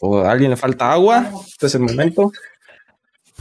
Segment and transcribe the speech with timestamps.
[0.00, 1.30] ¿O a alguien le falta agua?
[1.46, 2.32] Este es el momento.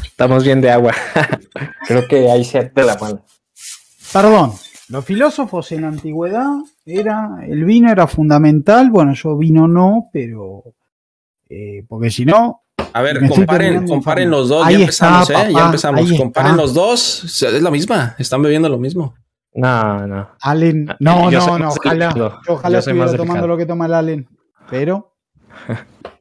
[0.03, 0.93] Estamos bien de agua.
[1.87, 3.23] Creo que ahí se de la mano.
[4.11, 4.53] Perdón,
[4.89, 6.47] los filósofos en la antigüedad
[6.85, 10.63] era, el vino era fundamental, bueno, yo vino no, pero
[11.49, 12.63] eh, porque si no...
[12.93, 15.49] A ver, comparen, comparen los dos, ya empezamos, ¿eh?
[15.53, 19.13] ya empezamos, comparen los dos, es la misma, están bebiendo lo mismo.
[19.53, 20.29] No, no.
[20.41, 24.29] Allen, ah, no, no, no, ojalá, ojalá estuviera tomando lo que toma el Allen,
[24.69, 25.15] pero...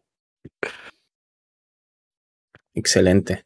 [2.76, 3.43] Excelente.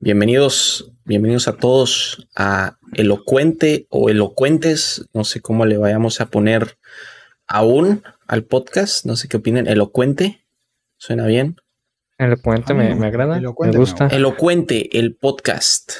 [0.00, 6.76] Bienvenidos, bienvenidos a todos a Elocuente o Elocuentes, no sé cómo le vayamos a poner
[7.46, 10.44] aún al podcast, no sé qué opinen, Elocuente,
[10.98, 11.56] ¿suena bien?
[12.18, 14.08] Elocuente me, me agrada, me gusta.
[14.08, 15.92] Elocuente, el podcast,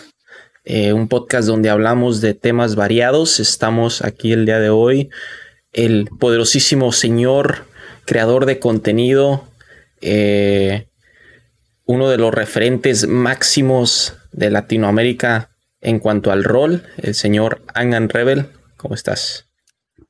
[0.65, 5.09] eh, un podcast donde hablamos de temas variados, estamos aquí el día de hoy,
[5.73, 7.65] el poderosísimo señor,
[8.05, 9.49] creador de contenido,
[10.03, 10.90] eh,
[11.91, 18.47] uno de los referentes máximos de Latinoamérica en cuanto al rol, el señor Angan Rebel.
[18.77, 19.49] ¿Cómo estás?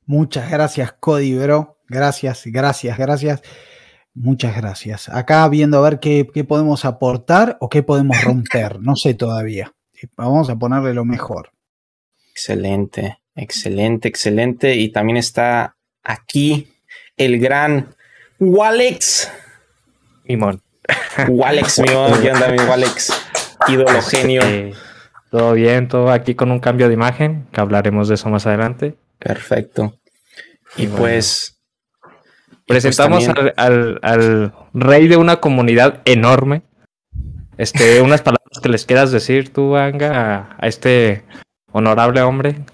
[0.04, 1.78] Muchas gracias, Cody, bro.
[1.88, 3.40] Gracias, gracias, gracias.
[4.12, 5.08] Muchas gracias.
[5.08, 8.78] Acá viendo a ver qué, podemos aportar o qué podemos romper.
[8.80, 9.72] No sé todavía.
[10.18, 11.50] Vamos a ponerle lo mejor.
[12.30, 14.76] Excelente, excelente, excelente.
[14.76, 16.68] Y también está aquí
[17.16, 17.94] el gran
[18.38, 19.32] Walex.
[20.26, 20.60] Imón.
[21.28, 23.12] Walex, mi ¿qué onda, mi Walex?
[23.68, 24.42] Ídolo genio.
[25.30, 28.96] todo bien, todo aquí con un cambio de imagen, que hablaremos de eso más adelante.
[29.18, 29.94] Perfecto.
[30.76, 31.60] Y, pues.
[32.00, 36.62] pues presentamos al, rey de una comunidad enorme.
[37.58, 41.24] Este, unas palabras que les quieras decir tú, Anga, a, este
[41.72, 42.64] honorable hombre.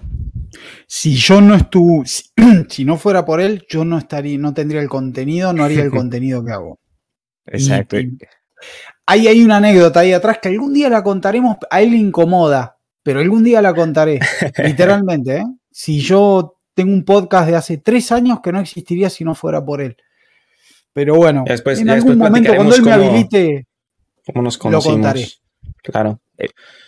[0.87, 2.05] Si yo no estuve,
[2.69, 5.91] si, no fuera por él, yo no estaría, no tendría el contenido, no haría el
[5.91, 6.79] contenido que hago.
[7.47, 7.97] Exacto.
[9.05, 12.77] ahí hay una anécdota ahí atrás que algún día la contaremos, a él le incomoda,
[13.03, 14.19] pero algún día la contaré,
[14.63, 15.37] literalmente.
[15.37, 15.45] ¿eh?
[15.71, 19.63] Si yo tengo un podcast de hace tres años que no existiría si no fuera
[19.63, 19.97] por él.
[20.93, 23.67] Pero bueno, en algún momento cuando él me habilite,
[24.25, 25.27] cómo nos lo contaré.
[25.83, 26.19] Claro.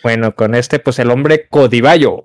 [0.02, 2.22] Bueno, con este, pues el hombre Codivallo.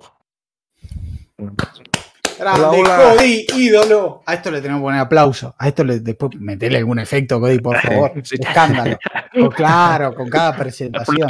[2.38, 4.22] Grande, Cody, ídolo.
[4.26, 5.54] A esto le tenemos que poner aplauso.
[5.58, 8.12] A esto le, después meterle algún efecto, Cody, por favor.
[8.16, 8.98] Escándalo.
[9.54, 11.28] Claro, con cada presentación.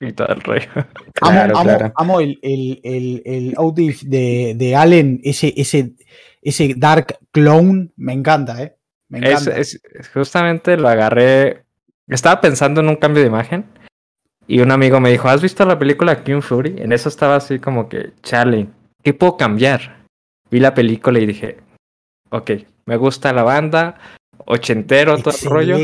[0.00, 0.62] Y todo el rey.
[1.94, 5.92] Amo, el, el, el, el outfit de, de, Allen, ese, ese,
[6.42, 8.76] ese Dark Clone, me encanta, ¿eh?
[9.08, 9.56] Me encanta.
[9.56, 9.80] Es,
[10.12, 11.64] justamente lo agarré.
[12.06, 13.66] Estaba pensando en un cambio de imagen.
[14.46, 16.76] Y un amigo me dijo, ¿has visto la película King Fury?
[16.78, 18.68] En eso estaba así como que, Charlie,
[19.02, 20.04] ¿qué puedo cambiar?
[20.50, 21.58] Vi la película y dije,
[22.30, 22.50] ok,
[22.86, 23.98] me gusta la banda,
[24.46, 25.76] ochentero, todo el rollo.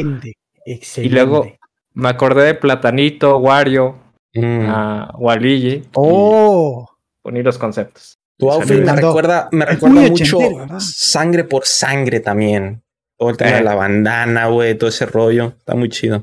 [0.66, 1.02] Excelente.
[1.02, 1.46] Y luego
[1.94, 3.98] me acordé de Platanito, Wario,
[4.34, 4.68] mm.
[4.68, 6.88] uh, Oh.
[7.24, 8.18] Unir los conceptos.
[8.38, 10.38] Tu outfit me recuerda, me recuerda mucho
[10.78, 12.82] sangre por sangre también.
[13.16, 13.64] Todo el tema de eh.
[13.64, 15.54] la bandana, güey, todo ese rollo.
[15.56, 16.22] Está muy chido.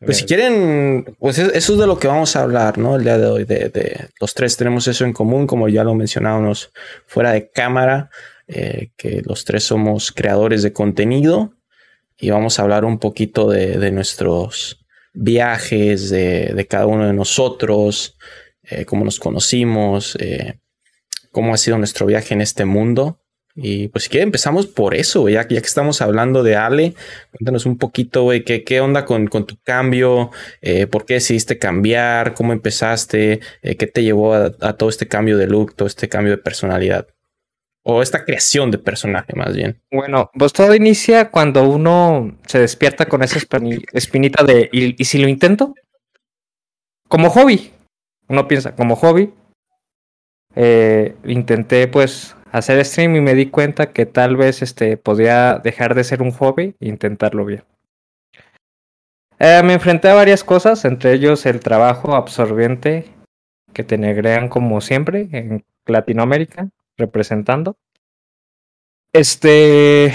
[0.00, 2.96] Pues si quieren, pues eso es de lo que vamos a hablar, ¿no?
[2.96, 6.70] El día de hoy, de, los tres tenemos eso en común, como ya lo mencionábamos
[7.06, 8.08] fuera de cámara,
[8.46, 11.52] eh, que los tres somos creadores de contenido
[12.16, 18.16] y vamos a hablar un poquito de, nuestros viajes, de, cada uno de nosotros,
[18.62, 20.60] eh, cómo nos conocimos, eh,
[21.32, 23.20] cómo ha sido nuestro viaje en este mundo.
[23.60, 26.94] Y pues si quieren empezamos por eso, ya, que estamos hablando de Ale,
[27.32, 30.30] cuéntanos un poquito, güey, ¿qué, qué onda con, con tu cambio,
[30.60, 35.36] eh, por qué decidiste cambiar, cómo empezaste, eh, qué te llevó a, todo este cambio
[35.36, 37.08] de look, todo este cambio de personalidad.
[37.82, 39.82] O esta creación de personaje más bien.
[39.90, 43.40] Bueno, pues todo inicia cuando uno se despierta con esa
[43.92, 45.74] espinita de, ¿y, y si lo intento?
[47.08, 47.72] Como hobby.
[48.28, 49.32] Uno piensa, como hobby.
[50.54, 55.94] Eh, intenté pues hacer stream y me di cuenta que tal vez este, podía dejar
[55.94, 57.64] de ser un hobby e intentarlo bien.
[59.38, 63.04] Eh, me enfrenté a varias cosas, entre ellos el trabajo absorbiente
[63.72, 67.76] que te negrean como siempre en Latinoamérica, representando.
[69.12, 70.12] Este,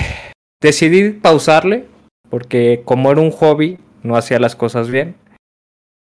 [0.62, 1.88] decidí pausarle
[2.30, 5.16] porque como era un hobby, no hacía las cosas bien.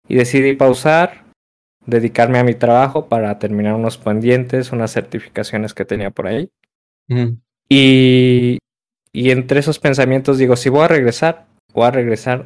[0.07, 1.23] Y decidí pausar,
[1.87, 6.51] dedicarme a mi trabajo para terminar unos pendientes, unas certificaciones que tenía por ahí.
[7.69, 8.59] Y,
[9.11, 12.45] y entre esos pensamientos digo, si voy a regresar, voy a regresar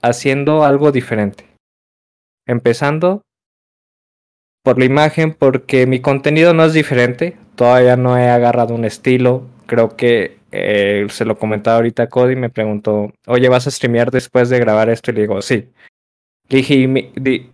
[0.00, 1.46] haciendo algo diferente.
[2.46, 3.22] Empezando
[4.62, 9.48] por la imagen, porque mi contenido no es diferente, todavía no he agarrado un estilo,
[9.66, 14.10] creo que eh, se lo comentaba ahorita a Cody, me preguntó, oye, ¿vas a streamear
[14.10, 15.10] después de grabar esto?
[15.10, 15.68] Y le digo, sí.
[16.52, 17.10] Le dije, y, mi,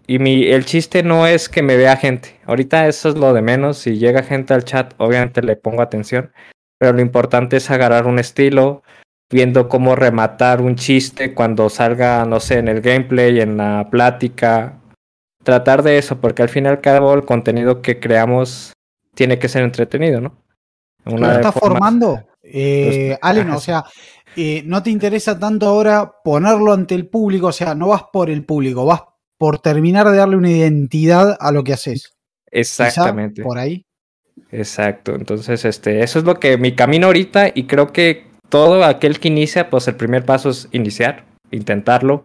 [0.09, 2.37] y mi, el chiste no es que me vea gente.
[2.47, 3.79] Ahorita eso es lo de menos.
[3.79, 6.33] Si llega gente al chat, obviamente le pongo atención.
[6.81, 8.83] Pero lo importante es agarrar un estilo,
[9.31, 14.81] viendo cómo rematar un chiste cuando salga, no sé, en el gameplay, en la plática.
[15.45, 18.73] Tratar de eso, porque al fin y al cabo el contenido que creamos
[19.15, 20.35] tiene que ser entretenido, ¿no?
[21.05, 22.27] Una estás formando?
[22.43, 23.85] Eh, Allen, o sea,
[24.40, 28.31] eh, no te interesa tanto ahora ponerlo ante el público, o sea, no vas por
[28.31, 29.02] el público, vas
[29.37, 32.17] por terminar de darle una identidad a lo que haces.
[32.52, 33.43] Exactamente.
[33.43, 33.85] por ahí.
[34.52, 35.17] Exacto.
[35.17, 39.26] Entonces, este, eso es lo que mi camino ahorita y creo que todo aquel que
[39.26, 42.25] inicia, pues el primer paso es iniciar, intentarlo.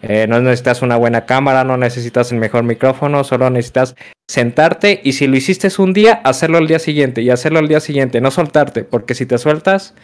[0.00, 3.94] Eh, no necesitas una buena cámara, no necesitas el mejor micrófono, solo necesitas
[4.26, 7.80] sentarte y si lo hiciste un día, hacerlo al día siguiente y hacerlo al día
[7.80, 9.94] siguiente, no soltarte, porque si te sueltas,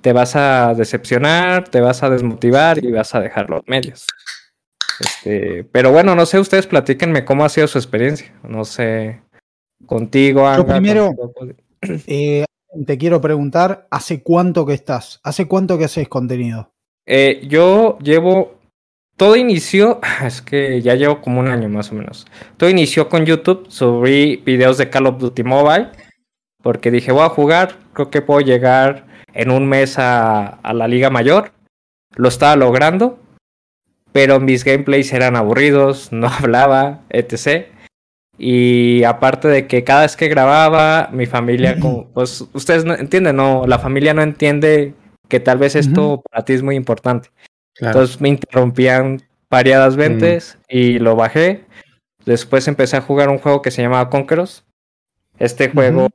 [0.00, 4.06] te vas a decepcionar, te vas a desmotivar y vas a dejar los medios.
[5.00, 8.32] Este, pero bueno, no sé, ustedes platíquenme cómo ha sido su experiencia.
[8.42, 9.22] No sé,
[9.86, 11.14] contigo, Anga, Yo primero,
[12.06, 12.44] eh,
[12.86, 15.20] te quiero preguntar, ¿hace cuánto que estás?
[15.22, 16.72] ¿Hace cuánto que haces contenido?
[17.06, 18.58] Eh, yo llevo,
[19.16, 22.26] todo inició, es que ya llevo como un año más o menos.
[22.56, 25.90] Todo inició con YouTube, subí videos de Call of Duty Mobile,
[26.62, 29.07] porque dije, voy a jugar, creo que puedo llegar
[29.38, 31.52] en un mes a, a la Liga Mayor.
[32.16, 33.20] Lo estaba logrando,
[34.12, 37.66] pero mis gameplays eran aburridos, no hablaba, etc.
[38.36, 41.76] Y aparte de que cada vez que grababa, mi familia,
[42.14, 44.94] pues ustedes no entienden, no, la familia no entiende
[45.28, 47.30] que tal vez esto para ti es muy importante.
[47.80, 51.64] Entonces me interrumpían variadas veces y lo bajé.
[52.24, 54.64] Después empecé a jugar un juego que se llamaba Conqueros.
[55.38, 56.08] Este juego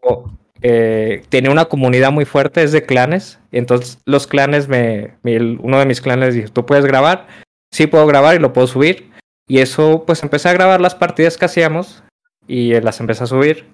[0.65, 3.39] eh, tiene una comunidad muy fuerte, es de clanes.
[3.51, 7.27] Entonces los clanes, me, uno de mis clanes dijo, tú puedes grabar.
[7.71, 9.11] Sí puedo grabar y lo puedo subir.
[9.47, 12.03] Y eso, pues empecé a grabar las partidas que hacíamos
[12.47, 13.65] y las empecé a subir.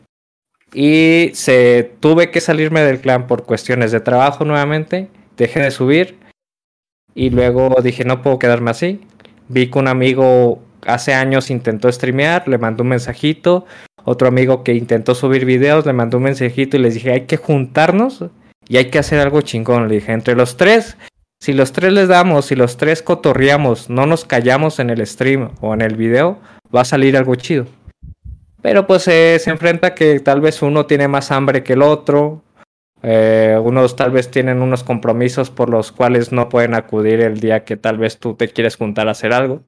[0.74, 5.10] Y se tuve que salirme del clan por cuestiones de trabajo nuevamente.
[5.38, 6.18] Dejé de subir.
[7.14, 9.02] Y luego dije, no puedo quedarme así.
[9.48, 13.66] Vi que un amigo hace años intentó streamear, le mandó un mensajito.
[14.12, 17.38] Otro amigo que intentó subir videos, le mandó un mensajito y les dije, hay que
[17.38, 18.26] juntarnos
[18.68, 19.88] y hay que hacer algo chingón.
[19.88, 20.98] Le dije, entre los tres,
[21.40, 25.52] si los tres les damos, si los tres cotorreamos, no nos callamos en el stream
[25.62, 26.40] o en el video,
[26.76, 27.68] va a salir algo chido.
[28.64, 32.42] Pero pues se enfrenta que tal vez uno tiene más hambre que el otro.
[33.04, 37.64] Eh, unos tal vez tienen unos compromisos por los cuales no pueden acudir el día
[37.64, 39.66] que tal vez tú te quieres juntar a hacer algo.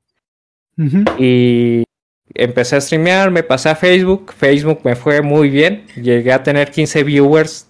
[1.19, 1.83] Y
[2.33, 4.33] empecé a streamear, me pasé a Facebook.
[4.33, 5.85] Facebook me fue muy bien.
[5.95, 7.69] Llegué a tener 15 viewers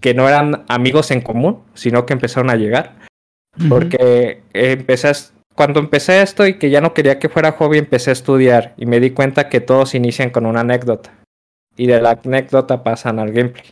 [0.00, 2.96] que no eran amigos en común, sino que empezaron a llegar.
[3.68, 5.12] Porque empecé a
[5.60, 8.86] cuando empecé esto y que ya no quería que fuera hobby, empecé a estudiar y
[8.86, 11.12] me di cuenta que todos inician con una anécdota.
[11.76, 13.66] Y de la anécdota pasan al gameplay.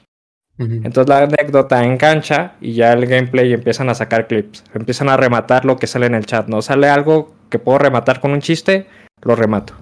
[0.59, 4.65] Entonces la anécdota engancha y ya el gameplay empiezan a sacar clips.
[4.75, 6.49] Empiezan a rematar lo que sale en el chat.
[6.49, 8.87] No sale algo que puedo rematar con un chiste,
[9.23, 9.75] lo remato.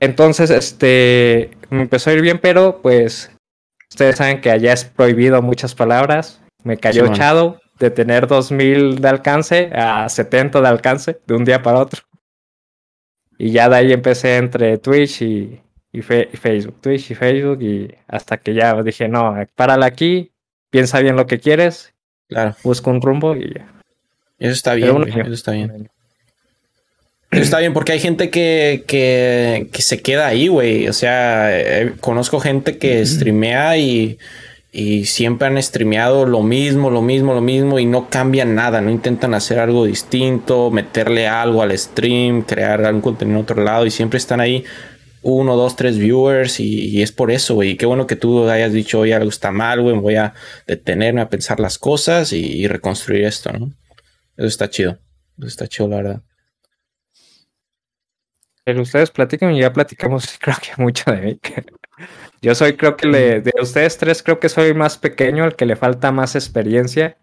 [0.00, 3.30] Entonces, este, me empezó a ir bien, pero pues
[3.90, 6.40] ustedes saben que allá es prohibido muchas palabras.
[6.64, 11.62] Me cayó echado de tener 2000 de alcance a 70 de alcance de un día
[11.62, 12.02] para otro.
[13.38, 15.60] Y ya de ahí empecé entre Twitch y,
[16.02, 20.32] Facebook, Twitch y Facebook, y hasta que ya dije, no, párala aquí,
[20.70, 21.94] piensa bien lo que quieres,
[22.28, 22.54] claro.
[22.62, 23.72] busca un rumbo y ya.
[24.38, 25.90] Eso está bien, eso está bien.
[27.40, 30.88] Está bien porque hay gente que, que, que se queda ahí, güey.
[30.88, 34.18] O sea, eh, conozco gente que streamea y
[34.78, 38.90] y siempre han streameado lo mismo, lo mismo, lo mismo y no cambian nada, no
[38.90, 43.90] intentan hacer algo distinto, meterle algo al stream, crear algún contenido en otro lado y
[43.90, 44.64] siempre están ahí
[45.22, 47.78] uno, dos, tres viewers y, es por eso, güey.
[47.78, 50.34] Qué bueno que tú hayas dicho, oye, algo está mal, güey, voy a
[50.66, 53.72] detenerme a pensar las cosas y, reconstruir esto, ¿no?
[54.36, 54.98] Eso está chido,
[55.38, 56.22] eso está chido, la verdad.
[58.66, 61.40] Pero ustedes platican y ya platicamos, creo que mucho de mí.
[62.42, 65.76] Yo soy, creo que de ustedes tres, creo que soy más pequeño, el que le
[65.76, 67.16] falta más experiencia.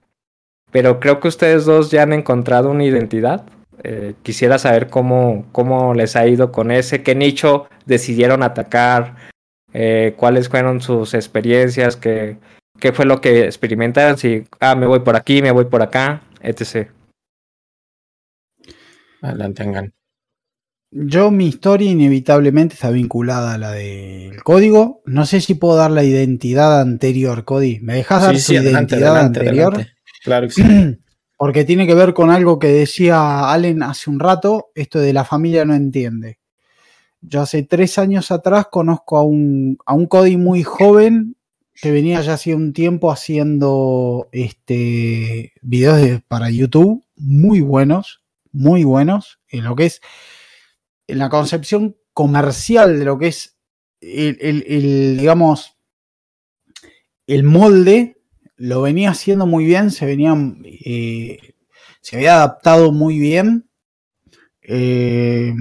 [0.71, 3.45] Pero creo que ustedes dos ya han encontrado una identidad.
[3.83, 9.17] Eh, quisiera saber cómo, cómo les ha ido con ese, qué nicho decidieron atacar,
[9.73, 12.38] eh, cuáles fueron sus experiencias, qué,
[12.79, 16.21] qué fue lo que experimentaron, si, ah, me voy por aquí, me voy por acá,
[16.41, 16.89] etc.
[19.21, 19.93] Adelante, Angan.
[20.95, 25.01] Yo, mi historia inevitablemente está vinculada a la del código.
[25.05, 27.79] No sé si puedo dar la identidad anterior, Cody.
[27.79, 29.88] ¿Me dejas dar tu identidad anterior?
[30.23, 30.63] Claro que sí.
[31.38, 35.25] Porque tiene que ver con algo que decía Allen hace un rato, esto de la
[35.25, 36.39] familia no entiende.
[37.21, 41.35] Yo hace tres años atrás conozco a un, a un Cody muy joven
[41.81, 48.21] que venía ya hace un tiempo haciendo este, videos para YouTube muy buenos,
[48.51, 50.01] muy buenos, en lo que es
[51.07, 53.57] la concepción comercial de lo que es
[54.01, 55.77] el, digamos,
[57.27, 58.22] el molde,
[58.55, 61.38] lo venía haciendo muy bien, se venía, eh,
[62.01, 63.69] se había adaptado muy bien.
[64.62, 65.53] Eh,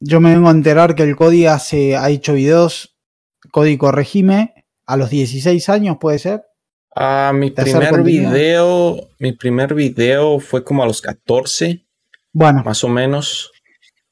[0.00, 2.96] yo me vengo a enterar que el Cody hace, ha hecho videos,
[3.50, 6.44] Código Regime, a los 16 años, ¿puede ser?
[6.94, 11.84] Ah, mi primer video, mi primer video fue como a los 14.
[12.32, 12.62] Bueno.
[12.64, 13.53] Más o menos.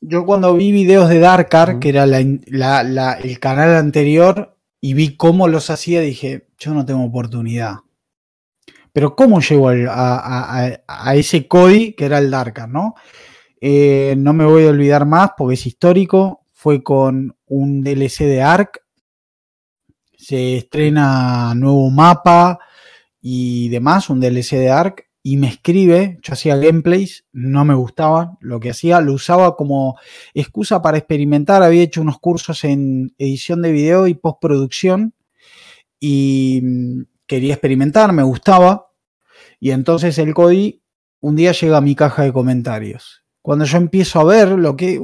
[0.05, 5.71] Yo cuando vi videos de Darkar, que era el canal anterior, y vi cómo los
[5.71, 7.77] hacía, dije, yo no tengo oportunidad.
[8.93, 12.97] Pero ¿cómo llegó a, ese Cody que era el Darkar, no?
[13.61, 16.47] Eh, no me voy a olvidar más porque es histórico.
[16.53, 18.83] Fue con un DLC de Ark.
[20.19, 22.59] Se estrena nuevo mapa
[23.21, 25.12] y demás, un DLC de Ark.
[25.23, 29.97] Y me escribe, yo hacía gameplays, no me gustaba lo que hacía, lo usaba como
[30.35, 31.63] excusa para experimentar.
[31.63, 35.15] Había hecho unos cursos en edición de video y postproducción
[36.01, 38.91] y mm, quería experimentar, me gustaba.
[39.61, 40.83] Y entonces el Cody
[41.21, 45.01] un día llega a mi caja de comentarios cuando yo empiezo a ver lo que,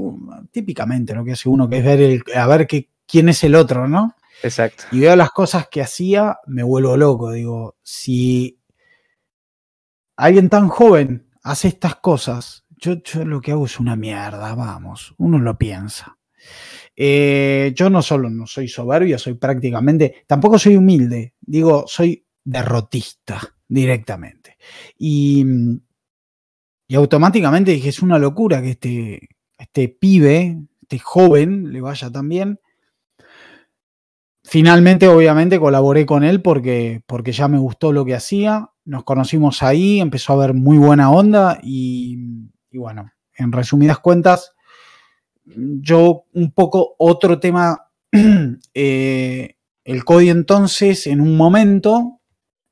[0.52, 3.54] típicamente lo que hace uno, que es ver el, a ver qué quién es el
[3.56, 4.14] otro, ¿no?
[4.42, 4.84] Exacto.
[4.92, 7.32] Y veo las cosas que hacía, me vuelvo loco.
[7.32, 8.57] Digo, si
[10.18, 15.38] alguien tan joven hace estas cosas, yo, lo que hago es una mierda, vamos, uno
[15.38, 16.18] lo piensa.
[16.94, 23.40] Eh, yo no solo no soy soberbio, soy prácticamente, tampoco soy humilde, digo, soy derrotista
[23.66, 24.56] directamente.
[24.98, 25.44] Y
[26.90, 32.30] y automáticamente dije, es una locura que este, este pibe, este joven, le vaya tan
[32.30, 32.60] bien.
[34.42, 38.70] Finalmente, obviamente, colaboré con él porque, porque ya me gustó lo que hacía.
[38.88, 42.16] Nos conocimos ahí, empezó a haber muy buena onda y,
[42.72, 44.54] bueno, en resumidas cuentas,
[45.44, 47.90] yo un poco otro tema,
[48.74, 52.20] eh, el Cody entonces en un momento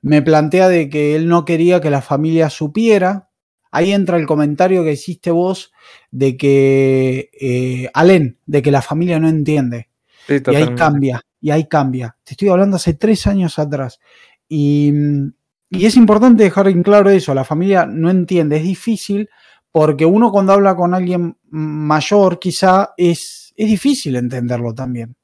[0.02, 3.26] me plantea de que él no quería que la familia supiera
[3.76, 5.72] ahí entra el comentario que hiciste vos
[6.10, 9.90] de que, eh, Alén, de que la familia no entiende.
[10.28, 12.16] y ahí cambia, y ahí cambia.
[12.24, 14.00] Te estoy hablando hace tres años atrás.
[14.48, 14.92] Y,
[15.70, 19.28] y, es importante dejar en claro eso, la familia no entiende, es difícil
[19.72, 25.16] porque uno cuando habla con alguien mayor quizá es, es difícil entenderlo también.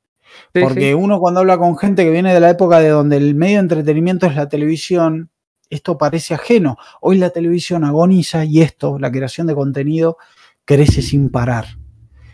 [0.52, 3.56] porque uno cuando habla con gente que viene de la época de donde el medio
[3.56, 5.30] de entretenimiento es la televisión,
[5.70, 6.76] esto parece ajeno.
[7.00, 10.18] Hoy la televisión agoniza y esto, la creación de contenido,
[10.66, 11.78] crece sin parar.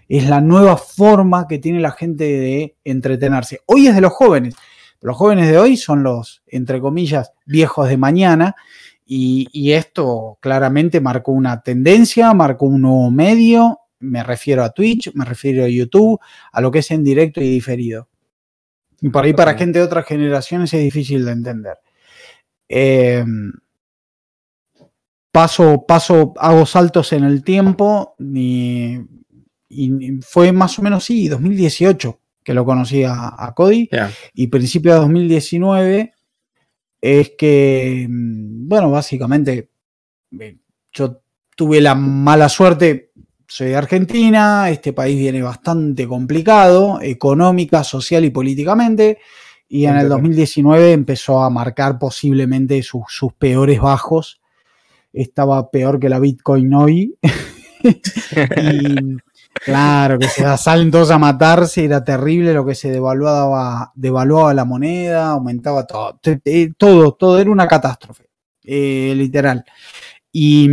[0.08, 3.60] Es la nueva forma que tiene la gente de entretenerse.
[3.66, 4.56] Hoy es de los jóvenes.
[5.00, 8.56] Los jóvenes de hoy son los, entre comillas, viejos de mañana.
[9.10, 13.80] Y, esto claramente marcó una tendencia, marcó un nuevo medio.
[14.00, 16.20] Me refiero a Twitch, me refiero a YouTube,
[16.52, 18.08] a lo que es en directo y diferido.
[19.00, 21.78] Y por ahí para gente de otras generaciones es difícil de entender.
[22.68, 23.52] Em,
[25.32, 28.98] paso, paso, hago saltos en el tiempo y,
[30.22, 32.17] fue más o menos, sí, 2018
[32.48, 33.90] que lo conocí a, Cody
[34.32, 36.14] y principio de 2019
[36.98, 39.68] es que, mm, bueno, básicamente
[40.40, 40.56] eh,
[40.90, 41.20] yo
[41.54, 43.12] tuve la mala suerte,
[43.46, 49.18] soy de Argentina, este país viene bastante complicado, económica, social y políticamente.
[49.68, 53.04] Y en el 2019 empezó a marcar posiblemente sus,
[53.36, 54.40] peores bajos.
[55.12, 57.14] Estaba peor que la Bitcoin hoy.
[57.84, 59.18] y
[59.52, 64.64] claro, que se salen todos a matarse, era terrible lo que se devaluaba, devaluaba la
[64.64, 66.20] moneda, aumentaba todo,
[66.76, 68.28] todo, todo era una catástrofe,
[68.64, 69.64] eh, literal.
[70.32, 70.68] Y,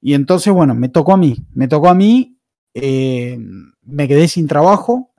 [0.00, 2.38] y, entonces, bueno, me tocó a mí, me tocó a mí,
[2.74, 3.38] eh,
[3.82, 5.10] me quedé sin trabajo,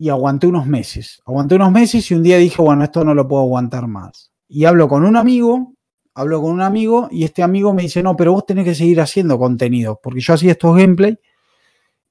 [0.00, 1.20] y aguanté unos meses.
[1.26, 4.32] Aguanté unos meses y un día dije, bueno, esto no lo puedo aguantar más.
[4.48, 5.74] Y hablo con un amigo,
[6.14, 9.02] hablo con un amigo y este amigo me dice, no, pero vos tenés que seguir
[9.02, 11.18] haciendo contenido, porque yo hacía estos gameplay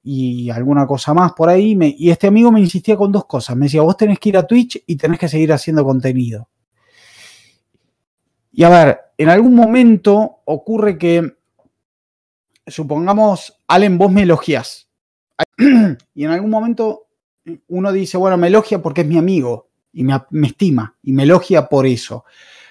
[0.02, 1.78] y alguna cosa más por ahí.
[1.98, 3.56] y este amigo me insistía con dos cosas.
[3.56, 6.48] Me decía, vos tenés que ir a Twitch y tenés que seguir haciendo contenido.
[8.52, 11.36] Y a ver, en algún momento ocurre que,
[12.66, 14.88] supongamos, Allen, vos me elogias.
[16.14, 17.06] y en algún momento
[17.68, 21.68] uno dice, bueno, me elogia porque es mi amigo y me, estima y me elogia
[21.68, 22.24] por eso.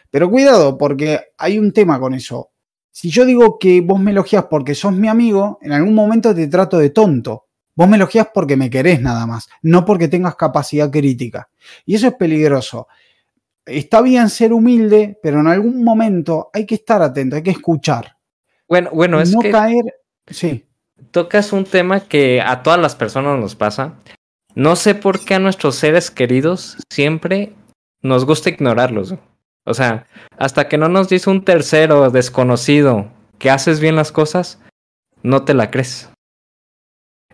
[0.09, 2.48] Pero cuidado, porque hay un tema con eso.
[2.99, 6.49] Si yo digo que vos me elogias porque sos mi amigo, en algún momento te
[6.49, 7.45] trato de tonto.
[7.73, 11.49] Vos me elogias porque me querés nada más, no porque tengas capacidad crítica.
[11.85, 12.89] Y eso es peligroso.
[13.65, 18.17] Está bien ser humilde, pero en algún momento hay que estar atento, hay que escuchar.
[18.67, 19.95] Bueno, bueno, es no que caer.
[20.27, 20.65] Sí.
[21.11, 23.93] tocas un tema que a todas las personas nos pasa.
[24.55, 27.53] No sé por qué a nuestros seres queridos siempre
[28.01, 29.15] nos gusta ignorarlos.
[29.69, 30.07] O sea,
[30.39, 34.57] hasta que no nos dice un tercero desconocido que haces bien las cosas,
[35.21, 36.09] no te la crees.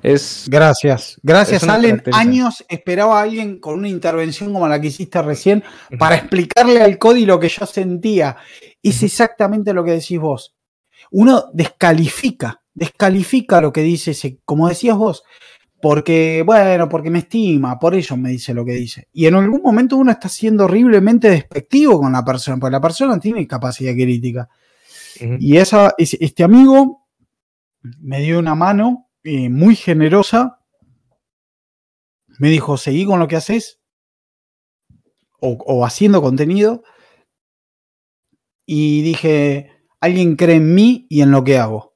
[0.03, 1.17] Es, Gracias.
[1.23, 2.03] Gracias, Es Allen.
[2.11, 5.63] Años esperaba a alguien con una intervención como la que hiciste recién
[5.97, 8.35] para explicarle al Cody lo que yo sentía.
[8.83, 10.55] Es exactamente lo que decís vos.
[11.11, 15.23] Uno descalifica, descalifica lo que dice ese, como decías vos,
[15.81, 19.07] porque, bueno, porque me estima, por eso me dice lo que dice.
[19.13, 23.19] Y en algún momento uno está siendo horriblemente despectivo con la persona, porque la persona
[23.19, 24.49] tiene capacidad crítica.
[25.39, 27.07] Y esa, es- este amigo
[27.99, 30.59] me dio una mano eh, muy generosa.
[32.39, 33.79] Me dijo, seguí con lo que haces
[35.39, 36.83] o, o haciendo contenido.
[38.65, 41.94] Y dije, alguien cree en mí y en lo que hago.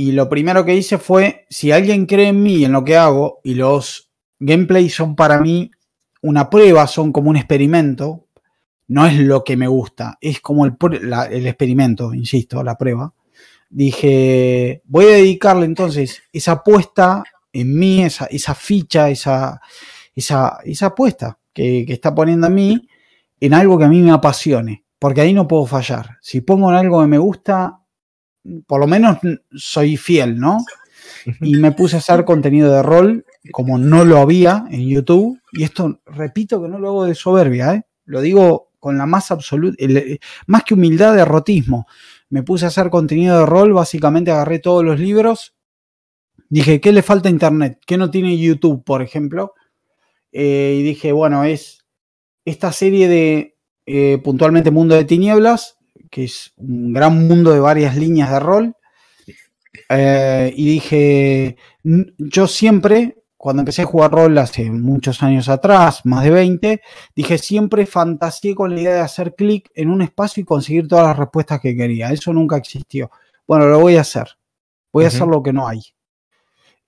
[0.00, 3.40] Y lo primero que hice fue, si alguien cree en mí en lo que hago,
[3.42, 5.72] y los gameplays son para mí
[6.22, 8.28] una prueba, son como un experimento,
[8.86, 10.76] no es lo que me gusta, es como el,
[11.32, 13.12] el experimento, insisto, la prueba.
[13.70, 19.60] Dije, voy a dedicarle entonces esa apuesta en mí, esa, esa ficha, esa,
[20.14, 22.88] esa, esa apuesta que, que está poniendo en mí,
[23.40, 26.18] en algo que a mí me apasione, porque ahí no puedo fallar.
[26.22, 27.80] Si pongo en algo que me gusta,
[28.66, 29.18] por lo menos
[29.54, 30.58] soy fiel, ¿no?
[31.40, 35.40] Y me puse a hacer contenido de rol como no lo había en YouTube.
[35.52, 37.82] Y esto, repito que no lo hago de soberbia, ¿eh?
[38.04, 41.86] lo digo con la más absoluta, el- más que humildad, derrotismo.
[42.30, 45.54] Me puse a hacer contenido de rol, básicamente agarré todos los libros.
[46.50, 47.80] Dije, ¿qué le falta a Internet?
[47.86, 49.54] ¿Qué no tiene YouTube, por ejemplo?
[50.32, 51.84] Eh, y dije, bueno, es
[52.44, 53.56] esta serie de
[53.86, 55.77] eh, puntualmente Mundo de Tinieblas,
[56.10, 58.76] que es un gran mundo de varias líneas de rol.
[59.88, 61.56] Eh, y dije,
[62.18, 66.80] yo siempre, cuando empecé a jugar rol hace muchos años atrás, más de 20,
[67.14, 71.06] dije, siempre fantaseé con la idea de hacer clic en un espacio y conseguir todas
[71.06, 72.10] las respuestas que quería.
[72.10, 73.10] Eso nunca existió.
[73.46, 74.26] Bueno, lo voy a hacer.
[74.92, 75.80] Voy a hacer lo que no hay.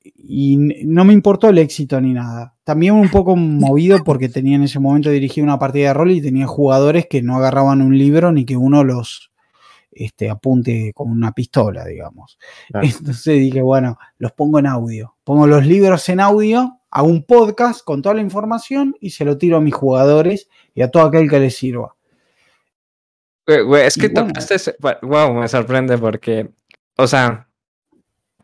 [0.02, 2.54] Y no me importó el éxito ni nada.
[2.70, 6.22] También un poco movido porque tenía en ese momento dirigía una partida de rol y
[6.22, 9.32] tenía jugadores que no agarraban un libro ni que uno los
[9.90, 12.38] este, apunte con una pistola, digamos.
[12.68, 12.86] Claro.
[12.86, 15.16] Entonces dije, bueno, los pongo en audio.
[15.24, 19.36] Pongo los libros en audio, hago un podcast con toda la información y se lo
[19.36, 21.96] tiro a mis jugadores y a todo aquel que les sirva.
[23.46, 24.28] Es Y que bueno.
[24.28, 26.50] tocaste ese- Wow, me sorprende porque,
[26.96, 27.48] o sea,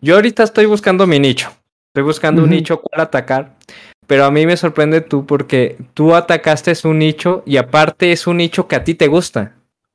[0.01, 1.49] yo ahorita estoy buscando mi nicho.
[1.97, 3.57] Estoy buscando un nicho cuál atacar.
[4.07, 8.37] Pero a mí me sorprende tú porque tú atacaste un nicho y aparte es un
[8.37, 9.55] nicho que a ti te gusta.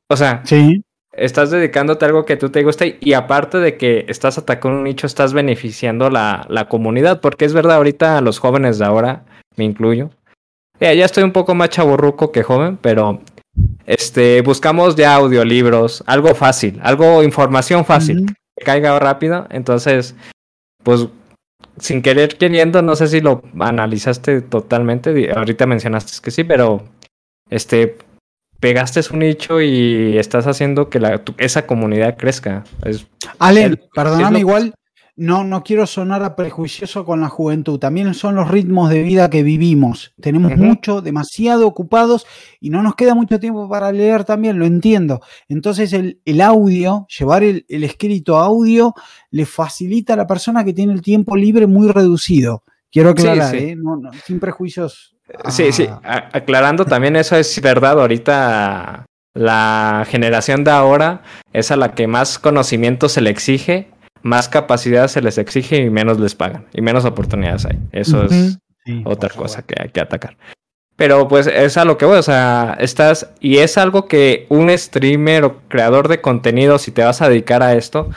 [0.09, 0.83] O sea, Sí.
[1.13, 4.77] estás dedicándote a algo que tú te gusta y, y aparte de que estás atacando
[4.79, 7.21] un nicho, estás beneficiando la, la comunidad.
[7.21, 9.23] Porque es verdad, ahorita los jóvenes de ahora,
[9.55, 10.09] me incluyo.
[10.79, 13.21] Ya, ya estoy un poco más chaborruco que joven, pero
[13.85, 18.25] este, buscamos ya audiolibros, algo fácil, algo información fácil,
[18.57, 19.47] que caiga rápido.
[19.51, 20.15] Entonces,
[20.83, 21.07] pues
[21.77, 25.31] sin querer queriendo, no sé si lo analizaste totalmente.
[25.35, 26.83] Ahorita mencionaste que sí, pero
[27.49, 27.97] este
[28.59, 32.63] pegaste un nicho y estás haciendo que la, tu- esa comunidad crezca.
[32.85, 33.07] Es,
[33.95, 34.73] perdóname es lo- igual,
[35.15, 37.77] no, no quiero sonar a prejuicioso con la juventud.
[37.79, 40.13] También son los ritmos de vida que vivimos.
[40.21, 42.25] Tenemos mucho, demasiado ocupados
[42.59, 45.21] y no nos queda mucho tiempo para leer también, lo entiendo.
[45.47, 48.93] Entonces el, el audio, llevar el, el escrito a audio,
[49.29, 52.63] le facilita a la persona que tiene el tiempo libre muy reducido.
[52.91, 53.57] Quiero aclarar, sí.
[53.57, 53.75] ¿eh?
[53.77, 55.15] No, no, sin prejuicios.
[55.49, 61.21] Sí, sí, Ah, a- aclarando también eso es verdad, ahorita la generación de ahora
[61.53, 63.90] es a la que más conocimiento se le exige,
[64.23, 67.79] más capacidad se les exige y menos les pagan y menos oportunidades hay.
[67.91, 70.37] Eso es sí, otra cosa que hay que atacar.
[70.95, 74.69] Pero pues es a lo que voy, o sea, estás y es algo que un
[74.77, 78.09] streamer o creador de contenido, si te vas a dedicar a esto,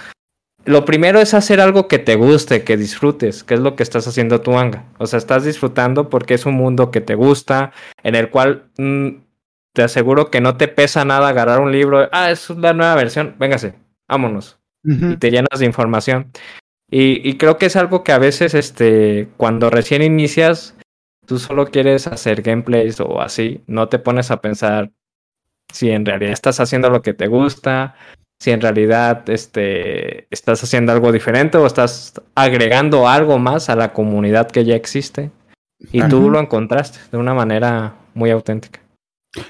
[0.67, 4.07] lo primero es hacer algo que te guste, que disfrutes, que es lo que estás
[4.07, 4.85] haciendo tu Anga.
[4.99, 9.09] O sea, estás disfrutando porque es un mundo que te gusta, en el cual mm,
[9.73, 12.09] te aseguro que no te pesa nada agarrar un libro.
[12.13, 13.75] Ah, es la nueva versión, véngase,
[14.09, 16.31] vámonos Y te llenas de información.
[16.91, 20.77] Y, y creo que es algo que a veces, este, cuando recién inicias,
[21.27, 24.91] tú solo quieres hacer gameplays o así, no te pones a pensar
[25.73, 27.97] si en realidad estás haciendo lo que te gusta,
[28.39, 33.93] si en realidad este, estás haciendo algo diferente o estás agregando algo más a la
[33.93, 35.31] comunidad que ya existe.
[35.93, 38.84] Y tú lo encontraste de una manera muy auténtica.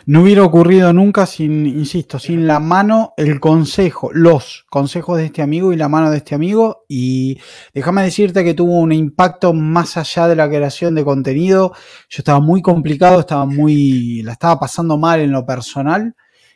[0.07, 5.43] No hubiera ocurrido nunca sin, insisto, sin la mano, el consejo, los consejos de este
[5.43, 6.85] amigo y la mano de este amigo.
[6.89, 7.39] Y
[7.75, 11.73] déjame decirte que tuvo un impacto más allá de la creación de contenido.
[12.09, 16.15] Yo estaba muy complicado, estaba muy, la estaba pasando mal en lo personal.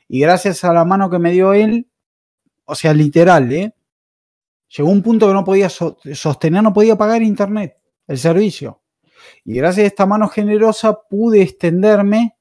[0.09, 1.87] Y gracias a la mano que me dio él,
[2.65, 3.75] o sea, literal, ¿eh?
[4.77, 8.83] Llegó un punto que no podía sostener, no podía pagar internet, el servicio.
[9.45, 12.38] Y gracias a esta mano generosa pude extenderme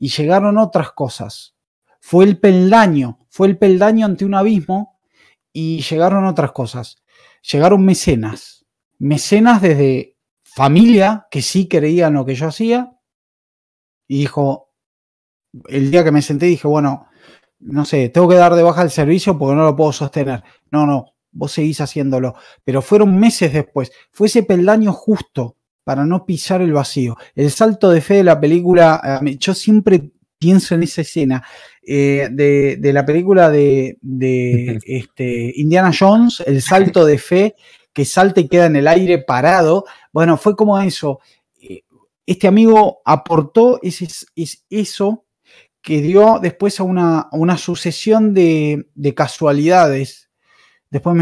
[0.00, 1.54] y llegaron otras cosas.
[2.00, 4.98] Fue el peldaño, fue el peldaño ante un abismo
[5.52, 6.96] y llegaron otras cosas.
[7.52, 8.66] Llegaron mecenas,
[8.98, 12.96] mecenas desde familia que sí creían lo que yo hacía
[14.08, 14.72] y dijo,
[15.68, 17.06] el día que me senté dije, bueno,
[17.60, 20.42] no sé, tengo que dar de baja el servicio porque no lo puedo sostener.
[20.70, 22.34] No, no, vos seguís haciéndolo.
[22.64, 23.92] Pero fueron meses después.
[24.10, 27.16] Fue ese peldaño justo para no pisar el vacío.
[27.34, 31.44] El salto de fe de la película, yo siempre pienso en esa escena
[31.86, 33.98] eh, de, la película de,
[34.86, 37.54] este, Indiana Jones, el salto de fe
[37.92, 39.84] que salta y queda en el aire parado.
[40.12, 41.20] Bueno, fue como eso.
[41.60, 41.82] Eh,
[42.24, 44.08] este amigo aportó ese,
[44.70, 45.24] eso
[45.82, 50.29] que dio después a una, una sucesión de, casualidades.
[50.90, 51.14] Después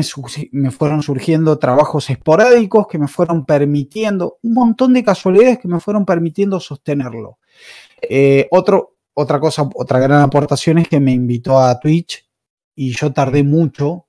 [0.51, 5.79] me, fueron surgiendo trabajos esporádicos que me fueron permitiendo, un montón de casualidades que me
[5.79, 7.39] fueron permitiendo sostenerlo.
[8.01, 12.27] Eh, otro, otra cosa, otra gran aportación es que me invitó a Twitch
[12.75, 14.07] y yo tardé mucho,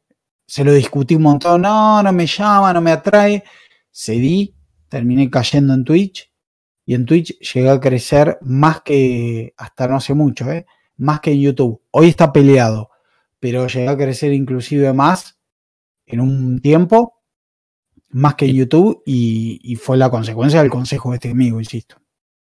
[0.47, 3.43] se lo discutí un montón, no, no me llama, no me atrae,
[3.91, 4.55] cedí,
[4.87, 6.31] terminé cayendo en Twitch
[6.85, 10.65] y en Twitch llegó a crecer más que hasta no hace mucho, ¿eh?
[10.95, 11.81] más que en YouTube.
[11.91, 12.91] Hoy está peleado,
[13.39, 15.38] pero llegó a crecer inclusive más
[16.09, 17.13] en un tiempo,
[18.09, 21.95] más que en YouTube y, fue la consecuencia del consejo de este amigo, insisto.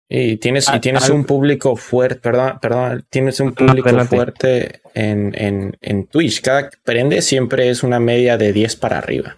[0.08, 5.76] Y tienes, y tienes un público fuerte, perdón, perdón, tienes un público fuerte en, en,
[5.80, 6.40] en Twitch.
[6.40, 9.36] Cada prende siempre es una media de 10 para arriba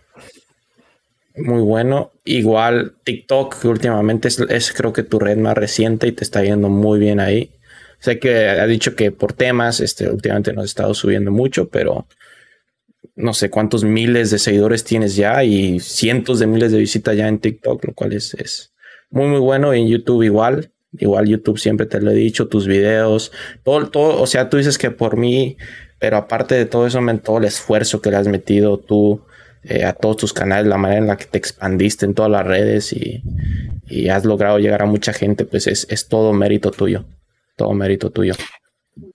[1.37, 2.13] muy bueno.
[2.25, 6.69] Igual TikTok, que últimamente es, creo que tu red más reciente y te está yendo
[6.69, 7.51] muy bien ahí.
[7.99, 12.07] Sé que ha dicho que por temas, este, últimamente no has estado subiendo mucho, pero
[13.15, 17.29] no sé cuántos miles de seguidores tienes ya y cientos de miles de visitas ya
[17.29, 18.73] en TikTok, lo cual es, es
[19.11, 19.75] muy, muy bueno.
[19.75, 20.71] Y en YouTube igual.
[20.99, 23.33] Igual YouTube siempre te lo he dicho, tus videos,
[23.65, 25.57] todo, todo, o sea, tú dices que por mí,
[25.99, 29.23] pero aparte de todo eso, todo el esfuerzo que le has metido tú,
[29.65, 32.45] eh, a todos tus canales, la manera en la que te expandiste en todas las
[32.45, 33.23] redes y,
[34.09, 37.05] has logrado llegar a mucha gente, pues es, todo mérito tuyo.
[37.57, 38.35] Todo mérito tuyo.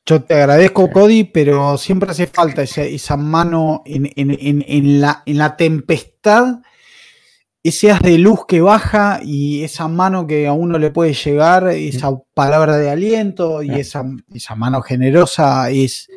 [0.06, 6.62] Yo te agradezco, Cody, pero siempre hace falta esa, mano en, la, en la tempestad,
[7.62, 11.68] ese haz de luz que baja y esa mano que a uno le puede llegar,
[11.68, 16.10] esa palabra de aliento y esa, esa mano generosa es,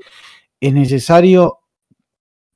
[0.61, 1.59] es necesario.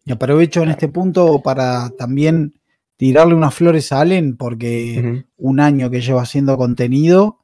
[0.07, 2.55] Y aprovecho en este punto para también
[2.97, 7.44] tirarle unas flores a Allen, porque un año que lleva haciendo contenido,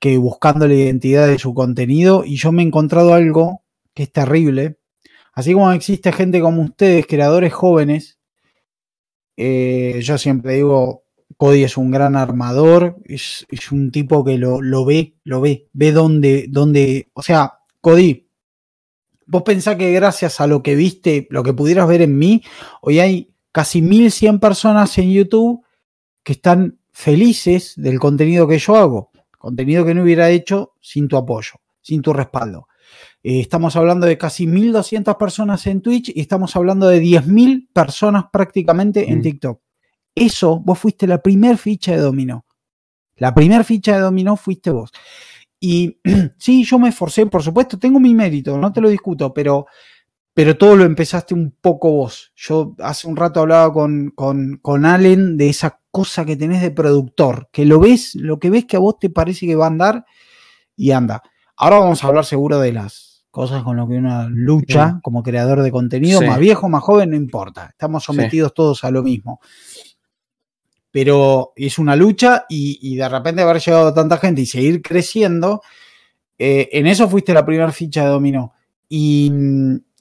[0.00, 3.62] que buscando la identidad de su contenido, y yo me he encontrado algo
[3.94, 4.78] que es terrible.
[5.32, 8.18] Así como existe gente como ustedes, creadores jóvenes,
[9.36, 11.04] eh, yo siempre digo,
[11.36, 15.92] Cody es un gran armador, es, un tipo que lo, lo, ve, lo ve, ve
[15.92, 18.28] dónde, dónde, o sea, Cody,
[19.26, 22.42] vos pensás que gracias a lo que viste, lo que pudieras ver en mí,
[22.82, 25.64] hoy hay casi 1100 personas en YouTube
[26.22, 29.09] que están felices del contenido que yo hago,
[29.40, 32.68] contenido que no hubiera hecho sin tu apoyo, sin tu respaldo.
[33.22, 38.24] Eh, estamos hablando de casi 1200 personas en Twitch y estamos hablando de 10.000 personas
[38.30, 39.22] prácticamente en.
[39.22, 39.60] TikTok.
[40.14, 42.44] Eso, vos fuiste la primer ficha de dominó.
[43.16, 44.90] La primer ficha de dominó fuiste vos.
[45.58, 45.98] Y
[46.38, 49.66] sí, yo me esforcé, por supuesto, tengo mi mérito, no te lo discuto, pero,
[50.34, 52.32] pero todo lo empezaste un poco vos.
[52.36, 56.70] Yo hace un rato hablaba con, con, con Allen de esa cosa que tenés de
[56.70, 59.68] productor, que lo ves, lo que ves que a vos te parece que va a
[59.68, 60.04] andar
[60.76, 61.22] y anda.
[61.56, 65.62] Ahora vamos a hablar seguro de las cosas con lo que uno lucha como creador
[65.62, 67.68] de contenido, más viejo, más joven, no importa.
[67.70, 69.40] Estamos sometidos todos a lo mismo
[70.90, 75.62] pero es una lucha y, de repente haber llegado a tanta gente y seguir creciendo,
[76.38, 78.52] eh, en eso fuiste la primera ficha de dominó.
[78.88, 79.30] Y,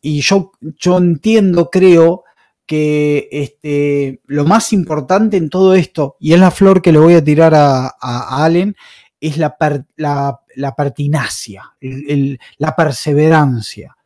[0.02, 2.24] yo, yo entiendo, creo
[2.70, 7.16] que este, lo más importante en todo esto, y es la flor que le voy
[7.16, 7.96] a tirar a,
[8.44, 8.76] Allen,
[9.20, 9.58] es la,
[9.96, 11.64] la, pertinacia,
[12.60, 13.98] la perseverancia.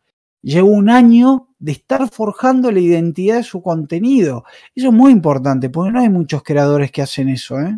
[0.42, 4.46] Lleva un año de estar forjando la identidad de su contenido.
[4.74, 7.78] Eso es muy importante, porque no hay muchos creadores que hacen eso, ¿eh?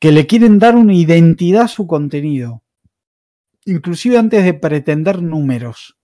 [0.00, 2.64] que le quieren dar una identidad a su contenido,
[3.66, 5.95] inclusive antes de pretender números.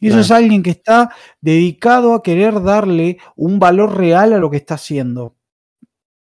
[0.00, 4.56] Eso es alguien que está dedicado a querer darle un valor real a lo que
[4.56, 5.36] está haciendo.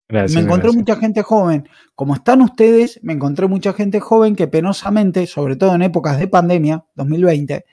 [0.07, 5.25] Me encontré mucha gente joven, como están ustedes, me encontré mucha gente joven que penosamente,
[5.25, 7.65] sobre todo en épocas de pandemia, 2020,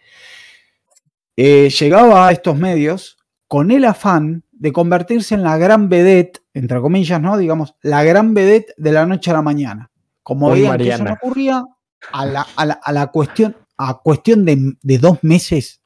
[1.37, 3.19] eh, llegaba a estos medios
[3.49, 7.37] con el afán de convertirse en la gran vedette, entre comillas, ¿no?
[7.37, 9.91] Digamos, la gran vedette de la noche a la mañana.
[10.23, 11.65] Como veían que eso no ocurría,
[12.13, 15.83] a la, a la, cuestión, a cuestión de, de dos meses,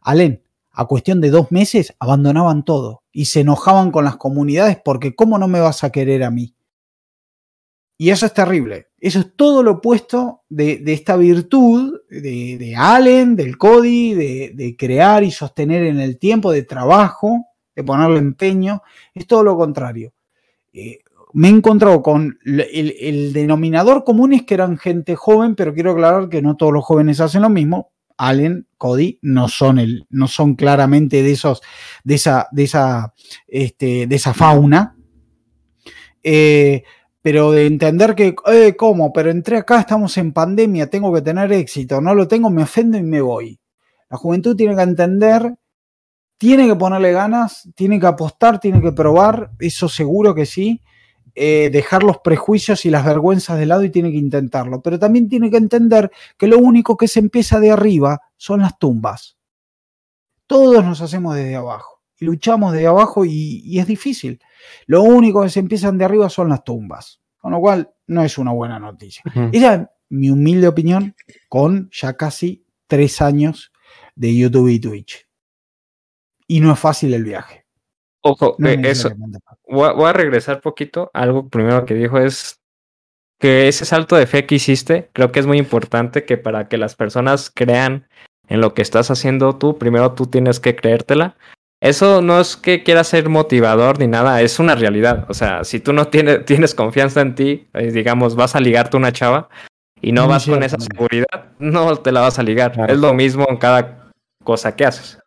[0.00, 5.14] Alén, a cuestión de dos meses abandonaban todo y se enojaban con las comunidades porque
[5.14, 6.54] ¿cómo no me vas a querer a mí?
[7.96, 8.88] Y eso es terrible.
[8.98, 15.30] Eso es todo lo opuesto de, esta virtud de, Allen, del Cody, de, crear y
[15.30, 18.82] sostener en el tiempo, de trabajo, de ponerle empeño.
[19.14, 20.12] Es todo lo contrario.
[20.72, 21.00] Eh,
[21.34, 26.28] me he encontrado con el, denominador común es que eran gente joven, pero quiero aclarar
[26.28, 27.90] que no todos los jóvenes hacen lo mismo.
[28.16, 31.60] Allen, Cody, no son, el, no son claramente de, esos,
[32.04, 33.12] de, esa, de, esa,
[33.48, 34.96] este, de esa fauna.
[36.22, 36.84] Eh,
[37.20, 39.12] pero de entender que, eh, ¿cómo?
[39.12, 42.96] Pero entré acá, estamos en pandemia, tengo que tener éxito, no lo tengo, me ofendo
[42.96, 43.58] y me voy.
[44.08, 45.52] La juventud tiene que entender,
[46.38, 50.80] tiene que ponerle ganas, tiene que apostar, tiene que probar, eso seguro que sí,
[51.34, 54.82] eh, dejar los prejuicios y las vergüenzas de lado y tiene que intentarlo.
[54.82, 58.78] Pero también tiene que entender que lo único que se empieza de arriba son las
[58.78, 59.36] tumbas.
[60.46, 64.40] Todos nos hacemos desde abajo y luchamos desde abajo y, es difícil.
[64.86, 67.20] Lo único que se empiezan de arriba son las tumbas.
[67.38, 69.22] Con lo cual no es una buena noticia.
[69.52, 71.14] Esa es mi humilde opinión
[71.48, 73.72] con ya casi tres años
[74.14, 75.28] de YouTube y Twitch.
[76.46, 77.63] Y no es fácil el viaje.
[78.26, 79.10] Ojo, eso.
[79.68, 81.10] Voy a, regresar poquito.
[81.12, 82.58] Algo primero que dijo es
[83.38, 86.78] que ese salto de fe que hiciste, creo que es muy importante que para que
[86.78, 88.08] las personas crean
[88.48, 91.36] en lo que estás haciendo tú, primero tú tienes que creértela.
[91.82, 95.26] Eso no es que quieras ser motivador ni nada, es una realidad.
[95.28, 98.96] O sea, si tú no tienes, tienes confianza en ti, eh, digamos, vas a ligarte
[98.96, 99.50] una chava
[100.00, 102.72] y no vas con esa seguridad, no te la vas a ligar.
[102.88, 104.10] Es lo mismo en cada
[104.42, 105.18] cosa que haces.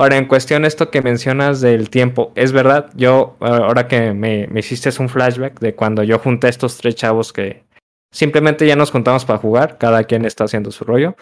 [0.00, 4.88] Ahora, en cuestión esto que mencionas del tiempo, es verdad, yo, ahora que me, hiciste
[4.98, 7.64] un flashback de cuando yo junté a estos tres chavos que
[8.10, 11.16] simplemente ya nos juntamos para jugar, cada quien está haciendo su rollo.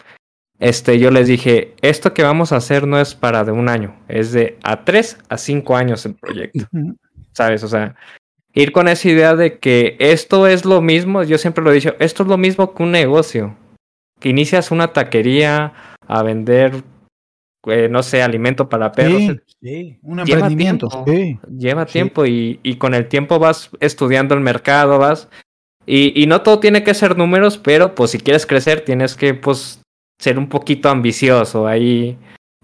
[0.59, 3.99] Este, yo les dije, esto que vamos a hacer no es para de un año,
[4.07, 6.65] es de a tres a cinco años el proyecto.
[7.33, 7.65] ¿Sabes?
[7.65, 7.97] O sea,
[8.53, 11.95] ir con esa idea de que esto es lo mismo, yo siempre lo he dicho,
[11.99, 13.57] esto es lo mismo que un negocio.
[14.21, 15.73] Que inicias una taquería
[16.07, 16.81] a vender
[17.67, 19.37] eh, no sé, alimento para perros.
[19.61, 21.05] Sí, un emprendimiento.
[21.49, 25.29] Lleva tiempo y, y, con el tiempo vas estudiando el mercado, vas.
[25.85, 29.33] Y, y, no todo tiene que ser números, pero pues si quieres crecer tienes que
[29.33, 29.81] pues
[30.19, 32.17] ser un poquito ambicioso ahí,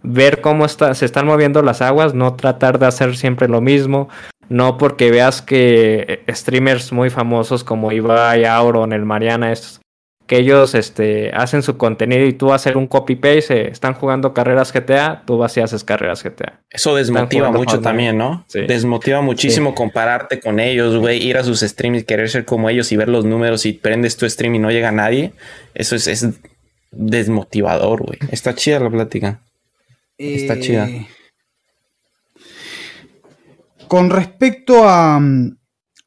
[0.04, 4.10] ver cómo está, se están moviendo las aguas, no tratar de hacer siempre lo mismo,
[4.50, 9.82] no porque veas que streamers muy famosos como Ibai, Auron, el Mariana, estos,
[10.28, 13.94] que ellos este, hacen su contenido y tú vas a hacer un copy-paste, eh, están
[13.94, 16.62] jugando carreras GTA, tú vas y haces carreras GTA.
[16.70, 18.46] Eso desmotiva mucho también, ¿no?
[18.52, 22.92] Desmotiva muchísimo compararte con ellos, güey, ir a sus streams y querer ser como ellos
[22.92, 25.34] y ver los números y prendes tu stream y no llega nadie.
[25.76, 26.28] Eso es, es
[26.92, 28.18] desmotivador, güey.
[28.32, 29.42] Está chida la plática.
[30.18, 30.88] Está chida.
[30.90, 31.08] Eh,
[33.88, 35.22] con respecto a,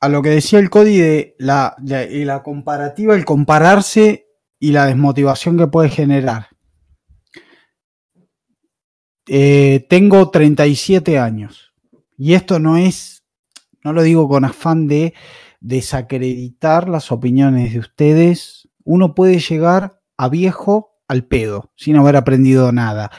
[0.01, 1.77] a lo que decía el Cody de la,
[2.11, 4.27] y la comparativa, el compararse
[4.61, 6.49] y la desmotivación que puede generar.
[9.27, 11.75] Eh, tengo 37 años
[12.17, 13.25] y esto no es,
[13.85, 15.13] no lo digo con afán de
[15.61, 18.69] desacreditar las opiniones de ustedes.
[18.85, 23.11] Uno puede llegar a viejo al pedo sin haber aprendido nada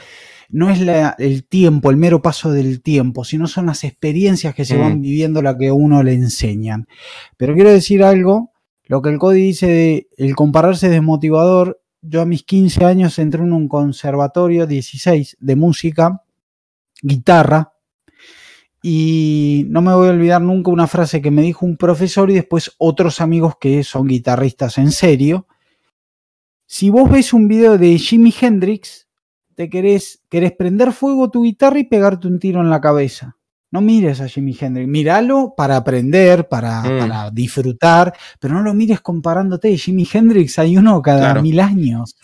[0.52, 0.80] no es
[1.18, 5.02] el tiempo, el mero paso del tiempo, sino son las experiencias que se van mm.
[5.02, 6.86] viviendo las que a uno le enseñan.
[7.36, 8.50] Pero quiero decir algo,
[8.86, 11.80] lo que el Cody dice de el compararse es desmotivador.
[12.02, 16.22] Yo a mis 15 años entré en un conservatorio, 16, de música,
[17.02, 17.72] guitarra,
[18.82, 22.34] y no me voy a olvidar nunca una frase que me dijo un profesor y
[22.34, 25.46] después otros amigos que son guitarristas en serio.
[26.66, 29.09] Si vos ves un video de Jimi Hendrix,
[29.60, 33.36] te querés, querés prender fuego tu guitarra y pegarte un tiro en la cabeza.
[33.70, 34.88] No mires a Jimi Hendrix.
[34.88, 36.98] Míralo para aprender, para, Mm.
[36.98, 39.76] para disfrutar, pero no lo mires comparándote.
[39.76, 41.42] Jimi Hendrix hay uno cada Claro.
[41.42, 42.16] mil años.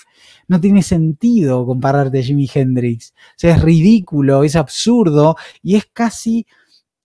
[0.49, 3.12] No tiene sentido compararte a Jimi Hendrix.
[3.12, 6.46] O sea, es ridículo, es absurdo y es casi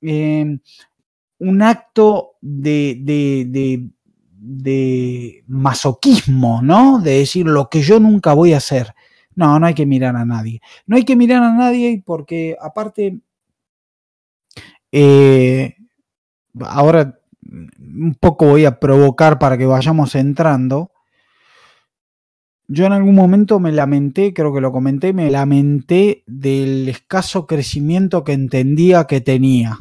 [0.02, 0.60] eh,
[1.40, 3.90] un acto de, de- de-
[4.40, 7.00] de masoquismo, ¿no?
[7.02, 8.94] De decir lo que yo nunca voy a hacer.
[9.42, 10.62] No, no hay que mirar a nadie.
[10.86, 13.22] No hay que mirar a nadie porque aparte,
[14.92, 15.78] eh,
[16.60, 17.20] ahora
[17.52, 20.92] un poco voy a provocar para que vayamos entrando.
[22.68, 28.24] Yo en algún momento me lamenté, creo que lo comenté, me lamenté del escaso crecimiento
[28.24, 29.80] que entendía que tenía.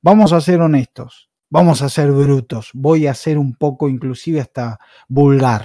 [0.00, 4.78] Vamos a ser honestos, vamos a ser brutos, voy a ser un poco inclusive hasta
[5.08, 5.64] vulgar.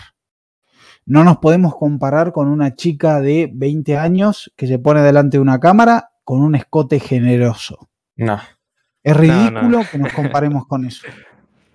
[1.12, 5.42] No nos podemos comparar con una chica de 20 años que se pone delante de
[5.42, 7.90] una cámara con un escote generoso.
[8.16, 8.40] No.
[9.04, 9.84] Es ridículo no.
[9.92, 11.06] que nos comparemos con eso.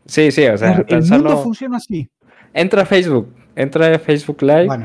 [0.06, 2.08] Sí, sí, o sea, el tan mundo funciona así.
[2.54, 4.84] entra a Facebook, entra a Facebook Live Bueno,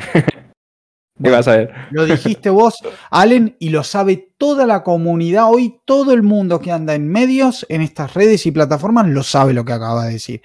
[1.20, 1.74] y vas a ver.
[1.92, 2.80] Lo dijiste vos,
[3.12, 5.46] Allen, y lo sabe toda la comunidad.
[5.48, 9.54] Hoy todo el mundo que anda en medios, en estas redes y plataformas, lo sabe
[9.54, 10.42] lo que acaba de decir.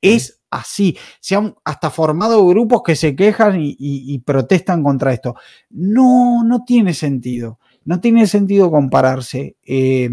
[0.00, 0.96] Es así.
[1.20, 5.34] Se han hasta formado grupos que se quejan y, y- y protestan contra esto.
[5.70, 7.58] No, no tiene sentido.
[7.84, 9.56] No tiene sentido compararse.
[9.64, 10.10] Eh,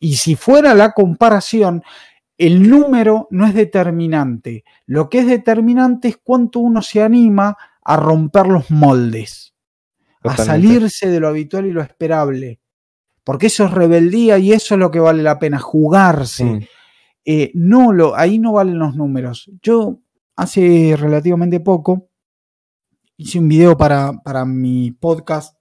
[0.00, 1.82] y si fuera la comparación,
[2.36, 4.64] el número no es determinante.
[4.86, 9.54] Lo que es determinante es cuánto uno se anima a romper los moldes
[10.32, 12.58] a salirse de lo habitual y lo esperable.
[13.22, 16.44] Porque eso es rebeldía y eso es lo que vale la pena, jugarse.
[16.44, 16.60] Mm.
[17.24, 19.50] Eh, no lo, ahí no valen los números.
[19.62, 20.00] Yo
[20.36, 22.10] hace relativamente poco
[23.16, 25.56] hice un video para, para mi podcast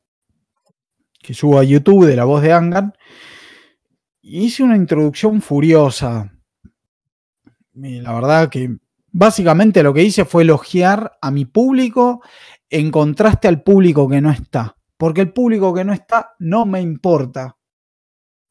[1.22, 2.94] que subo a YouTube de la voz de Angan.
[4.22, 6.32] Y hice una introducción furiosa.
[7.74, 8.78] Y la verdad que
[9.12, 12.22] básicamente lo que hice fue elogiar a mi público
[12.70, 14.76] en contraste al público que no está.
[14.98, 17.58] Porque el público que no está no me importa.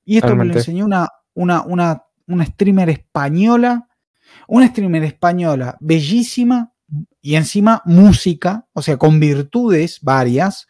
[0.04, 3.88] Y esto me lo enseñó una, una, una, una streamer española.
[4.48, 6.72] Una streamer española bellísima
[7.20, 10.66] y encima música, o sea, con virtudes varias,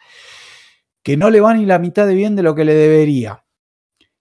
[1.03, 3.45] que no le va ni la mitad de bien de lo que le debería.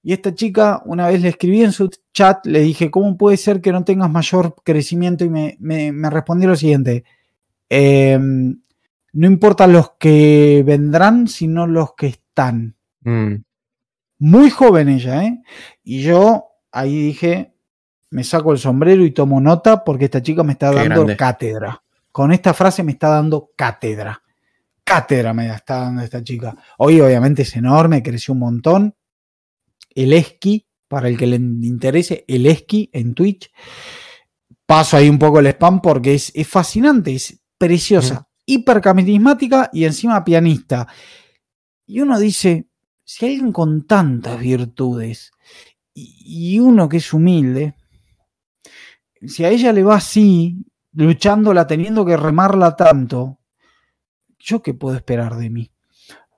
[0.04, 3.62] Y esta chica, una vez le escribí en su chat, le dije, ¿cómo puede ser
[3.62, 5.24] que no tengas mayor crecimiento?
[5.26, 7.04] Y me, me- me respondió lo siguiente,
[7.70, 8.60] "Em,
[9.14, 12.76] no importan los que vendrán, sino los que están.
[13.02, 13.36] Mm.
[14.20, 15.42] Muy joven ella, ¿eh?
[15.84, 17.54] Y yo ahí dije,
[18.10, 21.18] me saco el sombrero y tomo nota porque esta chica me está Qué dando grande.
[21.18, 21.84] cátedra.
[22.12, 24.22] Con esta frase me está dando cátedra.
[24.84, 26.56] Cátedra me está dando esta chica.
[26.78, 28.96] Hoy obviamente es enorme, creció un montón.
[29.94, 33.50] El esqui, para el que le interese, el esqui en Twitch.
[34.66, 40.24] Paso ahí un poco el spam porque es, es fascinante, es preciosa, hipercarismática y encima
[40.24, 40.88] pianista.
[41.86, 42.68] Y uno dice,
[43.04, 45.32] si alguien con tantas virtudes
[45.94, 47.76] y, y uno que es humilde,
[49.28, 53.40] si a ella le va así, luchándola, teniendo que remarla tanto,
[54.40, 55.72] ¿yo qué puedo esperar de mí?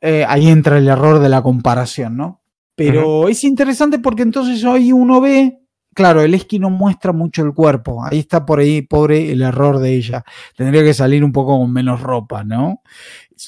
[0.02, 2.42] Eh, ahí entra el error de la comparación, ¿no?
[2.76, 5.60] Pero es interesante porque entonces hoy uno ve,
[5.94, 9.80] claro, el esqui no muestra mucho el cuerpo, ahí está por ahí, pobre, el error
[9.80, 10.24] de ella.
[10.58, 12.82] Tendría que salir un poco con menos ropa, ¿no?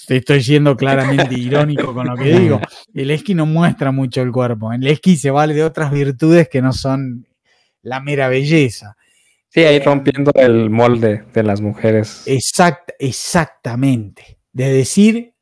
[0.07, 2.59] Estoy siendo claramente irónico con lo que digo.
[2.93, 4.71] El esqui no muestra mucho el cuerpo.
[4.73, 7.27] El esqui se vale de otras virtudes que no son
[7.81, 8.97] la mera belleza.
[9.49, 12.23] Sí, ahí rompiendo el molde de las mujeres.
[12.25, 14.39] Exact, exactamente.
[14.51, 15.33] De decir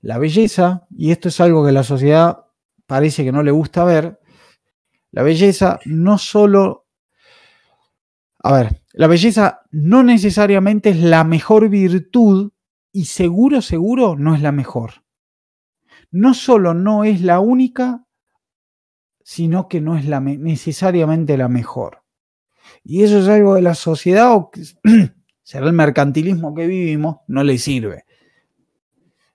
[0.00, 2.44] la belleza, y esto es algo que la sociedad
[2.86, 4.20] parece que no le gusta ver,
[5.10, 6.86] la belleza no solo...
[8.40, 12.52] A ver, la belleza no necesariamente es la mejor virtud
[12.92, 15.02] y seguro, seguro no es la mejor.
[16.10, 18.04] No solo no es la única,
[19.22, 22.02] sino que no es la necesariamente la mejor.
[22.82, 24.62] Y eso es algo de la sociedad o que
[25.42, 28.04] será el mercantilismo que vivimos, no le sirve.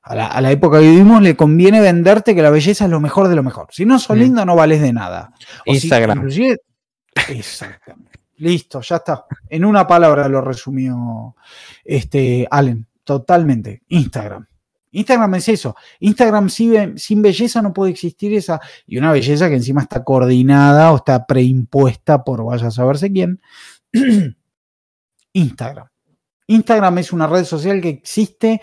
[0.02, 3.00] A la, a la época que vivimos le conviene venderte que la belleza es lo
[3.00, 3.68] mejor de lo mejor.
[3.72, 4.20] Si no sos Mm.
[4.20, 5.32] linda, no vales de nada.
[5.66, 6.28] O Instagram.
[7.30, 8.20] exactamente.
[8.38, 9.26] Listo, ya está.
[9.48, 11.36] En una palabra lo resumió
[11.86, 12.88] este Allen.
[13.04, 13.84] Totalmente.
[13.88, 14.48] Instagram.
[14.92, 15.76] Instagram es eso.
[16.00, 18.62] Instagram sin, sin belleza no puede existir esa.
[18.86, 23.42] Y una belleza que encima está coordinada o está preimpuesta por vaya a saberse quién.
[25.34, 25.88] Instagram.
[26.48, 28.62] Instagram es una red social que existe,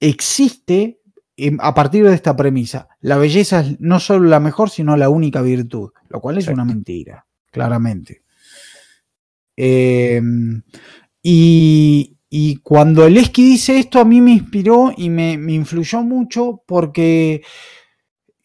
[0.00, 1.00] existe
[1.36, 5.08] em, a partir de esta premisa, la belleza es no solo la mejor, sino la
[5.08, 8.24] única virtud, lo cual es una mentira, claramente.
[9.56, 10.62] Em,
[11.22, 12.11] y,
[12.62, 17.42] cuando el Esqui dice esto, a mí me inspiró y me, influyó mucho porque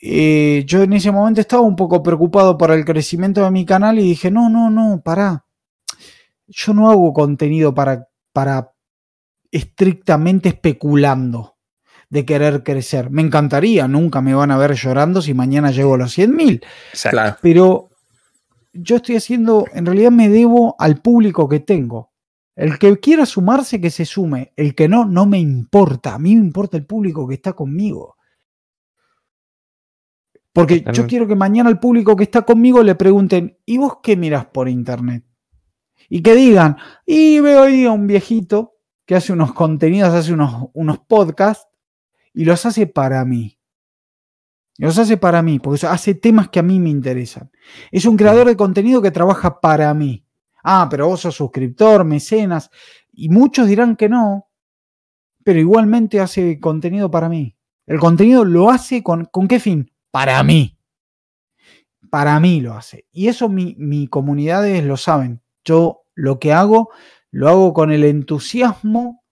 [0.01, 3.97] eh, yo en ese momento estaba un poco preocupado por el crecimiento de mi canal
[3.97, 5.45] y dije, no, no, no, pará.
[6.47, 8.73] Yo no hago contenido para, para
[9.51, 11.55] estrictamente especulando
[12.09, 13.09] de querer crecer.
[13.09, 16.65] Me encantaría, nunca me van a ver llorando si mañana llego a los 100 mil.
[17.41, 17.89] Pero
[18.73, 22.11] yo estoy haciendo, en realidad me debo al público que tengo.
[22.57, 24.51] El que quiera sumarse, que se sume.
[24.55, 26.15] El que no, no me importa.
[26.15, 28.17] A mí me importa el público que está conmigo.
[30.51, 34.17] Porque yo quiero que mañana al público que está conmigo le pregunten, ¿y vos qué
[34.17, 35.23] miras por internet?
[36.09, 40.69] Y que digan, y veo ahí a un viejito que hace unos contenidos, hace unos,
[40.73, 41.67] unos podcasts
[42.33, 43.59] y los hace para mí.
[44.79, 47.51] Los hace para mí, porque hace temas que a mí me interesan.
[47.91, 50.26] Es un creador de contenido que trabaja para mí.
[50.63, 52.69] Ah, pero vos sos suscriptor, mecenas,
[53.11, 54.49] y muchos dirán que no,
[55.43, 57.55] pero igualmente hace contenido para mí.
[57.85, 59.91] El contenido lo hace con, ¿con qué fin?
[60.11, 60.77] Para mí.
[62.09, 63.05] Para mí lo hace.
[63.11, 65.41] Y eso mi, mi comunidades lo saben.
[65.63, 66.89] Yo lo que hago,
[67.31, 69.23] lo hago con el entusiasmo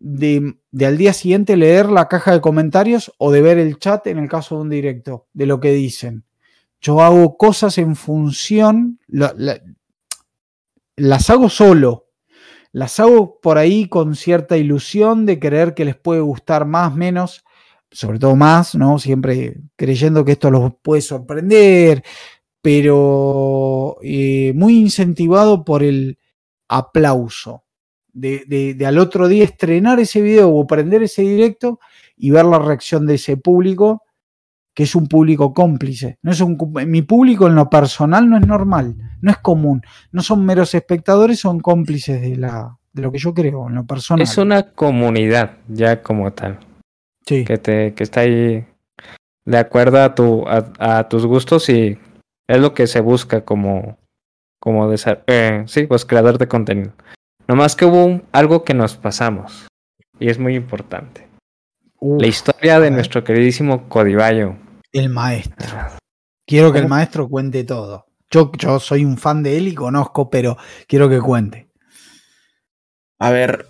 [0.00, 4.18] de, al día siguiente leer la caja de comentarios o de ver el chat en
[4.18, 6.24] el caso de un directo, de lo que dicen.
[6.80, 8.98] Yo hago cosas en función,
[10.96, 12.08] las hago solo,
[12.72, 17.44] las hago por ahí con cierta ilusión de creer que les puede gustar más, menos,
[17.90, 18.98] sobre todo más, ¿no?
[18.98, 22.04] Siempre creyendo que esto los puede sorprender,
[22.62, 26.18] pero eh, muy incentivado por el
[26.68, 27.64] aplauso
[28.12, 31.80] de, al otro día estrenar ese video o prender ese directo
[32.16, 34.02] y ver la reacción de ese público,
[34.80, 36.16] que es un público cómplice.
[36.22, 36.56] No es un,
[36.86, 39.82] mi público en lo personal no es normal, no es común.
[40.10, 43.84] No son meros espectadores, son cómplices de, la, de lo que yo creo en lo
[43.84, 44.22] personal.
[44.22, 46.60] Es una comunidad ya como tal.
[47.26, 47.44] Sí.
[47.44, 48.64] Que, te, que está ahí
[49.44, 51.98] de acuerdo a, tu, a, tus gustos y
[52.48, 53.98] es lo que se busca como,
[54.60, 56.92] como de ser, eh, sí, pues creador de contenido.
[57.46, 59.68] Nomás que hubo algo que nos pasamos.
[60.18, 61.28] Y es muy importante.
[62.00, 64.56] la historia de nuestro queridísimo Codivallo.
[64.92, 65.78] El maestro.
[66.46, 68.06] Quiero que el maestro cuente todo.
[68.30, 71.68] Yo, yo soy un fan de él y conozco, pero quiero que cuente.
[73.18, 73.66] A ver,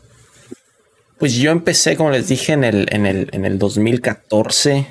[1.19, 4.87] pues yo empecé, como les dije, en el, en el, en el 2014,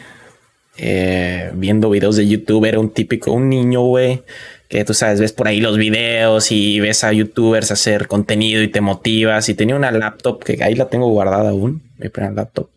[0.77, 2.65] eh, viendo videos de YouTube.
[2.65, 4.23] Era un típico, un niño, güey,
[4.67, 8.67] que tú sabes, ves por ahí los videos y ves a youtubers hacer contenido y
[8.67, 9.49] te motivas.
[9.49, 12.69] Y tenía una laptop que ahí la tengo guardada aún, mi primera laptop.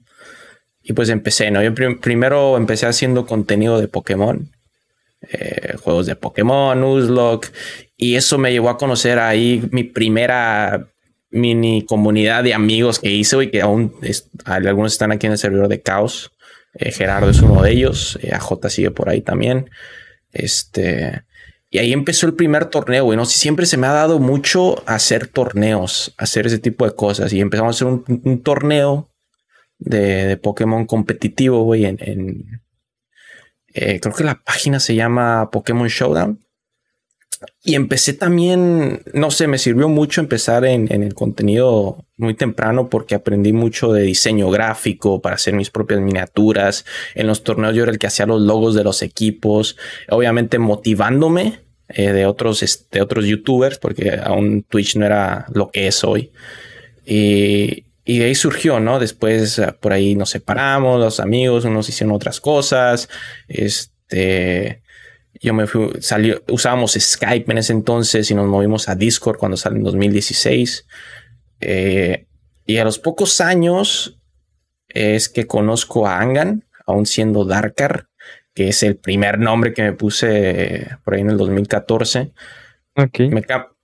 [0.83, 1.62] Y pues empecé, ¿no?
[1.62, 4.51] Yo primero empecé haciendo contenido de Pokémon,
[5.30, 7.53] eh, juegos de Pokémon, Nuzlocke,
[7.97, 10.89] y eso me llevó a conocer ahí mi primera
[11.30, 13.95] mini comunidad de amigos que hice y que aún
[14.45, 16.33] algunos están aquí en el servidor de Caos.
[16.74, 19.70] Eh, Gerardo es uno de ellos, eh, AJ sigue por ahí también.
[20.33, 21.22] Este,
[21.72, 23.16] y ahí empezó el primer torneo, güey.
[23.16, 27.33] No siempre se me ha dado mucho hacer torneos, hacer ese tipo de cosas.
[27.33, 29.09] Y empezamos a hacer un, torneo
[29.85, 32.61] de, Pokémon competitivo, güey, en,
[33.74, 36.39] eh, creo que la página se llama Pokémon Showdown.
[37.64, 43.16] Y empecé también, no sé, me sirvió mucho empezar en, el contenido muy temprano porque
[43.16, 46.85] aprendí mucho de diseño gráfico para hacer mis propias miniaturas.
[47.14, 49.76] En los torneos yo era el que hacía los logos de los equipos,
[50.09, 55.89] obviamente motivándome eh, de, otros, de otros youtubers porque aún Twitch no era lo que
[55.89, 56.30] es hoy.
[57.05, 58.98] Y, y de ahí surgió, ¿no?
[58.98, 63.09] Después por ahí nos separamos, los amigos, unos hicieron otras cosas.
[63.48, 64.82] Este
[65.42, 69.57] yo me fui, salió, usábamos Skype en ese entonces y nos movimos a Discord cuando
[69.57, 70.86] salió en 2016.
[71.61, 72.26] Eh,
[72.64, 74.20] y a los pocos años
[74.88, 78.07] es que conozco a Angan, aún siendo Darkar,
[78.55, 82.32] que es el primer nombre que me puse por ahí en el 2014.
[82.94, 83.30] Okay.
[83.30, 83.42] Me,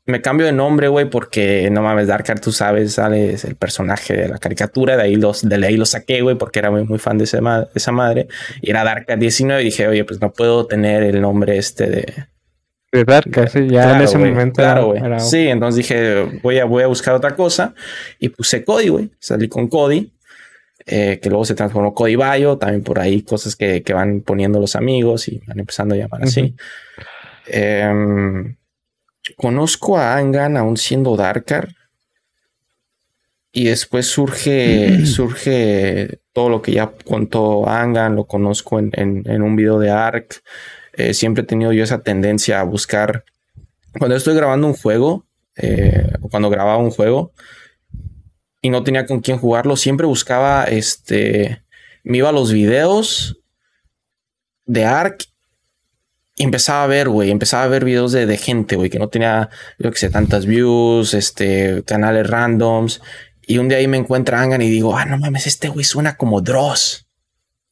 [0.09, 4.28] me cambio de nombre, güey, porque no mames, Darkar, tú sabes, sales el personaje de
[4.28, 7.18] la caricatura, de ahí los, de ahí lo saqué, güey, porque era muy, muy fan
[7.18, 8.26] de, esa madre,
[8.62, 12.14] y era Darkar 19, y dije, oye, pues no puedo tener el nombre este de...
[12.90, 14.62] De Darkar, sí, ya en ese momento.
[14.62, 15.02] Claro, güey.
[15.20, 17.74] Sí, entonces dije, voy a, voy a buscar otra cosa,
[18.18, 20.11] y puse Cody, güey, salí con Cody,
[20.86, 24.59] eh, que luego se transformó Cody Bayo, también por ahí cosas que, que, van poniendo
[24.59, 26.54] los amigos y van empezando a llamar así.
[29.37, 31.74] Conozco a Angan aún siendo Darkar.
[33.53, 39.57] y después surge, surge todo lo que ya contó Angan, lo conozco en, en, un
[39.57, 40.43] video de ARC.
[40.93, 43.24] Eh, siempre he tenido yo esa tendencia a buscar,
[43.99, 45.26] cuando estoy grabando un juego,
[45.57, 47.33] eh, cuando grababa un juego
[48.61, 51.62] y no tenía con quién jugarlo, siempre buscaba, este,
[52.05, 53.41] me iba a los videos
[54.66, 55.24] de ARC
[56.39, 59.09] y empezaba a ver, güey, empezaba a ver videos de, de gente, güey, que no
[59.09, 63.03] tenía, yo que sé, tantas views, este, canales randoms.
[63.45, 66.16] Y un día ahí me encuentra Angan y digo, ah, no mames, este güey suena
[66.16, 67.09] como Dross.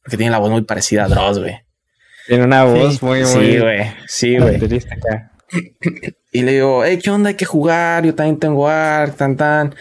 [0.03, 1.55] Porque tiene la voz muy parecida a Dross, güey.
[2.27, 3.25] Tiene una voz muy, muy.
[3.25, 3.93] Sí, güey.
[4.05, 4.59] Sí, güey.
[6.33, 7.29] Y le digo, hey, ¿qué onda?
[7.29, 8.05] Hay que jugar.
[8.05, 9.75] Yo también tengo ARC, tan, tan.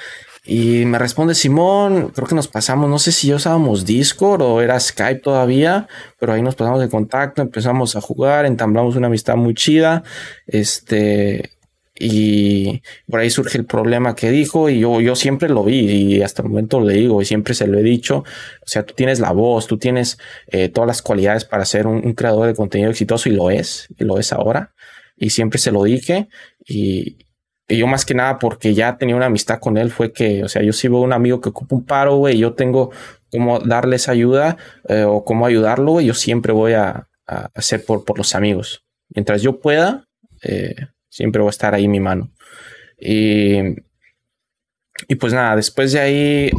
[0.47, 4.63] Y me responde Simón, creo que nos pasamos, no sé si ya usábamos Discord o
[4.63, 5.89] era Skype todavía,
[6.21, 10.05] pero ahí nos pasamos de contacto, empezamos a jugar, entablamos una amistad muy chida.
[10.47, 11.57] Este,
[11.99, 16.23] y por ahí surge el problema que dijo y yo, yo siempre lo vi y
[16.23, 18.19] hasta el momento le digo y siempre se lo he dicho.
[18.19, 20.19] O sea, tú tienes la voz, tú tienes
[20.49, 24.05] eh, todas las cualidades para ser un, creador de contenido exitoso y lo es, y
[24.05, 24.75] lo es ahora.
[25.17, 26.29] Y siempre se lo dije
[26.67, 27.26] y,
[27.69, 30.49] y yo más que nada porque ya tenía una amistad con él fue que, o
[30.49, 32.93] sea, yo si veo un amigo que ocupa un paro, güey, yo tengo
[33.31, 34.57] cómo darles ayuda
[34.89, 38.85] eh, o cómo ayudarlo, güey, yo siempre voy a, hacer por, por los amigos.
[39.09, 40.07] Mientras yo pueda,
[40.45, 40.77] eh,
[41.09, 42.31] siempre voy a estar ahí mi mano.
[43.01, 43.59] Y,
[45.09, 46.51] y pues nada, después de ahí,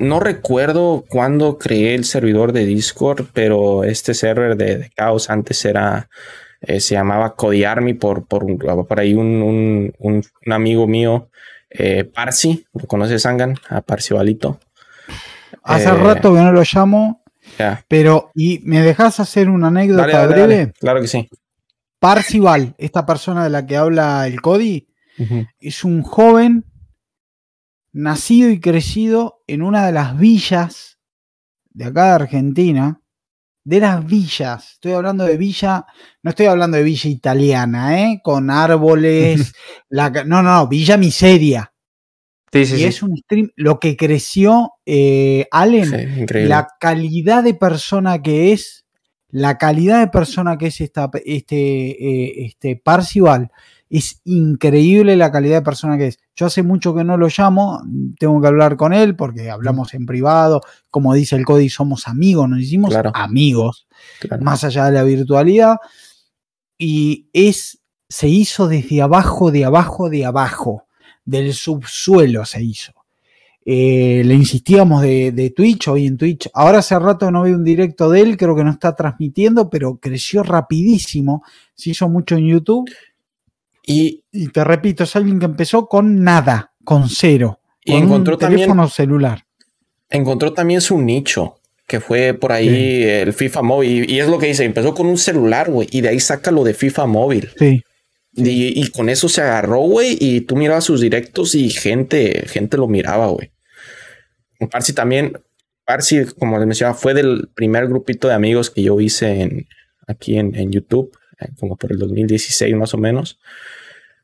[0.00, 4.90] no recuerdo cuándo creé el servidor de Discord, pero este server de, de
[5.28, 6.08] antes era
[6.60, 8.46] eh, se llamaba Codiarmy por, por,
[8.86, 11.30] por ahí un, un, un, amigo mío,
[11.70, 13.56] eh, Parsi, ¿lo conoces, Sangan?
[13.68, 14.60] A Parsi Valito.
[15.62, 17.22] Hace eh, rato que no lo llamo,
[17.88, 20.72] pero ¿y me dejas hacer una anécdota breve?
[20.78, 21.28] Claro que sí.
[21.98, 24.86] Parcival, esta persona de la que habla el Cody,
[25.60, 26.64] es un joven
[27.92, 30.98] nacido y crecido en una de las villas
[31.70, 32.99] de acá de Argentina,
[33.70, 34.72] de las villas.
[34.72, 35.86] Estoy hablando de villa,
[36.24, 38.20] no estoy hablando de villa italiana, ¿eh?
[38.20, 39.52] Con árboles.
[39.88, 41.72] la, no, no, villa miseria.
[42.52, 48.20] Sí, sí, y es un stream, lo que creció eh, Allen, la calidad de persona
[48.20, 48.86] que es,
[49.28, 53.52] la calidad de persona que es esta, este, eh, este Parcival,
[53.90, 56.18] es increíble la calidad de persona que es.
[56.36, 57.82] Yo hace mucho que no lo llamo,
[58.18, 60.60] tengo que hablar con él porque hablamos en privado,
[60.90, 63.88] como dice el Cody, somos amigos, nos hicimos amigos,
[64.40, 65.78] más allá de la virtualidad.
[66.78, 70.86] Y es, se hizo desde abajo, de abajo, de abajo,
[71.24, 72.92] del subsuelo se hizo.
[73.62, 76.48] Eh, le insistíamos de, de, Twitch, hoy en Twitch.
[76.54, 79.98] Ahora hace rato no veo un directo de él, creo que no está transmitiendo, pero
[79.98, 81.42] creció rapidísimo.
[81.74, 82.88] Se hizo mucho en YouTube
[83.90, 87.60] y, te repito, es alguien que empezó con nada, con cero.
[87.84, 89.44] Y encontró un teléfono celular.
[90.08, 94.10] Encontró también su nicho, que fue por ahí el FIFA móvil.
[94.10, 96.62] Y, es lo que dice, empezó con un celular, güey, y de ahí saca lo
[96.62, 97.50] de FIFA móvil.
[97.58, 97.82] Sí.
[98.36, 102.86] Y, con eso se agarró, güey, y tú mirabas sus directos y gente, gente lo
[102.86, 103.50] miraba, güey.
[104.70, 105.32] Parsi también,
[105.84, 109.66] Parsi, como les mencionaba, fue del primer grupito de amigos que yo hice en,
[110.06, 111.10] aquí en, en YouTube,
[111.40, 113.38] eh, como por el 2016 más o menos.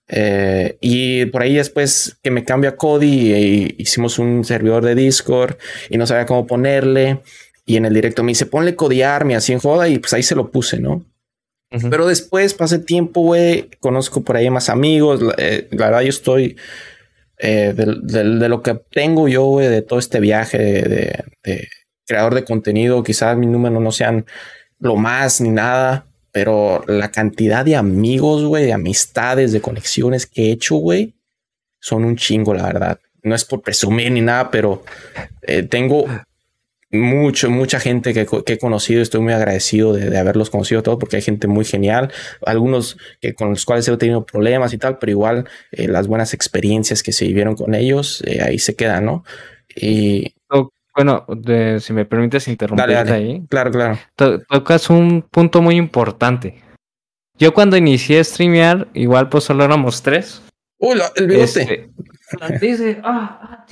[0.09, 5.57] Eh, y por ahí después que me cambia Cody, e hicimos un servidor de Discord
[5.91, 7.21] y no sabía cómo ponerle.
[7.65, 10.37] Y en el directo me dice, ponle Codiarme así en joda y pues ahí se
[10.37, 11.05] lo puse, ¿no?
[11.91, 15.21] Pero después pasé tiempo, güey, conozco por ahí más amigos.
[15.37, 16.57] Eh, la verdad, yo estoy
[17.39, 21.69] eh, de, lo que tengo yo, güey, de todo este viaje de, de
[22.07, 23.03] creador de contenido.
[23.03, 24.27] Quizás mis números no sean
[24.79, 30.43] lo más ni nada, pero la cantidad de amigos, güey, de amistades, de conexiones que
[30.43, 31.14] he hecho, güey,
[31.80, 33.01] son un chingo, la verdad.
[33.22, 34.84] No es por presumir ni nada, pero
[35.41, 36.05] eh, tengo
[36.91, 39.01] mucho, mucha gente que, he conocido.
[39.01, 42.12] Estoy muy agradecido de, haberlos conocido todos porque hay gente muy genial.
[42.45, 46.34] Algunos que con los cuales he tenido problemas y tal, pero igual eh, las buenas
[46.34, 49.24] experiencias que se vivieron con ellos, eh, ahí se quedan, ¿no?
[49.74, 50.34] Y
[50.97, 51.27] bueno,
[51.79, 53.45] si me permites interrumpir ahí.
[53.49, 53.99] Claro, claro.
[54.49, 56.63] tocas un punto muy importante.
[57.39, 60.43] Yo cuando inicié a streamear, igual pues solo éramos tres.
[60.79, 61.91] Uy, el bigote.
[62.41, 63.67] Este, dice, ah, ah,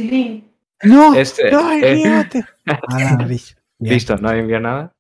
[0.82, 2.44] No, este, no, el eh, bigote.
[2.66, 3.26] Ah,
[3.78, 4.94] listo, nadie vio nada.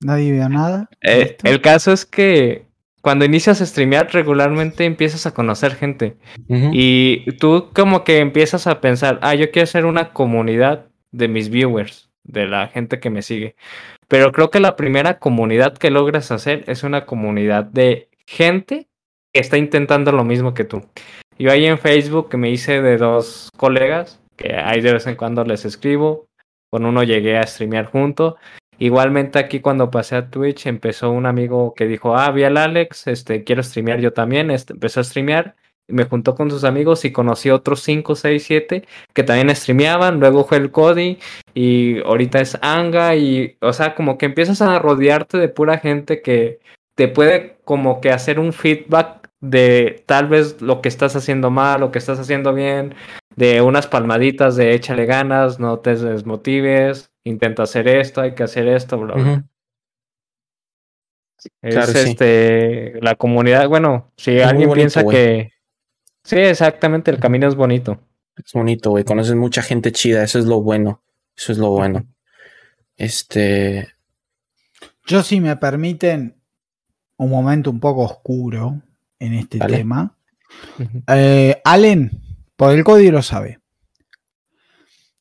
[0.00, 0.88] Nadie vio nada.
[1.02, 2.66] Eh, el caso es que
[3.02, 6.16] cuando inicias a streamear regularmente empiezas a conocer gente
[6.48, 11.48] y tú como que empiezas a pensar, ah, yo quiero hacer una comunidad de mis
[11.50, 13.54] viewers, de la gente que me sigue.
[14.08, 18.88] Pero creo que la primera comunidad que logras hacer es una comunidad de gente
[19.32, 20.84] que está intentando lo mismo que tú.
[21.38, 25.44] Yo ahí en Facebook me hice de dos colegas que ahí de vez en cuando
[25.44, 26.26] les escribo.
[26.70, 28.36] Con uno llegué a streamear junto.
[28.78, 33.06] Igualmente aquí cuando pasé a Twitch empezó un amigo que dijo, ah, vi al Alex,
[33.06, 34.50] este, quiero streamear yo también.
[34.50, 35.54] Este, empezó a streamear
[35.88, 40.20] me juntó con sus amigos y conocí otros 5, 6, 7 que también streameaban.
[40.20, 41.18] Luego fue el Cody
[41.54, 43.14] y ahorita es Anga.
[43.16, 46.60] Y, o sea, como que empiezas a rodearte de pura gente que
[46.94, 51.80] te puede como que hacer un feedback de tal vez lo que estás haciendo mal,
[51.80, 52.94] lo que estás haciendo bien,
[53.34, 58.68] de unas palmaditas de échale ganas, no te desmotives, intenta hacer esto, hay que hacer
[58.68, 59.44] esto, bla, bla.
[61.60, 65.51] Es este la comunidad, bueno, si alguien piensa que
[66.24, 68.00] Sí, exactamente, el camino es bonito.
[68.36, 69.04] Es bonito, güey.
[69.04, 71.02] Conoces mucha gente chida, eso es lo bueno.
[71.36, 72.06] Eso es lo bueno.
[72.96, 73.88] Este.
[75.06, 76.36] Yo, si me permiten
[77.16, 78.82] un momento un poco oscuro
[79.18, 80.16] en este tema.
[81.08, 82.22] Eh, Allen,
[82.56, 83.60] por el código lo sabe.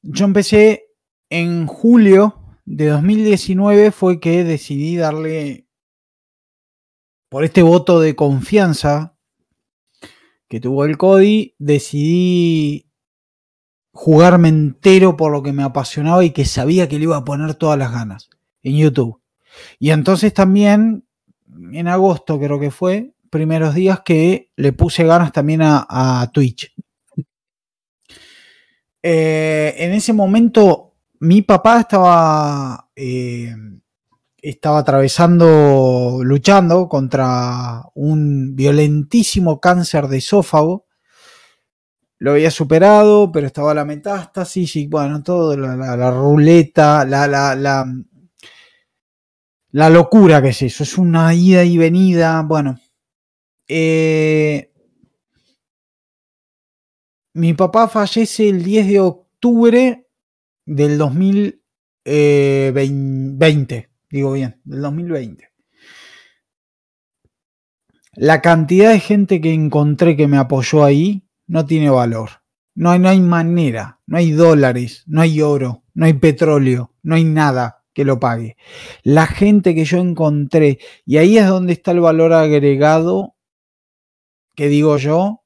[0.02, 0.88] Yo empecé
[1.30, 5.68] en julio de 2019, fue que decidí darle
[7.30, 9.11] por este voto de confianza
[10.52, 12.86] que tuvo el Cody, decidí
[13.94, 17.56] jugarme entero por lo que me apasionaba y que sabía que le iba a poner
[17.56, 18.30] todas las ganas
[18.62, 19.22] en YouTube.
[19.80, 21.06] Y entonces también,
[21.72, 26.76] en agosto creo que fue, primeros días que le puse ganas también a, Twitch.
[29.02, 33.56] Eh, en ese momento mi papá estaba eh,
[34.42, 40.88] estaba atravesando, luchando contra un violentísimo cáncer de esófago.
[42.18, 47.56] Lo había superado, pero estaba la metástasis y bueno, todo, la, ruleta, la, la,
[49.72, 50.84] la, locura que es eso.
[50.84, 52.42] Es una ida y venida.
[52.44, 52.80] Bueno,
[53.68, 54.72] eh,
[57.34, 60.08] mi papá fallece el 10 de octubre
[60.66, 65.52] del 2020 digo bien, del 2020.
[68.14, 72.30] La cantidad de gente que encontré que me apoyó ahí no tiene valor.
[72.76, 77.16] No hay, no hay manera, no hay dólares, no hay oro, no hay petróleo, no
[77.16, 78.58] hay nada que lo pague.
[79.04, 83.36] La gente que yo encontré, y ahí es donde está el valor agregado,
[84.56, 85.44] que digo yo,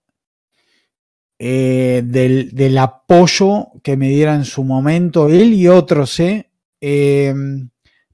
[1.37, 6.51] eh, del, apoyo que me diera en su momento él y otros, ¿eh?
[6.81, 7.33] eh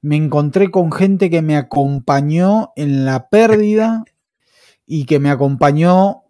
[0.02, 4.04] me encontré con gente que me acompañó en la pérdida
[4.84, 6.24] y que me acompañó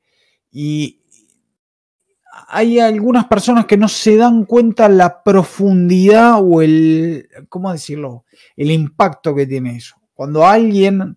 [0.53, 0.97] y,
[2.49, 8.24] hay algunas personas que no se dan cuenta la profundidad o el, ¿cómo decirlo?
[8.57, 9.97] El impacto que tiene eso.
[10.14, 11.16] Cuando alguien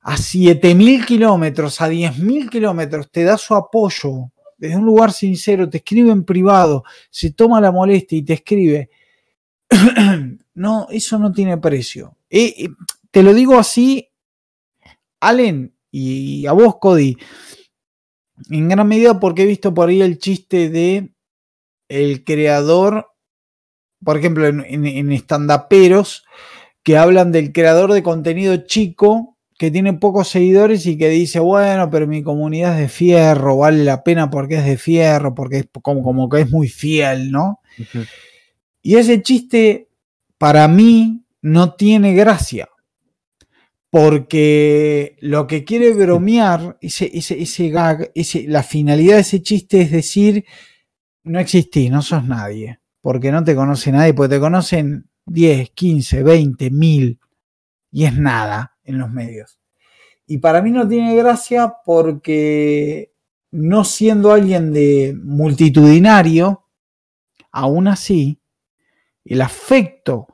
[0.00, 5.78] a 7.000 kilómetros, a 10.000 kilómetros te da su apoyo desde un lugar sincero, te
[5.78, 8.90] escribe en privado, se toma la molestia y te escribe,
[10.54, 12.16] no, eso no tiene precio.
[12.30, 12.68] Eh, eh,
[13.10, 14.10] te lo digo así,
[15.20, 17.16] Allen, y a vos, Cody
[18.50, 21.10] en gran medida porque he visto por ahí el chiste de
[21.88, 23.14] el creador
[24.04, 25.22] por ejemplo, en, en,
[26.82, 31.88] que hablan del creador de contenido chico que tiene pocos seguidores y que dice, bueno,
[31.88, 35.68] pero mi comunidad es de fierro, vale la pena porque es de fierro, porque es
[35.80, 37.60] como, como que es muy fiel, ¿no?
[38.82, 39.88] Y ese chiste,
[40.38, 42.68] para mí, no tiene gracia.
[43.94, 48.10] Porque lo que quiere bromear, ese, ese, gag,
[48.48, 50.44] la finalidad de ese chiste es decir,
[51.22, 52.80] no existís, no sos nadie.
[53.00, 57.20] Porque no te conoce nadie, porque te conocen 10, 15, 20, 1000.
[57.92, 59.60] Y es nada en los medios.
[60.26, 63.12] Y para mí no tiene gracia porque
[63.52, 66.66] no siendo alguien de multitudinario,
[67.52, 68.40] aún así,
[69.24, 70.33] el afecto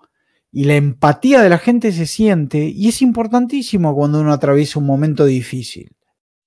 [0.52, 4.86] y la empatía de la gente se siente y es importantísimo cuando uno atraviesa un
[4.86, 5.90] momento difícil.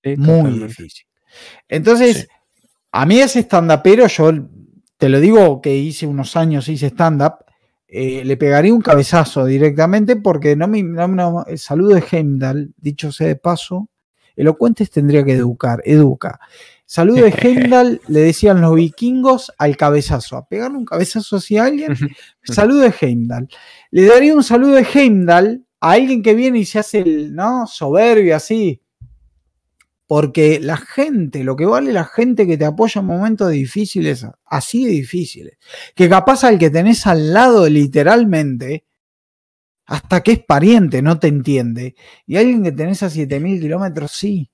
[0.03, 0.67] Sí, muy totalmente.
[0.67, 1.05] difícil.
[1.67, 2.27] Entonces, sí.
[2.91, 4.31] a mí ese stand-upero, yo
[4.97, 7.45] te lo digo que hice unos años, hice stand-up,
[7.87, 12.73] eh, le pegaría un cabezazo directamente porque no me, no, no, el saludo de Heimdall,
[12.77, 13.87] dicho sea de paso,
[14.35, 16.39] elocuentes tendría que educar, educa.
[16.93, 21.97] Saludo de Heimdall, le decían los vikingos al cabezazo, a pegarle un cabezazo hacia alguien,
[22.43, 23.47] saludo de Heimdall.
[23.89, 27.65] Le daría un saludo de Heimdall a alguien que viene y se hace el, ¿no?
[27.65, 28.79] Soberbio así.
[30.05, 34.85] Porque la gente, lo que vale la gente que te apoya en momentos difíciles, así
[34.85, 35.57] de difíciles,
[35.95, 38.85] que capaz al que tenés al lado literalmente,
[39.87, 41.95] hasta que es pariente, no te entiende.
[42.27, 44.51] Y alguien que tenés a 7000 kilómetros, sí.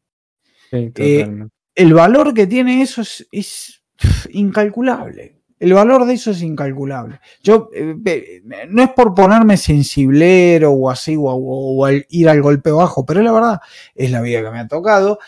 [0.71, 3.81] sí eh, el valor que tiene eso es,
[4.31, 5.37] incalculable.
[5.57, 7.21] El valor de eso es incalculable.
[7.41, 13.21] Yo, eh, no es por ponerme sensiblero o así, o, ir al golpe bajo, pero
[13.21, 13.61] la verdad
[13.95, 15.19] es la vida que me ha tocado.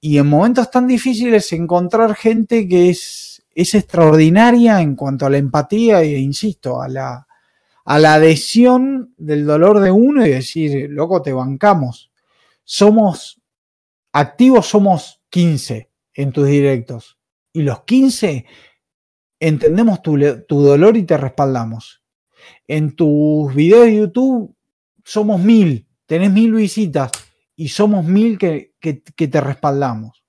[0.00, 6.00] Y en momentos tan difíciles encontrar gente que es, extraordinaria en cuanto a la empatía
[6.00, 7.26] e, insisto, a la
[8.14, 12.10] adhesión del dolor de uno y decir, loco, te bancamos.
[12.64, 13.42] Somos
[14.12, 15.87] activos, somos 15
[16.18, 17.16] en tus directos.
[17.52, 18.44] Y los 15
[19.38, 22.02] entendemos tu, tu dolor y te respaldamos.
[22.66, 24.54] En tus videos de YouTube
[25.04, 27.12] somos mil, tenés mil visitas
[27.54, 30.24] y somos mil que, que, que te respaldamos.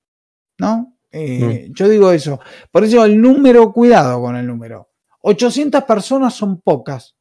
[0.60, 0.96] ¿No?
[1.12, 1.74] Eh, mm.
[1.74, 2.40] Yo digo eso.
[2.72, 4.90] Por eso el número, cuidado con el número.
[5.22, 7.18] 800 personas son pocas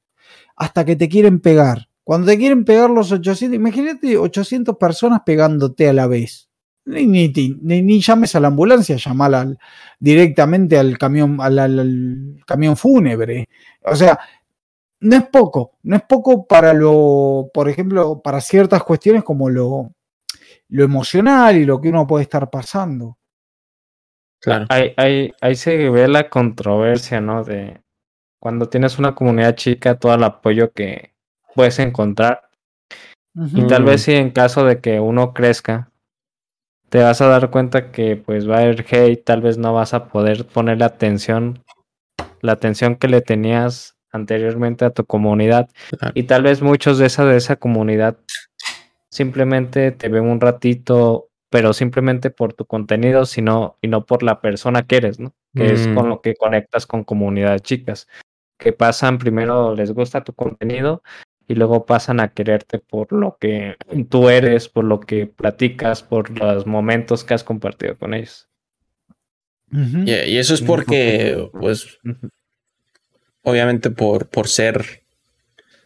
[0.56, 1.88] hasta que te quieren pegar.
[2.04, 6.47] Cuando te quieren pegar los 800, imagínate 800 personas pegándote a la vez.
[6.88, 7.30] Ni, ni,
[7.60, 9.58] ni, ni llames a la ambulancia, llamar al,
[10.00, 13.46] directamente al camión, al, al, al, camión fúnebre.
[13.84, 14.18] O sea,
[15.00, 19.92] no es poco, no es poco para lo, por ejemplo, para ciertas cuestiones como lo,
[20.68, 23.18] lo emocional y lo que uno puede estar pasando.
[24.40, 24.64] Claro.
[24.70, 27.44] Ahí, ahí, ahí se ve la controversia, ¿no?
[27.44, 27.82] De
[28.40, 31.12] cuando tienes una comunidad chica, todo el apoyo que
[31.54, 32.48] puedes encontrar.
[33.34, 33.64] Uh -huh.
[33.64, 35.90] Y tal vez si en caso de que uno crezca,
[36.88, 39.94] te vas a dar cuenta que pues va a haber hate, tal vez no vas
[39.94, 41.62] a poder ponerle atención,
[42.40, 45.68] la atención que le tenías anteriormente a tu comunidad.
[45.90, 46.12] Claro.
[46.14, 48.16] Y tal vez muchos de esa, de esa comunidad
[49.10, 54.40] simplemente te ven un ratito, pero simplemente por tu contenido, sino, y no por la
[54.40, 55.34] persona que eres, ¿no?
[55.54, 55.74] Que mm.
[55.74, 58.08] es con lo que conectas con comunidades chicas.
[58.58, 61.02] Que pasan primero, les gusta tu contenido
[61.48, 63.76] y luego pasan a quererte por lo que
[64.10, 68.48] tú eres, por lo que platicas, por los momentos que has compartido con ellos.
[69.72, 70.04] Uh -huh.
[70.04, 72.30] yeah, y eso es porque, pues, uh -huh.
[73.42, 75.02] obviamente por, por ser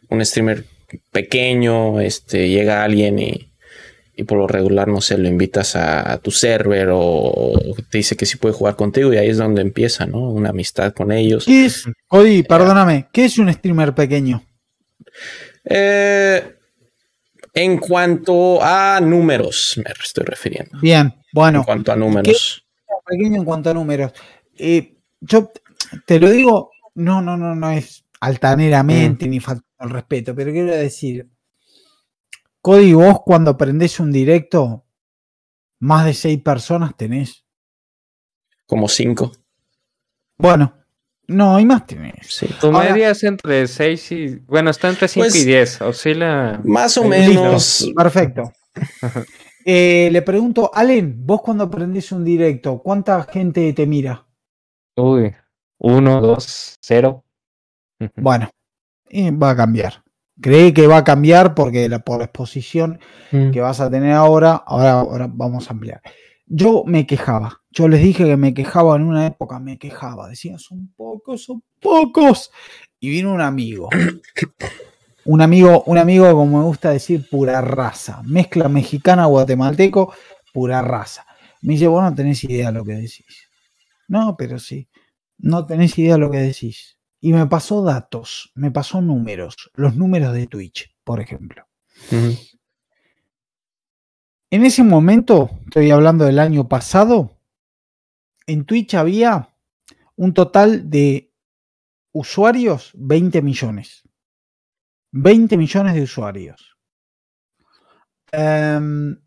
[0.09, 0.65] un streamer
[1.13, 3.53] pequeño, este, llega alguien y,
[4.17, 7.53] y por lo regular, no sé, lo invitas a, a, tu server o
[7.89, 10.29] te dice que sí puede jugar contigo y ahí es donde empieza, ¿no?
[10.29, 11.45] Una amistad con ellos.
[11.47, 14.43] ¿Qué es, Cody, perdóname, ¿qué es un streamer pequeño?
[15.65, 16.57] Eh,
[17.55, 20.79] en cuanto a números, me estoy refiriendo.
[20.81, 21.61] Bien, bueno.
[21.61, 22.67] En cuanto a números.
[23.05, 24.13] Pequeño en cuanto a números.
[24.57, 25.53] Eh, yo
[26.07, 29.31] te lo digo, no, no, no, no es altaneramente mm.
[29.31, 31.29] ni falta el respeto, pero quiero decir,
[32.61, 34.87] Cody, vos cuando aprendés un directo,
[35.81, 37.45] más de seis personas tenés.
[38.67, 39.33] Como cinco.
[40.39, 40.82] Bueno,
[41.33, 42.27] no, hay más tenés.
[42.29, 42.47] Sí.
[42.61, 44.37] Tu Ahora, media es entre 6 y.
[44.47, 45.83] Bueno, está entre 5 pues, y 10.
[45.83, 46.61] Oscila.
[46.65, 47.91] Más o menos.
[47.97, 48.53] Perfecto.
[49.65, 54.27] eh, le pregunto, Allen, vos cuando aprendés un directo, ¿cuánta gente te mira?
[54.97, 55.35] Uy,
[55.79, 57.25] 1, 2, 0.
[58.17, 58.51] Bueno,
[59.09, 60.03] eh, va a cambiar.
[60.41, 62.99] Cree que va a cambiar porque la, por la exposición
[63.31, 63.51] mm.
[63.51, 66.03] que vas a tener ahora, ahora, ahora vamos a ampliar.
[66.55, 70.59] Yo me quejaba, yo les dije que me quejaba en una época, me quejaba, decía,
[70.59, 72.51] son pocos, son pocos.
[73.01, 73.89] y vino un amigo.
[75.25, 78.23] Un amigo, un amigo, como me gusta decir, pura raza.
[78.25, 80.13] Mezcla mexicana, guatemalteco,
[80.53, 81.25] pura raza.
[81.61, 83.49] Me dice, vos no tenés idea de lo que decís.
[84.09, 84.89] No, pero sí.
[85.39, 86.99] No tenés idea de lo que decís.
[87.21, 91.69] Y me pasó datos, me pasó números, los números de Twitch, por ejemplo.
[94.53, 97.41] En ese momento, estoy hablando del año pasado,
[98.47, 99.57] en Twitch había
[100.15, 101.33] un total de
[102.13, 104.03] usuarios 20 millones.
[105.13, 106.77] 20 millones de usuarios.
[108.31, 109.23] Em,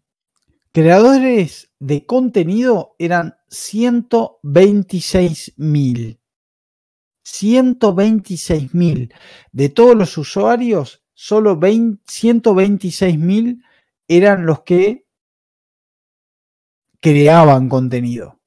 [0.72, 6.22] creadores de contenido eran 126 mil.
[7.24, 9.12] 126 mil.
[9.52, 11.60] De todos los usuarios, solo
[12.06, 13.64] 126 mil
[14.08, 15.05] eran los que
[17.00, 18.40] creaban contenido.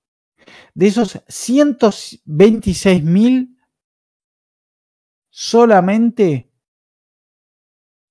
[0.74, 3.58] De esos 126 mil,
[5.30, 6.50] solamente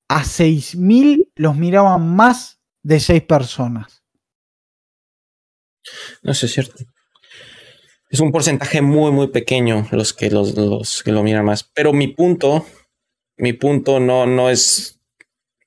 [0.09, 4.03] a 6 mil los miraban más de 6 personas.
[6.21, 6.75] No es cierto
[8.09, 11.63] es un porcentaje muy, muy pequeño los que, los, que lo miran más.
[11.63, 12.65] Pero mi punto,
[13.37, 14.99] mi punto no, no es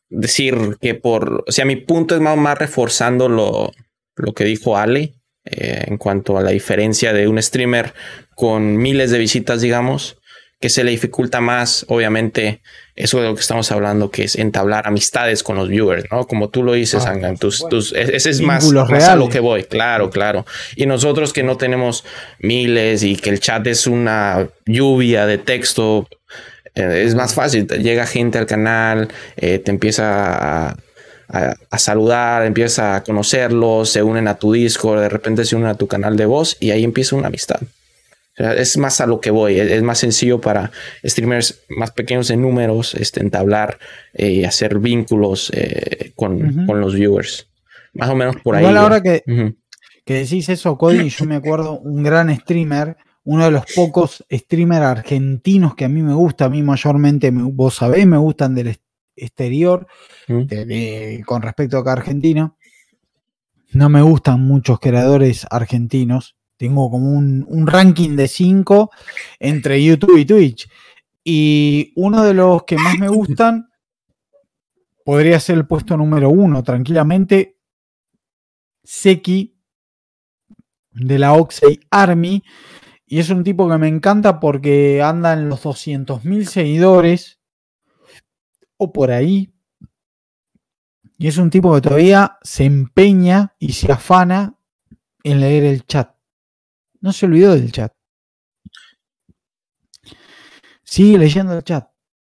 [0.08, 3.70] decir que por, o sea, mi punto es más, más reforzando lo,
[4.24, 5.14] lo que dijo Ale
[5.44, 7.94] eh, en cuanto a la diferencia de un streamer
[8.34, 10.20] con miles de visitas, digamos,
[10.60, 12.60] que se le dificulta más, obviamente,
[12.94, 16.26] eso de lo que estamos hablando, que es entablar amistades con los viewers, ¿no?
[16.26, 20.10] Como tú lo dices, ah, tus, tus, ese es más, a lo que voy, claro,
[20.10, 20.44] claro.
[20.76, 22.04] Y nosotros que no tenemos
[22.40, 26.06] miles y que el chat es una lluvia de texto,
[26.74, 29.08] eh, es más fácil, llega gente al canal,
[29.38, 30.76] eh, te empieza a,
[31.32, 35.74] a, saludar, empieza a conocerlos, se unen a tu Discord, de repente se unen a
[35.74, 37.60] tu canal de voz y ahí empieza una amistad
[38.40, 39.58] es más a lo que voy.
[39.58, 40.70] Es, más sencillo para
[41.04, 43.78] streamers más pequeños en números este, entablar
[44.14, 47.48] eh, y hacer vínculos eh, con, los viewers.
[47.92, 48.62] Más o menos por ahí.
[48.62, 49.22] Igual ahora que,
[50.04, 54.84] que decís eso, Cody, yo me acuerdo un gran streamer, uno de los pocos streamers
[54.84, 58.68] argentinos que a mí me gusta, a mí mayormente, vos sabés, me gustan del
[59.24, 59.86] exterior,
[61.26, 62.54] con respecto a Argentina.
[63.72, 68.90] No me gustan muchos creadores argentinos tengo como un, ranking de 5
[69.38, 70.70] entre YouTube y Twitch.
[71.24, 73.70] Y uno de los que más me gustan
[75.02, 77.56] podría ser el puesto número uno, tranquilamente.
[78.84, 79.56] Seki
[80.90, 82.44] de la Oxey Army.
[83.06, 87.39] Y es un tipo que me encanta porque anda en los 200.000 seguidores
[88.80, 89.52] o por ahí.
[91.18, 94.58] Y es un tipo que todavía se empeña y se afana
[95.22, 96.16] en leer el chat.
[97.00, 97.92] No se olvidó del chat.
[100.82, 101.90] Sigue leyendo el chat.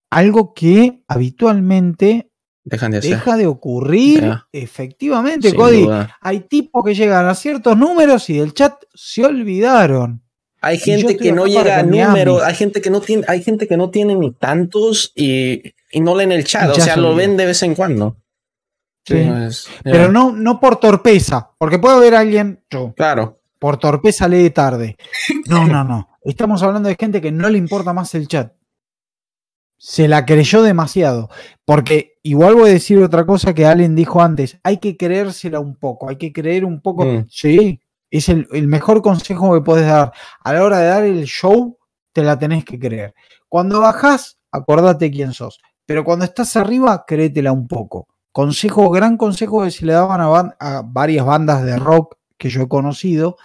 [0.09, 2.31] Algo que habitualmente
[2.63, 4.33] deja de ocurrir.
[4.51, 5.87] Efectivamente, Cody.
[6.19, 10.23] Hay tipos que llegan a ciertos números y del chat se olvidaron.
[10.61, 13.77] Hay gente que no llega a números, hay gente que no tiene, hay gente que
[13.77, 17.63] no tiene ni tantos y, no leen el chat, o sea, lo ven de vez
[17.63, 18.17] en cuando.
[19.83, 24.97] Pero no, no por torpeza, porque puede haber alguien, yo, claro por torpeza lee tarde.
[25.47, 26.09] No, no, no.
[26.23, 28.53] Estamos hablando de gente que no le importa más el chat.
[29.77, 31.29] Se la creyó demasiado.
[31.63, 34.57] Porque igual voy a decir otra cosa que Allen dijo antes.
[34.63, 36.09] Hay que creérsela un poco.
[36.09, 37.05] Hay que creer un poco.
[37.05, 37.27] Mm.
[37.29, 37.79] Sí,
[38.17, 40.11] es el, mejor consejo que puedes dar.
[40.43, 41.77] A la hora de dar el show,
[42.13, 43.13] te la tenés que creer.
[43.49, 45.59] Cuando bajás, acordate quién sos.
[45.85, 48.07] Pero cuando estás arriba, créetela un poco.
[48.31, 52.63] Consejo, gran consejo que se le daban a, a varias bandas de rock que yo
[52.63, 53.37] he conocido,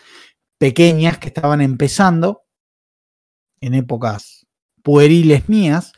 [0.58, 2.44] pequeñas que estaban empezando,
[3.60, 4.46] en épocas
[4.82, 5.92] pueriles mías,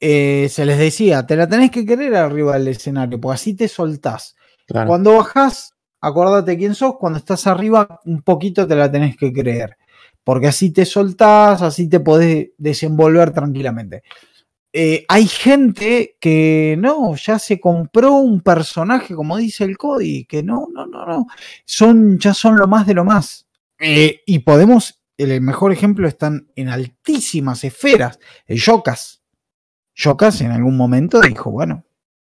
[0.00, 3.68] eh, se les decía, te la tenés que querer arriba del escenario, porque así te
[3.68, 4.34] soltás.
[4.66, 9.78] Cuando bajás, acuérdate quién sos, cuando estás arriba, un poquito te la tenés que creer,
[10.22, 14.02] porque así te soltás, así te podés desenvolver tranquilamente.
[14.74, 20.42] Eh, hay gente que no, ya se compró un personaje, como dice el Cody, que
[20.42, 21.26] no, no, no, no,
[21.64, 23.46] son, ya son lo más de lo más.
[23.78, 29.22] Eh, y podemos, el mejor ejemplo están en altísimas esferas, el Yokas.
[29.94, 31.84] Yokas en algún momento dijo, bueno,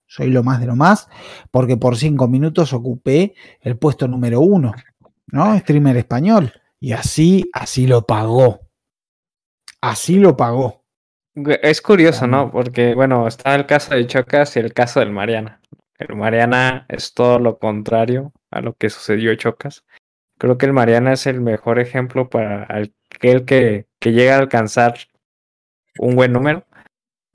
[0.07, 1.09] soy lo más de lo más,
[1.51, 4.73] porque por cinco minutos ocupé el puesto número uno,
[5.27, 5.57] ¿no?
[5.59, 6.53] Streamer español.
[6.79, 8.61] Y así, así lo pagó.
[9.81, 10.83] Así lo pagó.
[11.61, 12.51] Es curioso, ¿no?
[12.51, 15.61] Porque, bueno, está el caso de Chocas y el caso del Mariana.
[15.97, 19.85] El Mariana es todo lo contrario a lo que sucedió en Chocas.
[20.37, 24.95] Creo que el Mariana es el mejor ejemplo para aquel que, que llega a alcanzar
[25.99, 26.65] un buen número.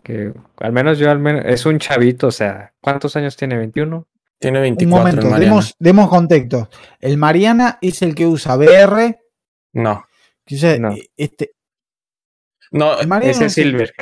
[0.03, 3.57] Que al menos yo, al menos, es un chavito, o sea, ¿cuántos años tiene?
[3.57, 4.07] ¿21?
[4.39, 4.87] Tiene 24.
[4.87, 6.71] Un momento, demos, demos, contexto.
[6.99, 9.19] El Mariana es el que usa VR.
[9.75, 10.07] No.
[10.79, 10.95] no.
[11.17, 11.53] Este,
[12.73, 13.93] no, ese es Silver.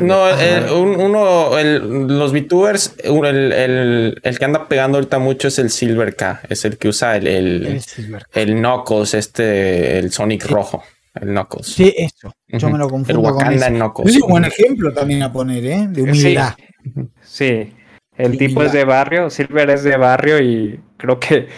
[0.00, 0.24] No,
[0.78, 1.50] uno,
[2.06, 3.52] los VTubers, el,
[4.22, 7.26] el, que anda pegando ahorita mucho es el Silver K, es el que usa el,
[7.26, 7.82] el,
[8.34, 10.84] el, Knuckles, este, el Sonic rojo,
[11.14, 11.66] el Knuckles.
[11.66, 14.16] Sí, eso, yo me lo confundo el Wakanda con Knuckles.
[14.16, 15.86] Es un buen ejemplo también a poner, ¿eh?
[15.88, 16.54] De humildad.
[17.22, 17.72] Sí,
[18.18, 21.48] el tipo es de barrio, Silver es de barrio y creo que,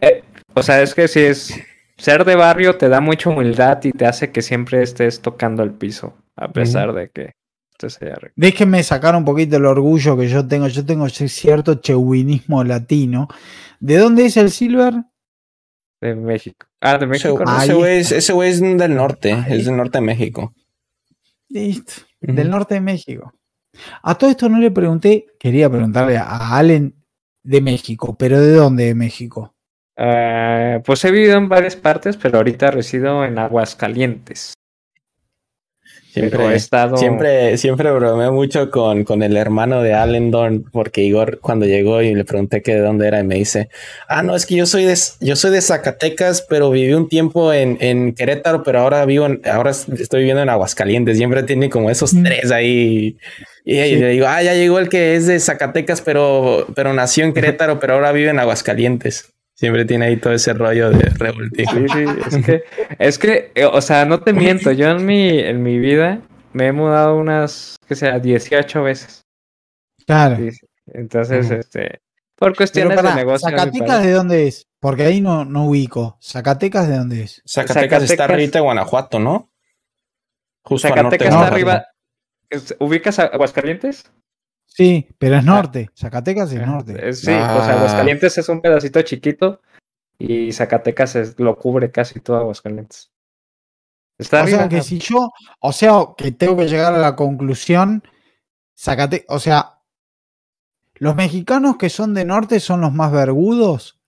[0.00, 0.22] eh,
[0.54, 1.60] o sea, es que si es
[1.98, 5.72] ser de barrio te da mucha humildad y te hace que siempre estés tocando el
[5.72, 7.32] piso, a pesar de que
[8.36, 10.66] Déjenme sacar un poquito el orgullo que yo tengo.
[10.68, 13.28] Yo tengo cierto chauvinismo latino.
[13.80, 14.94] ¿De dónde es el Silver?
[16.00, 16.66] De México.
[16.80, 17.42] Ah, de México.
[17.62, 20.54] ese güey es, del norte, es del norte de México.
[21.48, 23.32] Listo, del norte de México.
[24.02, 26.94] A todo esto no le pregunté, quería preguntarle a Allen
[27.42, 29.54] de México, pero ¿de dónde de México?
[29.96, 34.55] Ah, pues he vivido en varias partes, pero ahorita resido en Aguascalientes.
[36.16, 36.96] Siempre, he estado...
[36.96, 42.14] siempre, siempre bromeé mucho con, con el hermano de Allendorn, porque Igor cuando llegó y
[42.14, 43.68] le pregunté que de dónde era, y me dice,
[44.08, 47.52] ah, no, es que yo soy de, yo soy de Zacatecas, pero viví un tiempo
[47.52, 51.18] en, en Querétaro, pero ahora vivo en, ahora estoy viviendo en Aguascalientes.
[51.18, 52.22] Siempre tiene como esos mm.
[52.22, 53.18] tres ahí.
[53.66, 57.34] Y, le digo, ah, ya llegó el que es de Zacatecas, pero, pero nació en
[57.34, 59.35] Querétaro, pero ahora vive en Aguascalientes.
[59.56, 61.72] Siempre tiene ahí todo ese rollo de revoltijo.
[61.72, 62.64] Sí, sí, es que,
[62.98, 66.20] es que, eh, o sea, no te miento, yo en mi, en mi vida
[66.52, 69.22] me he mudado unas, que sea, 18 veces.
[70.06, 70.36] Claro.
[70.92, 72.02] Entonces, este,
[72.36, 73.48] por cuestiones de negocio.
[73.48, 74.66] ¿Zacatecas de dónde es?
[74.78, 76.18] Porque ahí no, no ubico.
[76.22, 77.42] ¿Zacatecas de dónde es?
[77.48, 79.50] Zacatecas, está arriba de Guanajuato, ¿no?
[80.62, 81.86] Justo Zacatecas está arriba.
[82.78, 84.12] ¿Ubicas a Aguascalientes?
[84.76, 85.90] Sí, pero es norte.
[85.96, 87.14] Zacatecas es norte.
[87.14, 87.78] Sí, o sea, ah.
[87.78, 89.62] Aguascalientes es un pedacito chiquito
[90.18, 93.10] y Zacatecas lo cubre casi todo Aguascalientes.
[94.18, 98.02] Está o sea que si yo, o sea, que tengo que llegar a la conclusión,
[98.76, 99.78] Zacatecas, o sea,
[100.96, 103.98] los mexicanos que son de norte son los más vergudos.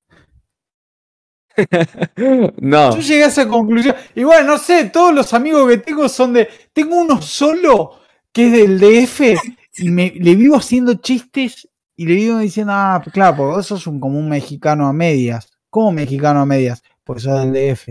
[2.58, 2.94] no.
[2.94, 3.96] Yo llegué a esa conclusión.
[4.14, 6.46] Y bueno, no sé, todos los amigos que tengo son de.
[6.74, 8.00] Tengo uno solo
[8.30, 13.02] que es del DF y me, le vivo haciendo chistes y le vivo diciendo, ah,
[13.12, 15.50] claro, porque eso es un, como un mexicano a medias.
[15.70, 16.82] ¿Cómo mexicano a medias?
[17.04, 17.88] Porque eso es del DF.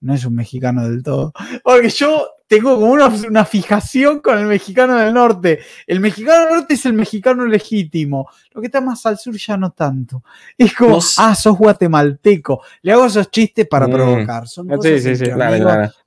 [0.00, 1.32] No es un mexicano del todo.
[1.64, 5.60] Porque yo tengo como una, fijación con el mexicano del norte.
[5.86, 8.28] El mexicano del norte es el mexicano legítimo.
[8.52, 10.24] Lo que está más al sur ya no tanto.
[10.56, 12.62] Es como, ah, sos guatemalteco.
[12.82, 13.92] Le hago esos chistes para mm.
[13.92, 14.48] provocar.
[14.48, 15.26] Son cosas sí, sí,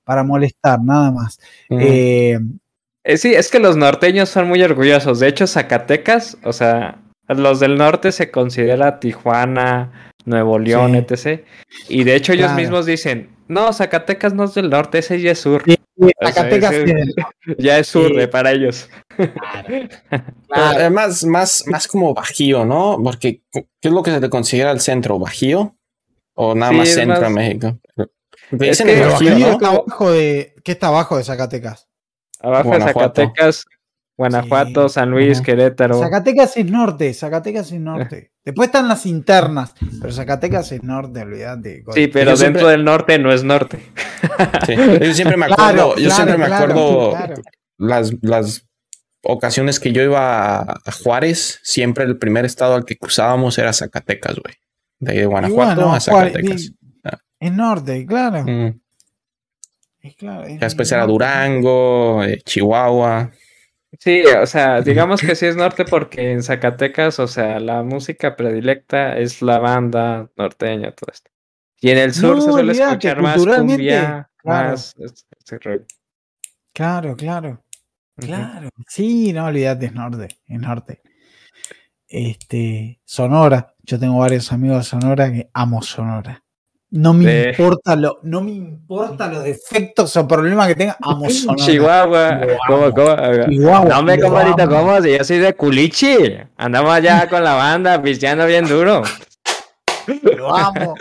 [0.03, 1.39] para molestar, nada más.
[1.69, 1.77] Mm.
[1.79, 2.39] Eh,
[3.03, 5.19] eh, sí, es que los norteños son muy orgullosos.
[5.19, 11.45] De hecho, Zacatecas, o sea, los del norte se considera Tijuana, Nuevo León, etc.
[11.89, 15.39] Y de hecho ellos mismos dicen, no, Zacatecas no es del norte, ese ya es
[15.39, 15.63] sur.
[16.23, 16.73] Zacatecas
[17.57, 18.89] ya es sur para ellos.
[20.49, 22.99] Además, más, más como bajío, ¿no?
[23.03, 25.19] Porque, ¿qué es lo que se le considera el centro?
[25.19, 25.75] ¿Bajío?
[26.35, 27.79] ¿O nada más centro de México?
[28.59, 31.89] Es que bajío, está abajo de, ¿Qué está abajo de Zacatecas?
[32.43, 33.65] Abajo Zacatecas,
[34.17, 35.99] Guanajuato, San Luis, Querétaro.
[35.99, 38.31] Zacatecas es norte, Zacatecas es norte.
[38.45, 41.83] Después están las internas, pero Zacatecas es norte, olvídate.
[41.93, 43.79] Sí, pero dentro del norte no es norte.
[45.01, 47.13] Yo siempre me acuerdo, yo siempre me acuerdo
[47.77, 48.67] las, las
[49.23, 54.35] ocasiones que yo iba a Juárez, siempre el primer estado al que cruzábamos era Zacatecas,
[54.35, 54.55] güey.
[54.99, 56.73] De ahí de Guanajuato a Zacatecas.
[57.39, 58.43] Es norte, claro.
[58.43, 58.82] Mm.
[60.59, 63.31] Después era Durango, eh, Chihuahua.
[63.99, 68.35] Sí, o sea, digamos que sí es norte porque en Zacatecas, o sea, la música
[68.35, 71.31] predilecta es la banda norteña, todo esto.
[71.79, 74.69] Y en el sur se suele escuchar más cumbia, claro.
[74.71, 74.95] más...
[76.73, 77.63] Claro, claro.
[78.15, 78.69] Claro.
[78.87, 81.01] Sí, no olvídate, es norte, es norte.
[82.07, 83.73] Este, Sonora.
[83.83, 86.42] Yo tengo varios amigos de Sonora que amo Sonora.
[86.95, 90.95] No me importa lo, no me importa los defectos o problemas que tenga.
[91.01, 91.25] Amo
[91.55, 92.39] Chihuahua.
[92.67, 93.15] ¿Cómo, cómo?
[93.49, 93.89] Chihuahua.
[93.89, 96.37] No me ahorita cómo, si yo soy de culichi.
[96.55, 99.01] Andamos allá con la banda pisteando bien duro.
[100.37, 100.93] Lo amo.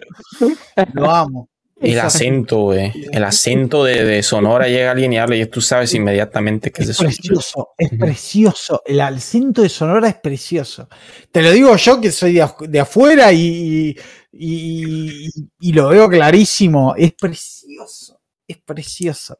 [0.94, 1.48] Lo amo.
[1.82, 2.92] El acento, güey.
[3.12, 6.98] El acento de, Sonora llega alguien y habla y tú sabes inmediatamente que es, es
[6.98, 7.70] precioso.
[7.76, 8.82] Es precioso.
[8.84, 10.88] El acento de Sonora es precioso.
[11.30, 13.96] Te lo digo yo que soy de, afuera y,
[14.32, 16.94] y, lo veo clarísimo.
[16.96, 18.20] Es precioso.
[18.46, 19.36] Es precioso.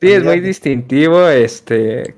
[0.00, 2.16] Sí, es muy distintivo, este,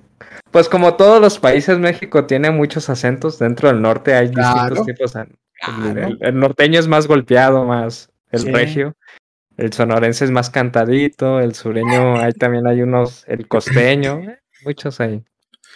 [0.50, 3.38] pues como todos los países, México tiene muchos acentos.
[3.38, 5.14] Dentro del norte hay distintos tipos.
[6.20, 8.96] El, norteño es más golpeado, más el regio.
[9.56, 11.40] El sonorense es más cantadito.
[11.40, 14.20] El sureño, ahí también hay unos, el costeño.
[14.64, 15.22] muchos ahí,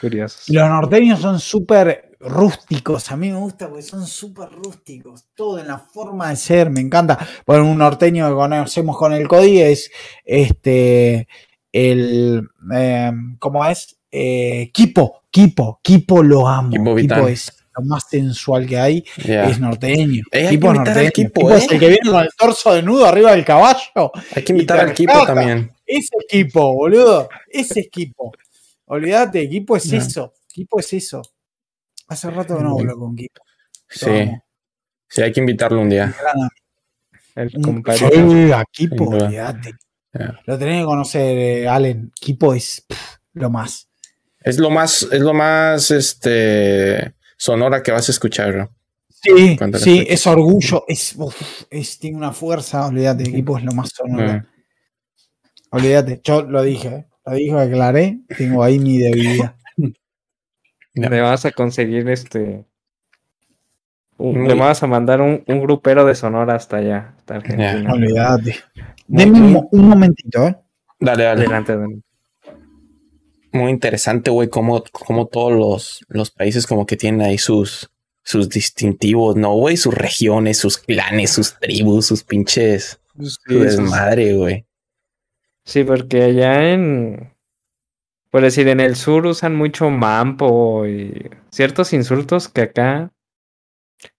[0.00, 0.48] curiosos.
[0.48, 3.10] Los norteños son súper rústicos.
[3.10, 5.28] A mí me gusta porque son súper rústicos.
[5.34, 7.18] Todo en la forma de ser, me encanta.
[7.46, 9.90] Bueno, un norteño que conocemos con el CODI es
[10.24, 11.26] este
[11.72, 13.98] el eh, ¿cómo es?
[14.10, 16.70] Eh, Kipo, Kipo, Kipo lo amo.
[16.70, 20.24] Kipo, es lo más sensual que hay, es norteño.
[20.30, 21.10] Kipo, norteño.
[21.10, 21.66] Kipo, es ¿eh?
[21.72, 24.12] el que viene con el torso desnudo arriba del caballo.
[24.34, 25.72] Hay que invitar al Kipo también.
[25.86, 27.28] Ese equipo, boludo.
[27.48, 28.32] Ese equipo.
[28.86, 30.34] Olvídate, equipo es eso.
[30.50, 31.22] Equipo es eso.
[32.08, 33.42] Hace rato que no hablo con Kipo.
[33.88, 34.30] Sí.
[35.08, 36.14] Sí, hay que invitarlo un día.
[37.34, 38.52] El compadre.
[38.52, 39.74] a Kipo, olvídate.
[40.44, 42.10] Lo tenés que conocer, eh, Allen.
[42.14, 42.84] Kipo es
[43.34, 43.88] lo más.
[44.40, 48.70] Es lo más, es lo más este sonora que vas a escuchar,
[49.22, 54.43] Sí, sí, es orgullo, es, tiene una fuerza, olvídate, equipo es lo más sonoro.
[55.70, 57.07] Olvídate, yo lo dije, ¿eh?
[57.26, 59.57] lo dije, aclaré, tengo ahí mi debilidad.
[60.95, 62.64] Le vas a conseguir este.
[64.18, 67.93] le vas a mandar un, grupero de Sonora hasta allá, hasta Argentina.
[67.93, 68.57] Olvídate.
[69.07, 70.57] Denme un, momentito, ¿eh?
[70.99, 71.43] Dale, dale.
[71.43, 72.09] Adelante, adelante
[73.53, 77.90] muy interesante, güey, cómo, todos los, los, países como que tienen ahí sus,
[78.22, 79.76] sus distintivos, ¿no, güey?
[79.76, 83.01] Sus regiones, sus clanes, sus tribus, sus pinches...
[83.18, 84.66] su desmadre, güey.
[85.64, 87.34] Sí, porque allá en...
[88.30, 93.12] Por decir, en el sur usan mucho mampo y ciertos insultos que acá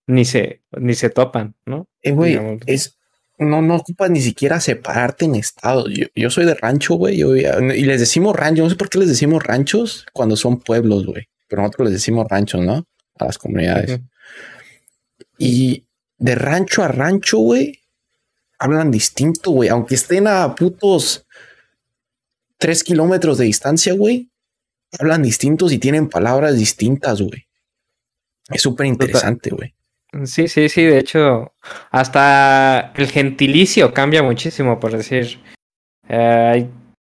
[0.06, 1.88] ni se, ni se topan, ¿no?
[2.02, 3.00] Eh, güey, es,
[3.42, 5.92] no, no ocupas ni siquiera separarte en estados.
[6.16, 8.64] Yo, soy de rancho, güey, y les decimos rancho.
[8.64, 11.28] No sé por qué les decimos ranchos cuando son pueblos, güey.
[11.48, 12.86] Pero nosotros les decimos ranchos, ¿no?
[13.18, 14.00] A las comunidades.
[15.38, 15.86] Y
[16.18, 17.80] de rancho a rancho, güey,
[18.60, 19.70] hablan distinto, güey.
[19.70, 21.26] Aunque estén a putos
[22.60, 24.30] tres kilómetros de distancia, güey,
[25.00, 27.48] hablan distintos y tienen palabras distintas, güey.
[28.50, 29.74] Es súper interesante, güey.
[30.26, 31.54] Sí, sí, sí, de hecho,
[31.90, 35.40] hasta el gentilicio cambia muchísimo, por decir,
[36.10, 36.68] eh,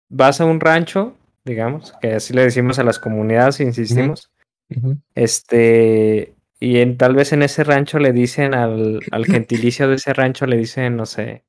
[0.08, 4.30] vas a un rancho, digamos, que así le decimos a las comunidades, insistimos,
[5.16, 10.12] este, y en, tal vez en ese rancho le dicen al, al gentilicio de ese
[10.12, 11.44] rancho, le dicen, no sé,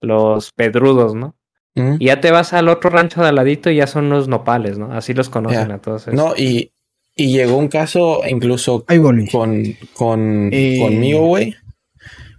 [0.00, 1.36] los pedrudos, ¿no?
[1.74, 4.76] Y ya te vas al otro rancho de al ladito y ya son los nopales,
[4.76, 4.92] ¿no?
[4.92, 6.08] Así los conocen a todos.
[6.08, 6.72] No, y,
[7.20, 11.54] y llegó un caso incluso con, con eh, conmigo, güey.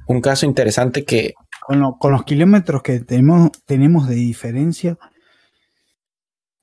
[0.07, 1.35] Un caso interesante que.
[1.59, 4.97] Con, con, los kilómetros que tenemos, tenemos de diferencia.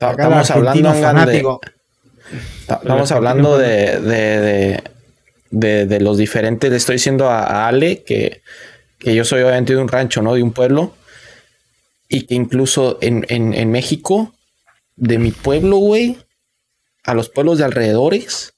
[0.00, 0.92] Estamos hablando,
[1.26, 1.44] de,
[2.60, 4.82] estamos hablando de, de,
[5.52, 6.68] de, de, los diferentes.
[6.68, 8.42] Le estoy diciendo a, Ale que,
[8.98, 10.34] que, yo soy obviamente de un rancho, ¿no?
[10.34, 10.96] De un pueblo.
[12.08, 14.34] Y que incluso en, en, en México,
[14.96, 16.18] de mi pueblo, güey,
[17.08, 18.52] a los pueblos de alrededores,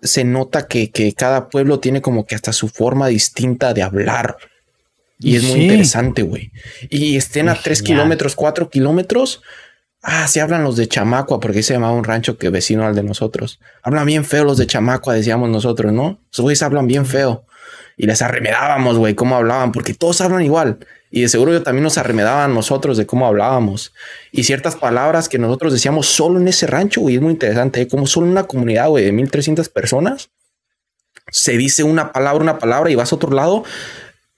[0.00, 4.38] se nota que, cada pueblo tiene como que hasta su forma distinta de hablar.
[5.18, 6.52] Y es muy interesante, güey.
[6.88, 9.42] Y estén a tres kilómetros, cuatro kilómetros.
[10.02, 13.02] Ah, se hablan los de Chamacua, porque se llamaba un rancho que vecino al de
[13.02, 13.60] nosotros.
[13.82, 16.20] Hablan bien feo los de Chamacua, decíamos nosotros, ¿no?
[16.32, 17.44] Esos güeyes hablan bien feo.
[17.96, 20.78] Y les arremedábamos, güey, cómo hablaban, porque todos hablan igual.
[21.10, 23.92] Y de seguro yo también nos arremedaban nosotros de cómo hablábamos.
[24.32, 27.82] Y ciertas palabras que nosotros decíamos solo en ese rancho, güey, es muy interesante.
[27.82, 27.88] ¿eh?
[27.88, 30.30] Como solo en una comunidad, güey, de 1300 personas,
[31.30, 33.62] se dice una palabra, una palabra y vas a otro lado,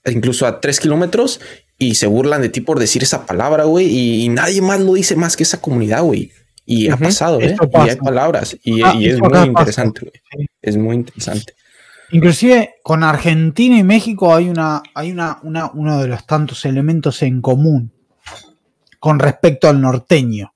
[0.04, 1.40] incluso a tres kilómetros,
[1.78, 5.16] y se burlan de ti por decir esa palabra, güey, y, nadie más lo dice
[5.16, 6.30] más que esa comunidad, güey.
[6.64, 7.56] Y ha pasado, ¿eh?
[7.72, 8.56] Y hay palabras.
[8.62, 10.46] Y, ah, es muy interesante, güey.
[10.60, 11.54] Es muy interesante.
[12.10, 17.22] Inclusive con Argentina y México hay una, hay una, una, uno de los tantos elementos
[17.22, 17.92] en común
[18.98, 20.52] con respecto al norteño.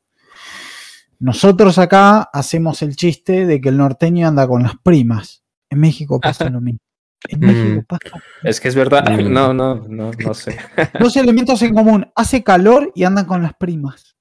[1.18, 5.43] Nosotros acá hacemos el chiste de que el norteño anda con las primas.
[5.68, 6.81] En México pasa lo mismo.
[7.28, 7.85] En México mm.
[7.85, 8.24] pasa.
[8.43, 9.05] Es que es verdad.
[9.10, 9.32] Mm.
[9.32, 10.56] No, no, no, no sé.
[10.98, 12.10] Dos elementos en común.
[12.14, 14.16] Hace calor y andan con las primas.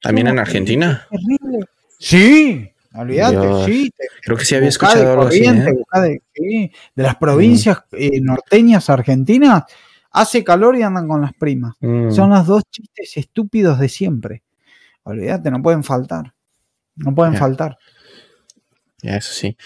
[0.00, 1.06] ¿También en Argentina?
[1.10, 1.66] Terrible.
[1.98, 3.92] Sí, Olvídate, sí.
[4.22, 5.44] Creo que sí había escuchado algo así.
[5.44, 6.70] ¿eh?
[6.96, 7.96] de, las provincias mm.
[7.96, 9.64] eh, norteñas argentinas,
[10.10, 11.76] hace calor y andan con las primas.
[11.78, 12.10] Mm.
[12.10, 14.42] Son los dos chistes estúpidos de siempre.
[15.04, 16.34] Olvídate, no pueden faltar.
[16.96, 17.78] No pueden faltar.
[19.00, 19.56] Eso sí.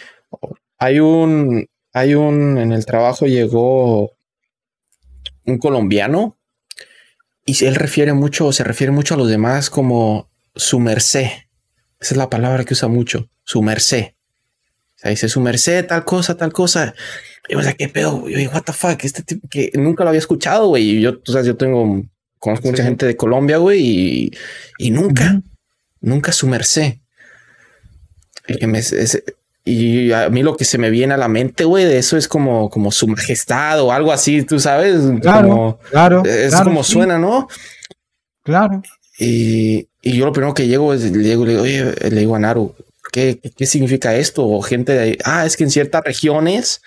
[0.77, 4.13] Hay un, hay un, en el trabajo llegó
[5.47, 6.37] un colombiano
[7.47, 11.29] y él refiere mucho, se refiere mucho a los demás como su merced.
[12.03, 14.07] Esa es la palabra que usa mucho, su merced.
[14.97, 16.95] O sea, dice su merced, tal cosa, tal cosa.
[17.49, 20.19] Y o sea, qué pedo, yo what the fuck, este tipo que nunca lo había
[20.19, 20.83] escuchado, güey.
[20.83, 22.03] Y yo, tú sabes, yo tengo,
[22.41, 24.31] conozco mucha gente de Colombia, güey, y,
[24.79, 25.41] y nunca,
[26.01, 26.95] nunca su merced.
[28.47, 28.83] que me,
[29.65, 32.27] y a mí lo que se me viene a la mente, güey, de eso es
[32.27, 35.03] como, como su majestad o algo así, tú sabes.
[35.21, 36.25] Claro, claro.
[36.25, 37.47] Es como suena, ¿no?
[38.43, 38.83] Claro.
[39.23, 42.35] Y, y, yo lo primero que llego es, le digo, le digo, oye, le digo
[42.35, 42.75] a Naru,
[43.13, 44.47] ¿qué, ¿qué, significa esto?
[44.47, 46.83] O gente de ahí, ah, es que en ciertas regiones,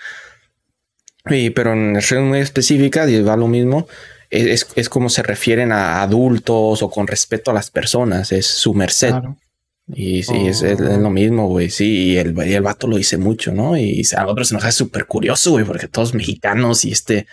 [1.26, 3.88] y, pero en regiones muy específicas, y va lo mismo,
[4.30, 8.74] es, es, como se refieren a adultos o con respeto a las personas, es su
[8.74, 9.10] merced.
[9.10, 9.36] Claro.
[9.88, 11.10] Y sí, es, lo oh.
[11.10, 11.70] mismo, güey.
[11.70, 13.76] Sí, y el, el vato lo dice mucho, ¿no?
[13.76, 17.26] Y a nosotros se nos hace súper curioso, güey, porque todos mexicanos y este,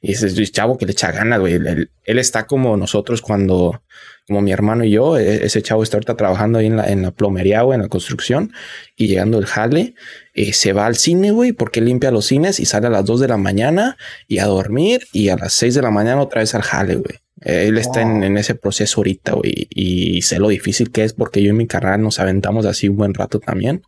[0.00, 1.54] y ese chavo que le echa ganas, güey.
[1.54, 3.82] Él, está como nosotros cuando,
[4.26, 7.02] como mi hermano y yo, e, ese chavo está ahorita trabajando ahí en la, en
[7.02, 8.52] la plomería, güey, en la construcción,
[8.96, 9.94] y llegando el jale,
[10.34, 13.20] eh, se va al cine, güey, porque limpia los cines y sale a las 2
[13.20, 13.96] de la mañana
[14.26, 17.18] y a dormir, y a las 6 de la mañana otra vez al jale, güey.
[17.42, 21.50] Él está en, ese proceso ahorita, güey, y sé lo difícil que es porque yo
[21.50, 23.82] y mi carnal nos aventamos así un buen rato también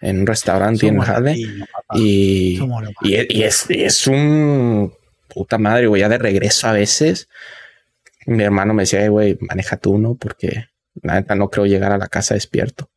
[0.00, 1.36] en un restaurante en Jale.
[1.94, 2.60] Y,
[3.02, 4.92] y, es, es un
[5.28, 7.28] puta madre, güey, ya de regreso a veces.
[8.26, 10.14] Mi hermano me decía, güey, maneja tú, ¿no?
[10.14, 10.66] Porque
[11.02, 12.90] la neta no creo llegar a la casa despierto.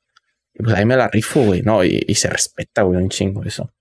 [0.53, 1.83] Y pues ahí me la rifo, güey, ¿no?
[1.83, 3.71] Y, se respeta, güey, un chingo eso.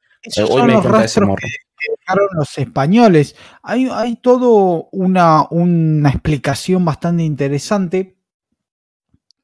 [0.48, 1.43] Hoy me encanta ese morro
[1.89, 3.36] dejaron los españoles.
[3.62, 8.16] Hay, hay todo una, una explicación bastante interesante.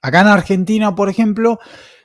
[0.01, 1.61] Acá en Argentina, por ejemplo,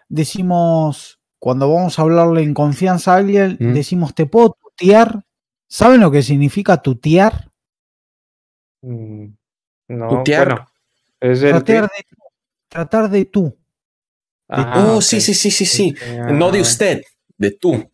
[0.08, 3.74] decimos, cuando vamos a hablarle en confianza a alguien, mm.
[3.74, 5.24] decimos, ¿te puedo tutear?
[5.68, 7.52] ¿Saben lo que significa tutear?
[8.82, 9.30] Mm,
[9.88, 10.68] no, tutear.
[11.20, 12.06] es tratar, de,
[12.68, 13.58] tratar de tú.
[14.48, 15.96] oh, sí, sí, sí, sí, sí.
[16.32, 17.04] No de usted,
[17.38, 17.90] de tú.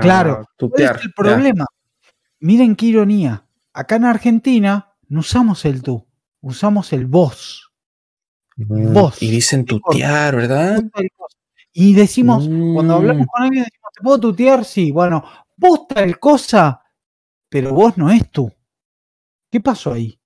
[0.00, 1.66] Claro, ¿cuál es el problema?
[2.40, 3.44] Miren qué ironía.
[3.72, 6.06] Acá en Argentina no usamos el tú,
[6.40, 7.70] usamos el vos.
[8.56, 9.22] Mm, vos.
[9.22, 10.82] Y dicen tutear, ¿verdad?
[11.72, 13.30] Y decimos, cuando hablamos mm.
[13.30, 14.64] con alguien, decimos, ¿te puedo tutear?
[14.64, 15.24] Sí, bueno,
[15.56, 16.82] vos tal cosa,
[17.48, 18.52] pero vos no es tú.
[19.50, 20.17] ¿Qué pasó ahí?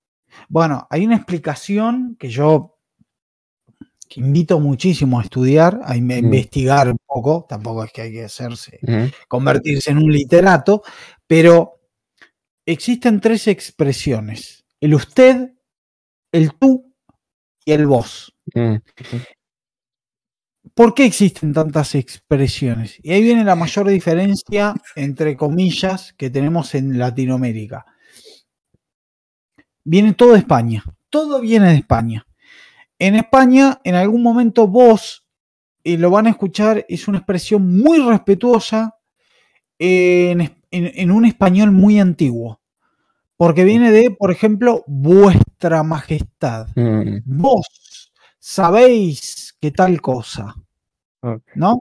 [0.49, 2.73] Bueno, hay una explicación que yo
[4.15, 6.11] invito muchísimo a estudiar, a mm.
[6.11, 8.79] investigar un poco, tampoco es que hay que hacerse,
[9.27, 10.83] convertirse en un literato,
[11.27, 11.81] pero
[12.65, 15.53] existen tres expresiones, el usted,
[16.31, 16.93] el tú
[17.65, 18.35] y el vos.
[18.53, 18.75] Mm,
[20.73, 22.97] ¿Por qué existen tantas expresiones?
[23.03, 27.85] Y ahí viene la mayor diferencia, entre comillas, que tenemos en Latinoamérica.
[29.83, 32.25] Viene todo de España, todo viene de España.
[32.99, 35.25] En España, en algún momento vos,
[35.83, 38.97] y lo van a escuchar, es una expresión muy respetuosa
[39.77, 42.61] en, un español muy antiguo.
[43.35, 46.67] Porque viene de, por ejemplo, vuestra majestad.
[46.75, 47.17] Mm.
[47.25, 50.55] Vos sabéis que tal cosa.
[51.55, 51.79] ¿No?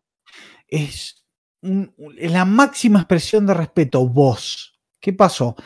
[0.67, 1.25] Es,
[1.63, 4.79] es la máxima expresión de respeto, vos.
[5.01, 5.57] ¿Qué pasó?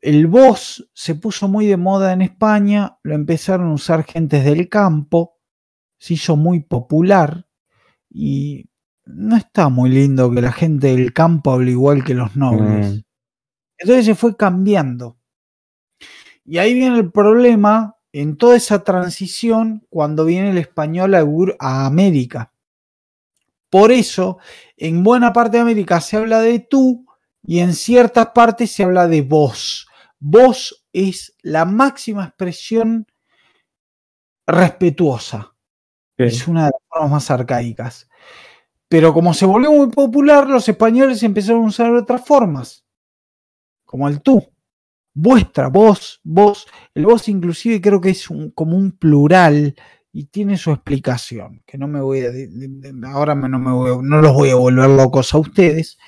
[0.00, 4.68] El voz se puso muy de moda en España, lo empezaron a usar gentes del
[4.68, 5.38] campo,
[5.98, 7.46] se hizo muy popular
[8.08, 8.70] y
[9.04, 12.94] no está muy lindo que la gente del campo hable igual que los nobles.
[12.94, 13.00] Mm.
[13.78, 15.18] Entonces se fue cambiando.
[16.44, 21.24] Y ahí viene el problema en toda esa transición cuando viene el español a,
[21.58, 22.52] a América.
[23.68, 24.38] Por eso,
[24.76, 27.06] en buena parte de América se habla de tú
[27.42, 29.86] y en ciertas partes se habla de vos.
[30.20, 33.06] Vos es la máxima expresión
[34.46, 35.54] respetuosa.
[36.16, 38.08] Es una de las formas más arcaicas.
[38.88, 42.84] Pero como se volvió muy popular, los españoles empezaron a usar otras formas,
[43.84, 44.46] como el tú.
[45.14, 46.66] Vuestra, vos, vos.
[46.94, 49.74] El vos inclusive creo que es como un plural
[50.12, 53.12] y tiene su explicación, que no me voy a...
[53.12, 55.98] ahora no, me voy, no los voy a volver locos a ustedes,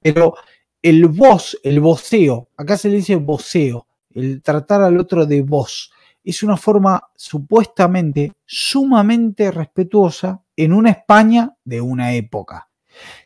[0.00, 0.34] pero
[0.82, 5.92] el voz, el voceo, acá se le dice voceo, el tratar al otro de voz,
[6.24, 12.68] es una forma supuestamente sumamente respetuosa en una España de una época,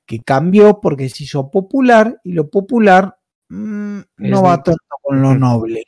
[0.07, 3.17] que cambió porque se hizo popular y lo popular
[3.49, 5.85] mm, no va tanto con lo noble.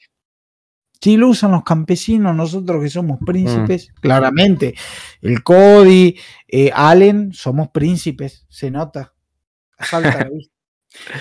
[1.01, 4.01] Si lo usan los campesinos, nosotros que somos príncipes, mm.
[4.01, 4.75] claramente.
[5.21, 6.17] El Cody,
[6.49, 9.15] eh, Allen, somos príncipes, se nota.
[9.79, 10.56] Falta la vista.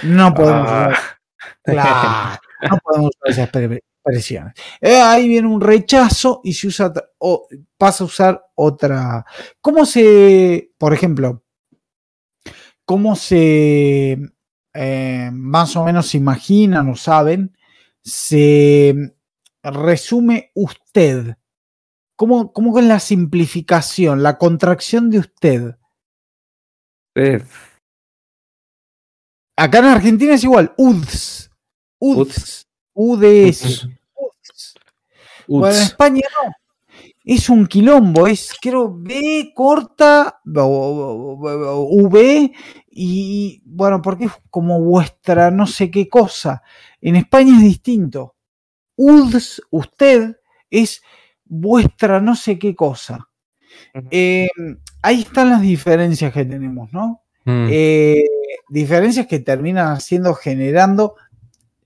[0.03, 0.69] No podemos.
[1.67, 2.39] Ah.
[2.69, 3.49] no podemos usar esa
[4.05, 4.53] expresiones.
[4.81, 7.47] Eh, ahí viene un rechazo y se usa o
[7.77, 9.25] pasa a usar otra.
[9.61, 11.43] ¿Cómo se, por ejemplo,
[12.85, 14.19] cómo se
[14.73, 17.57] eh, más o menos se imaginan o saben,
[18.03, 18.95] se
[19.63, 21.37] resume usted?
[22.15, 25.75] ¿Cómo, cómo es la simplificación, la contracción de usted?
[29.55, 31.49] Acá en Argentina es igual, UDS.
[31.99, 32.67] UDS.
[32.93, 33.87] UDS.
[35.47, 36.51] Bueno, en España no.
[37.23, 42.51] Es un quilombo, es creo B corta, V
[42.91, 46.61] y bueno, porque es como vuestra no sé qué cosa.
[47.01, 48.35] En España es distinto.
[48.95, 50.37] UDS, usted,
[50.69, 51.01] es
[51.45, 53.27] vuestra no sé qué cosa.
[54.11, 54.47] Eh,
[55.01, 57.23] ahí están las diferencias que tenemos, ¿no?
[57.45, 57.67] Mm.
[57.71, 58.23] Eh,
[58.69, 61.15] diferencias que terminan siendo generando.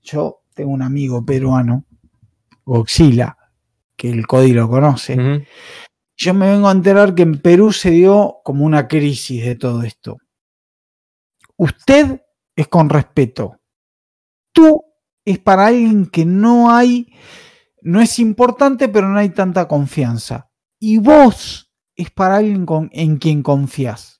[0.02, 1.84] Yo tengo un amigo peruano,
[2.64, 3.36] Goxila,
[3.96, 5.46] que el código lo conoce.
[6.16, 9.82] Yo me vengo a enterar que en Perú se dio como una crisis de todo
[9.82, 10.18] esto.
[11.56, 12.22] Usted
[12.56, 13.58] es con respeto.
[14.52, 14.82] Tú
[15.24, 17.12] es para alguien que no hay,
[17.82, 20.50] no es importante, pero no hay tanta confianza.
[20.78, 24.19] Y vos es para alguien en quien confías.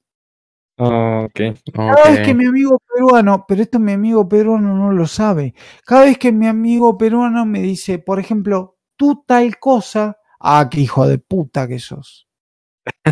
[1.73, 5.55] Cada vez que mi amigo peruano, pero esto mi amigo peruano no lo sabe,
[5.85, 10.81] cada vez que mi amigo peruano me dice, por ejemplo, tú tal cosa, ah, qué
[10.81, 12.29] hijo de puta que sos.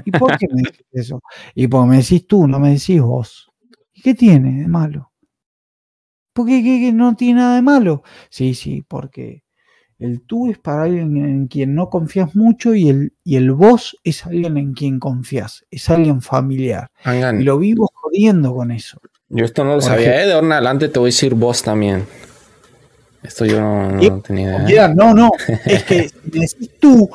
[0.04, 1.20] ¿Y por qué me dices eso?
[1.54, 3.50] Y porque me decís tú, no me decís vos.
[3.92, 5.12] ¿Y qué tiene de malo?
[6.32, 8.02] Porque qué, no tiene nada de malo.
[8.30, 9.42] Sí, sí, porque
[9.98, 13.96] el tú es para alguien en quien no confías mucho y el, y el vos
[14.04, 16.90] es alguien en quien confías, es alguien familiar.
[17.04, 19.00] Y lo vivo jodiendo con eso.
[19.28, 20.26] Yo esto no lo sabía, ¿eh?
[20.26, 22.06] de ahora en adelante te voy a decir vos también.
[23.22, 24.88] Esto yo no, tenía idea.
[24.88, 25.30] No, no,
[25.66, 27.10] es que decís tú,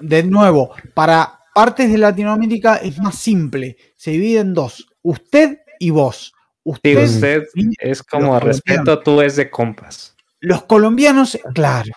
[0.00, 5.90] de nuevo, para partes de Latinoamérica es más simple, se divide en dos, usted y
[5.90, 6.32] vos.
[6.64, 7.42] Usted, usted
[7.78, 10.14] es como respeto, tú es de compas.
[10.40, 11.92] Los colombianos, claro,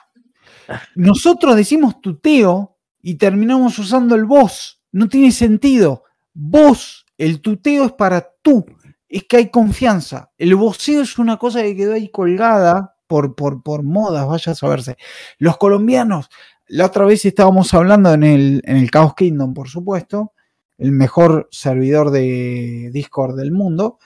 [0.96, 4.82] nosotros decimos tuteo y terminamos usando el vos.
[4.92, 6.04] No tiene sentido.
[6.34, 8.66] Vos, el tuteo es para tú.
[9.08, 10.32] Es que hay confianza.
[10.38, 14.56] El voceo es una cosa que quedó ahí colgada por, por, por modas, vaya a
[14.56, 14.98] saberse.
[15.38, 16.30] Los colombianos,
[16.68, 20.34] la otra vez estábamos hablando en el, en el Chaos Kingdom, por supuesto,
[20.78, 24.00] el mejor servidor de Discord del mundo.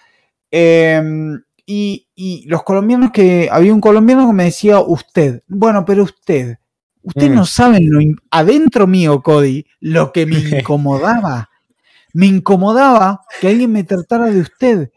[0.52, 1.02] Eh,
[1.72, 6.58] y, los colombianos que, había un colombiano que me decía usted, bueno, pero usted,
[7.04, 7.46] usted no mm.
[7.46, 8.00] sabe lo,
[8.32, 11.50] adentro mío, Cody, lo que me incomodaba.
[12.14, 14.92] me incomodaba que alguien me tratara de usted.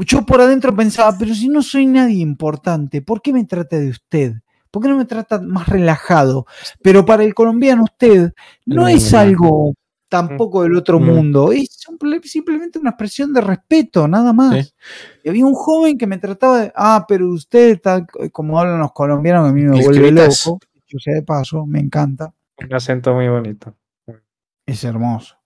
[0.00, 3.90] Yo por adentro pensaba, pero si no soy nadie importante, ¿por qué me trata de
[3.90, 4.34] usted?
[4.72, 6.44] ¿Por qué no me trata más relajado?
[6.82, 8.32] Pero para el colombiano usted
[8.64, 9.74] no es algo
[10.08, 11.52] tampoco del otro mundo.
[11.52, 11.78] Es
[12.24, 14.74] simplemente una expresión de respeto, nada más.
[15.22, 17.80] Y había un joven que me trataba de, ah, pero usted,
[18.32, 20.60] como hablan los colombianos, que a mí me vuelve loco.
[20.88, 22.32] Yo sé de paso, me encanta.
[22.58, 23.74] Un acento muy bonito.
[24.64, 25.36] Es hermoso.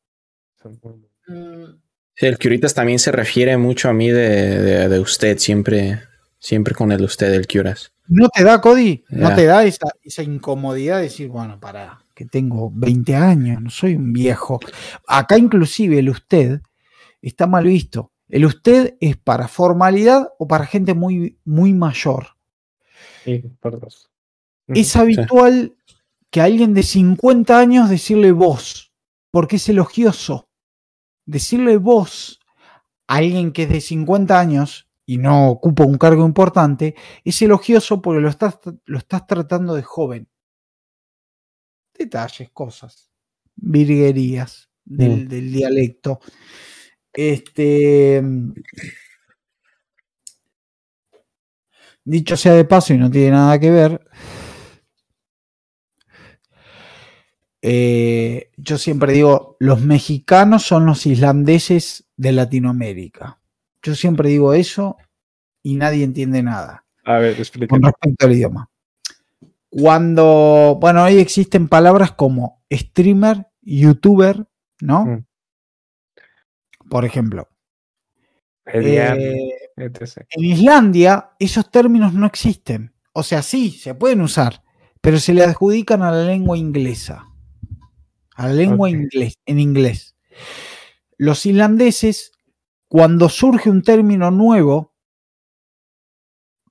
[2.16, 6.02] el Curitas también se refiere mucho a mí de, usted, siempre,
[6.38, 7.92] siempre con el usted, el Curas.
[8.06, 9.04] ¿No te da, Cody?
[9.08, 13.70] ¿No te da esa, esa incomodidad de decir, bueno, para que tengo 20 años, no
[13.70, 14.60] soy un viejo.
[15.08, 16.60] Acá inclusive el usted
[17.22, 18.12] está mal visto.
[18.28, 22.36] El usted es para formalidad o para gente muy, muy mayor.
[23.24, 23.42] Sí,
[24.66, 25.74] Es habitual
[26.30, 28.92] que a alguien de 50 años decirle vos,
[29.30, 30.50] porque es elogioso.
[31.24, 32.38] Decirle vos
[33.08, 38.02] a alguien que es de 50 años y no ocupa un cargo importante, es elogioso
[38.02, 40.28] porque lo estás, lo estás tratando de joven
[42.00, 43.10] detalles, cosas,
[43.54, 45.28] virguerías del, mm.
[45.28, 46.20] dialecto.
[47.12, 48.22] Este.
[52.02, 54.00] Dicho sea de paso y no tiene nada que ver,
[57.62, 63.40] eh, yo siempre digo, los mexicanos son los islandeses de Latinoamérica.
[63.82, 64.96] Yo siempre digo eso
[65.62, 66.86] y nadie entiende nada.
[67.04, 67.36] A ver,
[67.68, 68.69] Con respecto al idioma.
[69.70, 74.48] Cuando, bueno, hoy existen palabras como streamer, youtuber,
[74.80, 75.06] ¿no?
[75.06, 75.26] Mm.
[76.88, 77.48] Por ejemplo.
[78.66, 82.94] Eh, en Islandia esos términos no existen.
[83.12, 84.62] O sea, sí, se pueden usar,
[85.00, 87.26] pero se le adjudican a la lengua inglesa.
[88.34, 90.16] A la lengua inglés, en inglés.
[91.16, 92.32] Los islandeses,
[92.88, 94.94] cuando surge un término nuevo,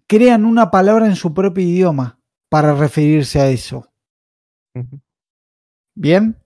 [0.08, 2.19] crean una palabra en su propio idioma
[2.50, 3.88] para referirse a eso.
[5.96, 6.38] ¿Bien?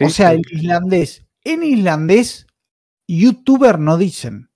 [0.00, 1.24] O sea, el islandés.
[1.42, 2.46] En islandés,
[3.06, 4.50] youtuber no dicen.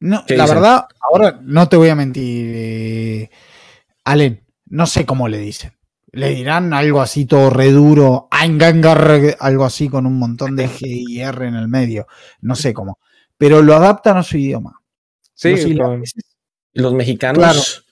[0.00, 3.30] No, la verdad, ahora no te voy a mentir, eh,
[4.04, 5.76] Allen, no sé cómo le dicen.
[6.12, 11.46] Le dirán algo así todo reduro, algo así con un montón de G y R
[11.46, 12.06] en el medio.
[12.40, 12.98] No sé cómo.
[13.36, 14.80] Pero lo adaptan a su idioma.
[15.34, 15.74] Sí,
[16.72, 17.84] los, mexicanos.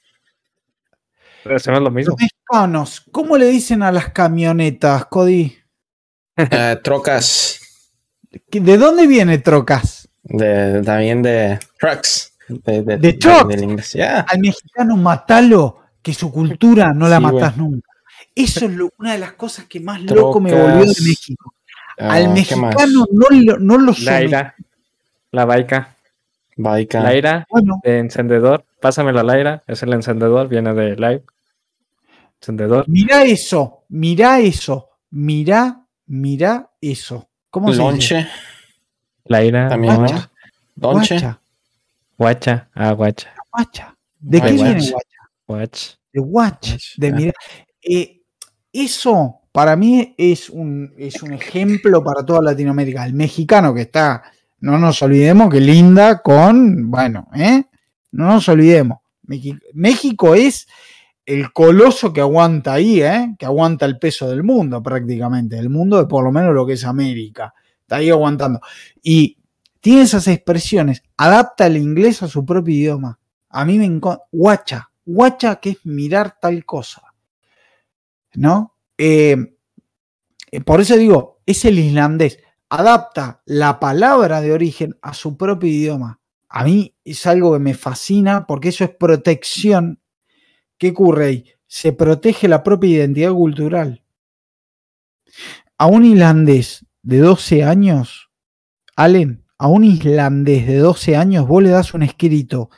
[1.48, 2.12] Lo mismo.
[2.12, 5.56] Los mexicanos, ¿cómo le dicen a las camionetas, Cody?
[6.36, 7.60] Eh, trocas.
[8.50, 10.08] ¿De dónde viene trocas?
[10.22, 12.34] De, también de trucks.
[12.48, 13.18] De, de,
[14.26, 17.88] Al mexicano matalo, que su cultura no la matas nunca.
[18.34, 21.54] Eso es una de las cosas que más loco me volvió de México.
[21.98, 24.54] Ah, Al mexicano no, lo, no lo La ira,
[25.32, 25.96] la baica.
[26.56, 27.00] Baica.
[27.02, 27.46] La ira
[27.82, 28.64] de encendedor.
[28.80, 31.22] Pásame la laira, es el encendedor, viene de live.
[32.40, 32.84] Encendedor.
[32.88, 37.28] Mira eso, mira eso, mira, mira eso.
[37.50, 38.28] ¿Cómo se dice?
[39.24, 39.68] La ira.
[39.68, 39.96] También.
[39.96, 40.30] Guacha.
[40.74, 41.36] Donche.
[42.16, 42.68] Guacha.
[42.74, 43.34] Ah, guacha.
[43.52, 43.96] Guacha.
[44.20, 45.18] ¿De qué viene guacha?
[45.46, 45.88] Watch.
[46.12, 46.96] De watch.
[46.96, 47.34] De mirar.
[47.82, 48.22] Eh,
[48.72, 53.04] eso para mí es un, es un ejemplo para toda Latinoamérica.
[53.04, 54.22] El mexicano que está,
[54.60, 57.64] no nos olvidemos que linda con, bueno, ¿eh?
[58.12, 58.98] No nos olvidemos.
[59.74, 60.66] México es
[61.28, 63.36] el coloso que aguanta ahí, ¿eh?
[63.38, 66.72] que aguanta el peso del mundo prácticamente, el mundo de por lo menos lo que
[66.72, 67.52] es América.
[67.82, 68.62] Está ahí aguantando.
[69.02, 69.36] Y
[69.78, 73.18] tiene esas expresiones, adapta el inglés a su propio idioma.
[73.50, 74.22] A mí me encanta.
[74.32, 77.02] Guacha, guacha que es mirar tal cosa.
[78.32, 78.74] ¿No?
[78.96, 79.36] Eh,
[80.50, 82.38] eh, por eso digo, es el islandés.
[82.70, 86.20] Adapta la palabra de origen a su propio idioma.
[86.48, 90.00] A mí es algo que me fascina porque eso es protección
[90.78, 91.44] ¿Qué ocurre ahí?
[91.66, 94.04] Se protege la propia identidad cultural.
[95.76, 98.30] A un islandés de 12 años,
[98.96, 102.70] Allen, a un islandés de 12 años, vos le das un escrito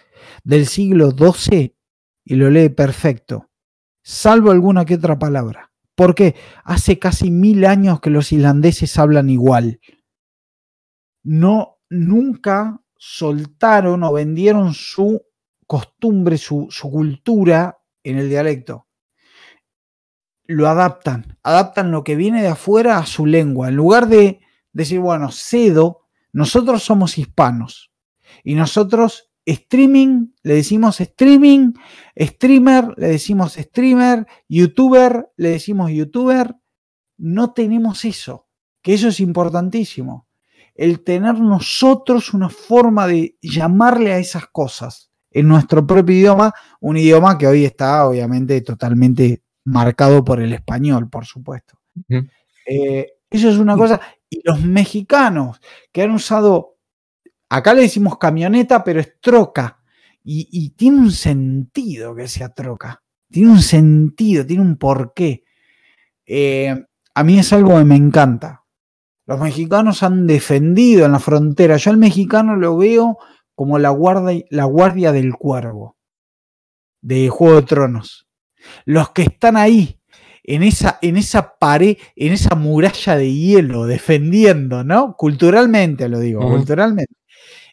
[0.45, 1.77] del siglo XII
[2.25, 3.51] y lo lee perfecto,
[4.03, 5.71] salvo alguna que otra palabra.
[5.95, 9.81] Porque hace casi mil años que los islandeses hablan igual.
[11.23, 15.23] No, nunca soltaron o vendieron su
[15.67, 18.87] costumbre, su, su cultura en el dialecto.
[20.45, 23.69] Lo adaptan, adaptan lo que viene de afuera a su lengua.
[23.69, 24.41] En lugar de
[24.73, 27.93] decir, bueno, cedo, nosotros somos hispanos
[28.45, 31.73] y nosotros streaming le decimos streaming,
[32.17, 36.57] streamer le decimos streamer, youtuber le decimos youtuber.
[37.17, 38.49] No tenemos eso,
[38.83, 40.29] que eso es importantísimo.
[40.75, 46.97] El tener nosotros una forma de llamarle a esas cosas en nuestro propio idioma, un
[46.97, 51.79] idioma que hoy está obviamente totalmente marcado por el español, por supuesto.
[52.67, 54.01] Eh, eso es una cosa.
[54.29, 55.61] Y los mexicanos
[55.93, 56.77] que han usado,
[57.49, 59.79] acá le decimos camioneta, pero es troca.
[60.23, 63.03] Y, tiene un sentido que sea troca.
[63.31, 65.45] Tiene un sentido, tiene un porqué.
[66.27, 66.85] Eh,
[67.15, 68.65] a mí es algo que me encanta.
[69.27, 71.77] Los mexicanos han defendido en la frontera.
[71.77, 73.19] Yo al mexicano lo veo
[73.61, 75.99] como la guardia, la guardia del cuervo
[77.03, 78.27] de Juego de Tronos.
[78.87, 80.01] Los que están ahí,
[80.45, 85.15] en esa, en esa pared, en esa muralla de hielo, defendiendo, ¿no?
[85.15, 87.13] Culturalmente lo digo, culturalmente.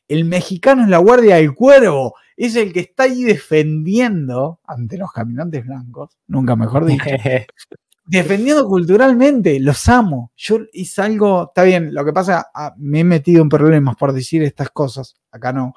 [0.10, 5.14] El mexicano es la guardia del cuervo, es el que está ahí defendiendo ante los
[5.14, 7.06] caminantes blancos, nunca mejor dicho,
[8.08, 10.32] defendiendo culturalmente, los amo.
[10.36, 14.14] Yo hice algo, está bien, lo que pasa, ah, me he metido en problemas por
[14.14, 15.74] decir estas cosas, acá no,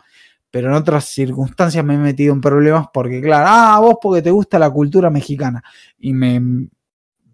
[0.50, 4.30] pero en otras circunstancias me he metido en problemas porque, claro, ah, vos porque te
[4.30, 5.62] gusta la cultura mexicana
[5.98, 6.40] y me,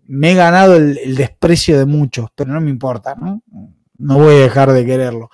[0.07, 3.43] me he ganado el, desprecio de muchos, pero no me importa, ¿no?
[3.99, 5.31] No voy a dejar de quererlo.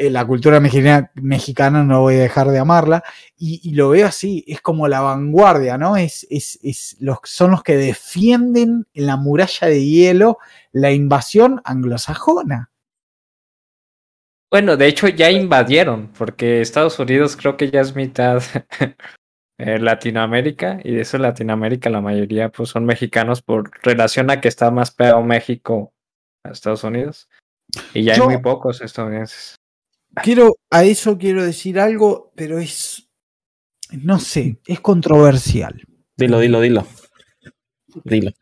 [0.00, 3.04] Eh, la cultura mexicana, no voy a dejar de amarla,
[3.36, 5.98] y, lo veo así, es como la vanguardia, ¿no?
[5.98, 10.38] Es, es, los, son los que defienden en la muralla de hielo
[10.72, 12.70] la invasión anglosajona.
[14.50, 18.42] Bueno, de hecho ya invadieron, porque Estados Unidos creo que ya es mitad
[19.58, 24.48] eh, Latinoamérica, y de eso Latinoamérica la mayoría pues son mexicanos por relación a que
[24.48, 25.92] está más pegado México
[26.42, 27.28] a Estados Unidos.
[27.92, 29.59] Y ya hay muy pocos estadounidenses.
[30.22, 33.08] Quiero, a eso quiero decir algo, pero es,
[33.90, 35.82] no sé, es controversial.
[36.16, 36.86] Dilo, dilo, dilo.
[38.04, 38.32] Dilo.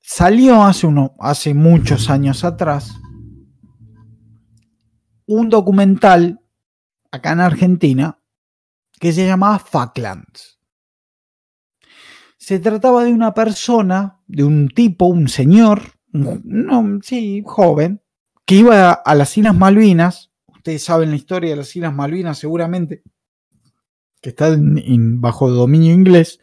[0.00, 2.94] Salió hace, uno, hace muchos años atrás
[5.28, 6.40] un documental
[7.10, 8.18] acá en Argentina
[8.98, 10.58] que se llamaba Falklands.
[12.38, 18.00] se trataba de una persona, de un tipo, un señor, no, sí, joven,
[18.46, 20.27] que iba a las Islas Malvinas.
[20.68, 23.02] Ustedes saben la historia de las Islas Malvinas seguramente,
[24.20, 26.40] que está bajo dominio inglés.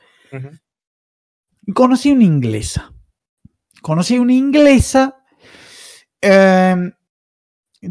[1.62, 2.92] Y conocí una inglesa.
[3.84, 5.24] Conocí una inglesa.
[6.22, 6.92] Em,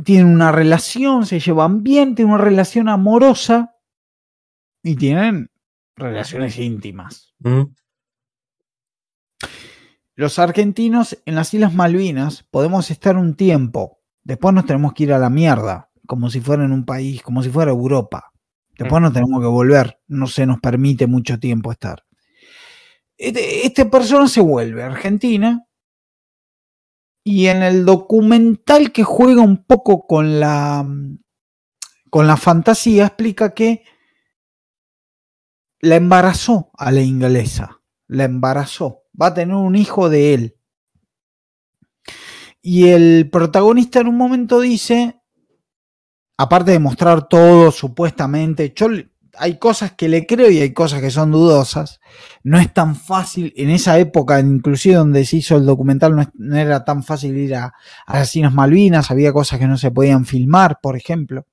[0.02, 3.76] tienen una relación, se llevan bien, tienen una relación amorosa
[4.82, 5.52] y tienen
[5.94, 7.32] relaciones íntimas.
[10.16, 15.12] Los argentinos en las Islas Malvinas podemos estar un tiempo, después nos tenemos que ir
[15.12, 18.30] a la mierda, como si fuera en un país, como si fuera Europa.
[18.78, 22.04] Después nos tenemos que volver, no se nos permite mucho tiempo estar.
[23.16, 25.64] Este, esta persona se vuelve a Argentina
[27.22, 30.84] y en el documental que juega un poco con la,
[32.10, 33.84] con la fantasía explica que
[35.80, 40.56] la embarazó a la inglesa, la embarazó va a tener un hijo de él.
[42.60, 45.20] Y el protagonista en un momento dice,
[46.36, 48.88] aparte de mostrar todo supuestamente, yo,
[49.36, 52.00] hay cosas que le creo y hay cosas que son dudosas.
[52.42, 56.84] No es tan fácil, en esa época, inclusive donde se hizo el documental, no, era
[56.84, 57.72] tan fácil ir a,
[58.06, 61.46] a Islas Malvinas, había cosas que no se podían filmar, por ejemplo.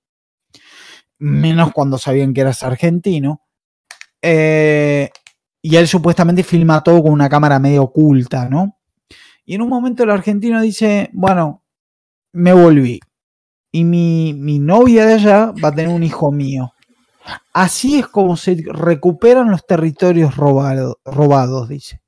[1.20, 3.44] Menos cuando sabían que eras argentino.
[4.22, 5.10] Eh,
[5.62, 8.80] y él supuestamente filma todo con una cámara medio oculta, ¿no?
[9.46, 11.64] Y en un momento el argentino dice, bueno,
[12.34, 13.00] me volví.
[13.72, 16.74] Y mi, mi novia de allá va a tener un hijo mío.
[17.54, 22.02] Así es como se recuperan los territorios robados, dice.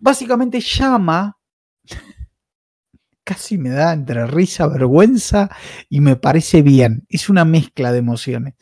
[0.00, 1.36] Básicamente llama,
[3.24, 5.50] casi me da entre risa, vergüenza
[5.88, 7.04] y me parece bien.
[7.08, 8.54] Es una mezcla de emociones.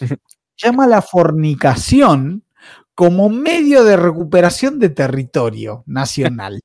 [0.56, 2.44] Llama la fornicación
[2.94, 6.60] como medio de recuperación de territorio nacional.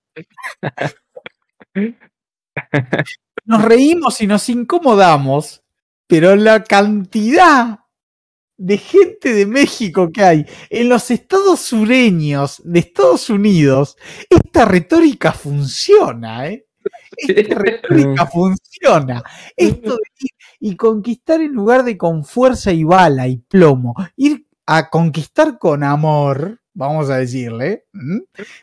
[3.46, 5.64] Nos reímos y nos incomodamos,
[6.08, 7.80] pero la cantidad
[8.58, 13.98] de gente de México que hay en los estados sureños de Estados Unidos,
[14.30, 16.68] esta retórica funciona, ¿eh?
[17.16, 19.24] Esta retórica funciona.
[19.56, 24.48] Esto de ir y conquistar en lugar de con fuerza y bala y plomo, ir
[24.66, 27.86] a conquistar con amor, vamos a decirle,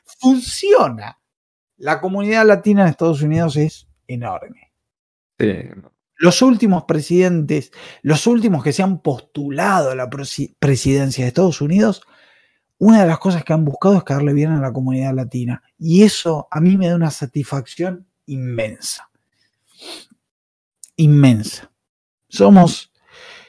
[0.04, 1.18] funciona.
[1.84, 4.72] La comunidad latina en Estados Unidos es enorme.
[6.16, 12.00] Los últimos presidentes, los últimos que se han postulado a la presidencia de Estados Unidos,
[12.78, 15.62] una de las cosas que han buscado es caerle bien a la comunidad latina.
[15.78, 19.10] Y eso a mí me da una satisfacción inmensa.
[20.96, 21.70] Inmensa.
[22.28, 22.94] Somos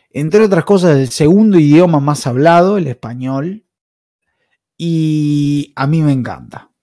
[0.10, 3.66] entre otras cosas, el segundo idioma más hablado, el español,
[4.78, 6.75] y a mí me encanta.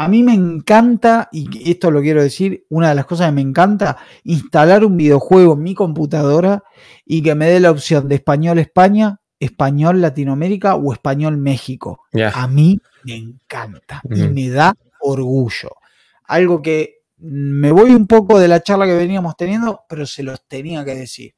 [0.00, 3.40] A mí me encanta, y esto lo quiero decir, una de las cosas que me
[3.40, 6.62] encanta, instalar un videojuego en mi computadora
[7.04, 12.04] y que me dé la opción de español España, español Latinoamérica o español México.
[12.32, 15.70] A mí me encanta y me da orgullo.
[16.26, 20.46] Algo que me voy un poco de la charla que veníamos teniendo, pero se los
[20.46, 21.34] tenía que decir.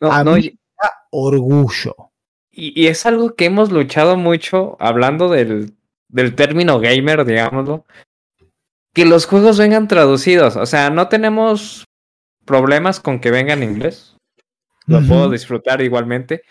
[0.00, 0.58] a mí
[1.10, 1.94] orgullo.
[2.50, 5.77] Y, es algo que hemos luchado mucho, hablando del,
[6.08, 7.84] del término gamer, digámoslo,
[8.92, 10.56] que los juegos vengan traducidos.
[10.56, 11.84] O sea, no tenemos
[12.44, 14.16] problemas con que vengan en inglés.
[14.86, 16.42] Lo puedo disfrutar igualmente.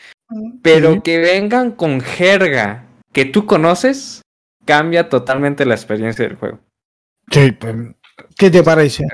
[0.61, 4.21] Pero que vengan con jerga que tú conoces,
[4.65, 6.59] cambia totalmente la experiencia del juego.
[7.31, 7.57] Sí,
[8.37, 9.05] ¿qué te parece?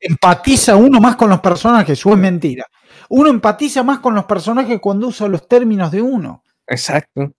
[0.00, 2.66] Empatiza uno más con los personajes, eso es mentira
[3.14, 6.42] uno empatiza más con los personajes cuando usa los términos de uno.
[6.66, 7.34] Exacto.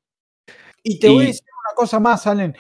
[0.84, 2.55] Y te voy a decir cosa más, Allen.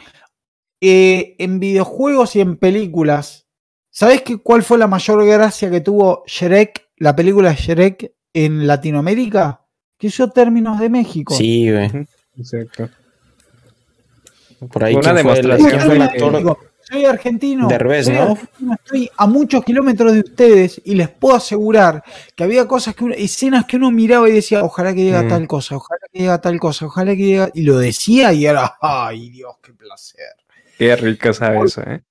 [0.81, 3.47] Eh, en videojuegos y en películas,
[3.89, 9.61] ¿sabes cuál fue la mayor gracia que tuvo Shrek, la película Shrek en Latinoamérica?
[9.97, 11.33] Que usó términos de México.
[11.33, 12.05] Sí, güey.
[12.35, 12.89] Exacto.
[14.71, 16.09] Por ahí una demostración
[16.83, 17.67] soy argentino.
[17.67, 18.37] De revés, ¿no?
[18.73, 22.03] estoy a muchos kilómetros de ustedes y les puedo asegurar
[22.35, 25.29] que había cosas que escenas que uno miraba y decía, ojalá que llegue mm.
[25.29, 27.51] tal cosa, ojalá que llegue tal cosa, ojalá que llegue.
[27.53, 30.35] Y lo decía y era, ay Dios, qué placer.
[30.77, 32.01] Qué rico sabe eso, ¿eh?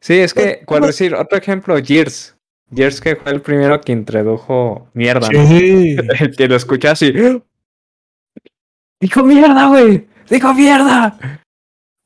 [0.00, 2.34] Sí, es que, cuando decir, otro ejemplo, Gears.
[2.74, 5.28] Gears que fue el primero que introdujo mierda.
[5.28, 5.96] Sí.
[6.20, 7.12] El que lo escucha así.
[8.98, 10.08] Dijo mierda, güey.
[10.28, 11.16] Dijo mierda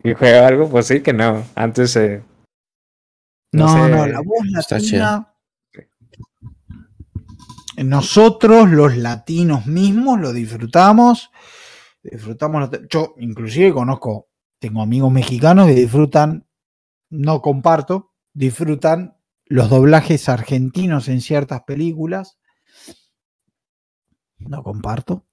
[0.02, 1.44] y juega algo, pues sí que no.
[1.55, 2.22] Antes eh,
[3.52, 5.27] no, no, la voz latina.
[7.77, 11.31] Nosotros, los latinos mismos, lo disfrutamos.
[12.02, 12.70] Disfrutamos.
[12.89, 16.47] Yo, inclusive, conozco tengo amigos mexicanos que disfrutan,
[17.09, 19.16] no comparto, disfrutan
[19.47, 22.39] los doblajes argentinos en ciertas películas.
[24.39, 25.27] No comparto,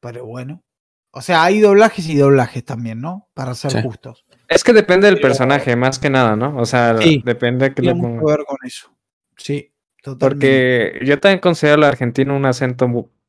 [0.00, 0.64] pero bueno.
[1.12, 3.28] O sea, hay doblajes y doblajes también, ¿no?
[3.34, 4.24] Para ser justos.
[4.48, 6.56] Es que depende del personaje, más que nada, ¿no?
[6.56, 8.22] O sea, depende de que le ponga.
[8.24, 8.92] ver con eso.
[9.36, 9.72] Sí,
[10.02, 10.28] totalmente.
[10.28, 12.84] Porque yo también considero el argentino un acento.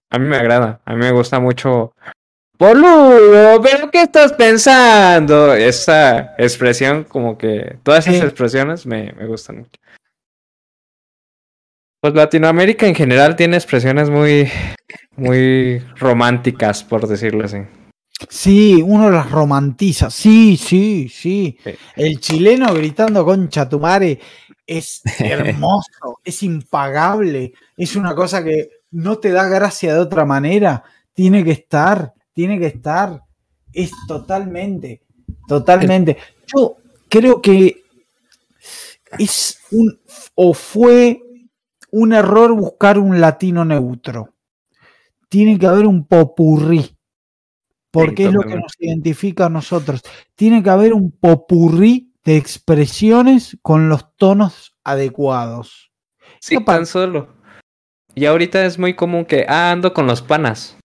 [0.09, 0.81] A mí me agrada.
[0.85, 1.93] A mí me gusta mucho
[2.61, 5.53] boludo, pero ¿qué estás pensando?
[5.55, 9.81] Esa expresión, como que todas esas expresiones me, me, gustan mucho.
[12.01, 14.49] Pues Latinoamérica en general tiene expresiones muy,
[15.15, 17.59] muy románticas, por decirlo así.
[18.27, 20.09] Sí, uno las romantiza.
[20.09, 21.57] Sí, sí, sí.
[21.95, 24.19] El chileno gritando con chatumare
[24.67, 30.83] es hermoso, es impagable, es una cosa que no te da gracia de otra manera.
[31.13, 33.23] Tiene que estar tiene que estar.
[33.73, 35.01] Es totalmente,
[35.47, 36.17] totalmente.
[36.53, 37.83] Yo creo que
[39.17, 39.99] es un
[40.35, 41.21] o fue
[41.91, 44.34] un error buscar un latino neutro.
[45.30, 46.97] Tiene que haber un popurrí,
[47.91, 50.01] porque es lo que nos identifica a nosotros.
[50.35, 55.91] Tiene que haber un popurrí de expresiones con los tonos adecuados.
[56.39, 57.30] Sí, tan solo.
[58.13, 60.77] Y ahorita es muy común que, ah, ando con los panas.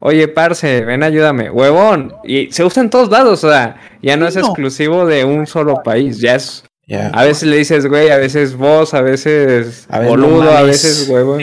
[0.00, 1.50] Oye, parce, ven, ayúdame.
[1.50, 2.14] Huevón.
[2.24, 5.82] Y se usa en todos lados, o sea, ya no es exclusivo de un solo
[5.82, 6.64] país, ya es.
[7.12, 11.40] A veces le dices güey, a veces vos, a veces boludo, a veces huevón.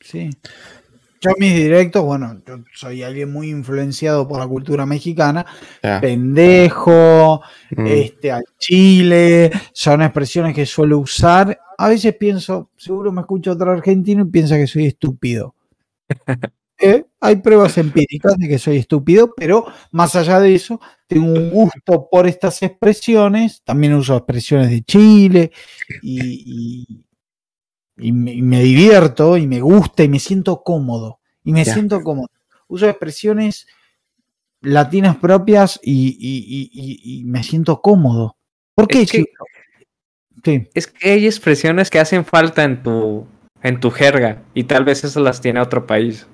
[0.00, 0.30] Sí.
[1.20, 5.44] Yo mis directos, bueno, yo soy alguien muy influenciado por la cultura mexicana.
[6.00, 7.42] Pendejo,
[7.76, 7.86] mm.
[7.86, 11.58] este, al chile, son expresiones que suelo usar.
[11.76, 15.54] A veces pienso, seguro me escucha otro argentino y piensa que soy estúpido.
[17.20, 22.08] hay pruebas empíricas de que soy estúpido, pero más allá de eso, tengo un gusto
[22.10, 23.62] por estas expresiones.
[23.64, 25.50] También uso expresiones de Chile
[26.02, 27.02] y,
[27.96, 31.20] me, divierto y me gusta y me siento cómodo.
[31.44, 32.28] Y me siento cómodo.
[32.68, 33.66] Uso expresiones
[34.60, 38.36] latinas propias y, me siento cómodo.
[38.74, 39.24] ¿Por qué, es que,
[40.74, 43.26] Es que hay expresiones que hacen falta en tu,
[43.62, 46.26] en tu jerga y tal vez eso las tiene otro país.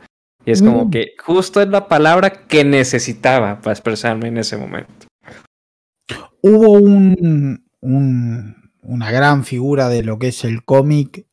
[0.47, 0.91] Y es como mm.
[0.91, 5.07] que justo es la palabra que necesitaba para expresarme en ese momento.
[6.43, 11.27] Hubo un, una gran figura de lo que es el cómic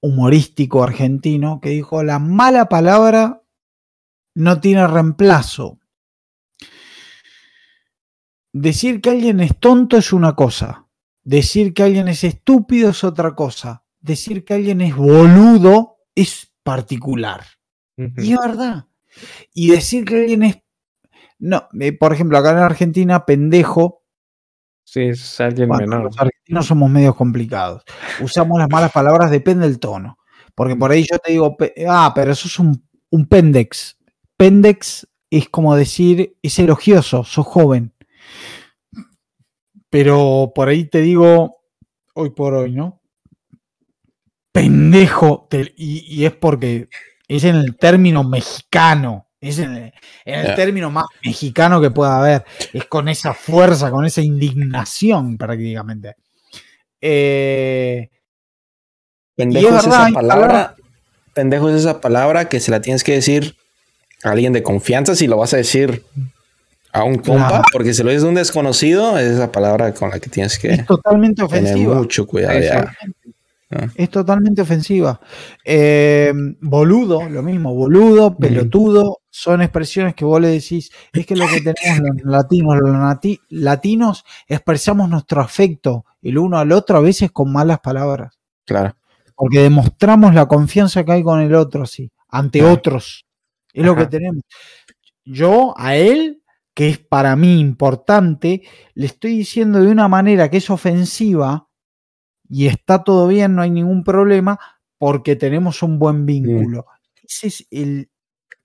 [0.00, 3.42] humorístico argentino que dijo, la mala palabra
[4.34, 5.78] no tiene reemplazo.
[8.52, 10.88] Decir que alguien es tonto es una cosa,
[11.22, 17.44] decir que alguien es estúpido es otra cosa, decir que alguien es boludo es particular.
[18.16, 18.86] Y es verdad.
[19.54, 20.62] Y decir que alguien es.
[21.38, 24.04] No, eh, por ejemplo, acá en Argentina, pendejo.
[24.84, 26.04] Sí, es alguien menor.
[26.04, 27.84] Los argentinos somos medios complicados.
[28.20, 30.18] Usamos las malas palabras, depende del tono.
[30.54, 31.56] Porque por ahí yo te digo,
[31.88, 33.98] ah, pero eso es un, un pendex.
[34.36, 37.94] Pendex es como decir, es elogioso, sos joven.
[39.88, 41.62] Pero por ahí te digo,
[42.14, 43.00] hoy por hoy, ¿no?
[44.52, 45.48] Pendejo.
[45.76, 46.88] y, es porque
[47.30, 49.92] es en el término mexicano, es en
[50.24, 56.16] el, término más mexicano que pueda haber, es con esa fuerza, con esa indignación prácticamente.
[57.00, 58.10] Eh,
[59.36, 60.74] pendejo es, esa palabra,
[61.32, 63.54] pendejo es esa palabra que se la tienes que decir
[64.24, 66.02] a alguien de confianza si lo vas a decir
[66.92, 70.18] a un compa, porque si lo dices a un desconocido, es esa palabra con la
[70.18, 71.74] que tienes que es totalmente ofensiva.
[71.74, 72.90] tener mucho cuidado.
[73.70, 73.86] Ah.
[73.94, 75.20] Es totalmente ofensiva.
[75.64, 81.46] Eh, boludo, lo mismo, boludo, pelotudo, son expresiones que vos le decís, es que lo
[81.46, 87.30] que tenemos los latinos, los latinos expresamos nuestro afecto el uno al otro a veces
[87.30, 88.38] con malas palabras.
[88.66, 88.94] Claro.
[89.34, 93.24] Porque demostramos la confianza que hay con el otro, sí, ante otros.
[93.72, 94.42] Es lo que tenemos.
[95.24, 96.42] Yo a él,
[96.74, 98.62] que es para mí importante,
[98.94, 101.68] le estoy diciendo de una manera que es ofensiva,
[102.50, 104.58] y está todo bien, no hay ningún problema,
[104.98, 106.86] porque tenemos un buen vínculo.
[107.22, 107.66] Esa es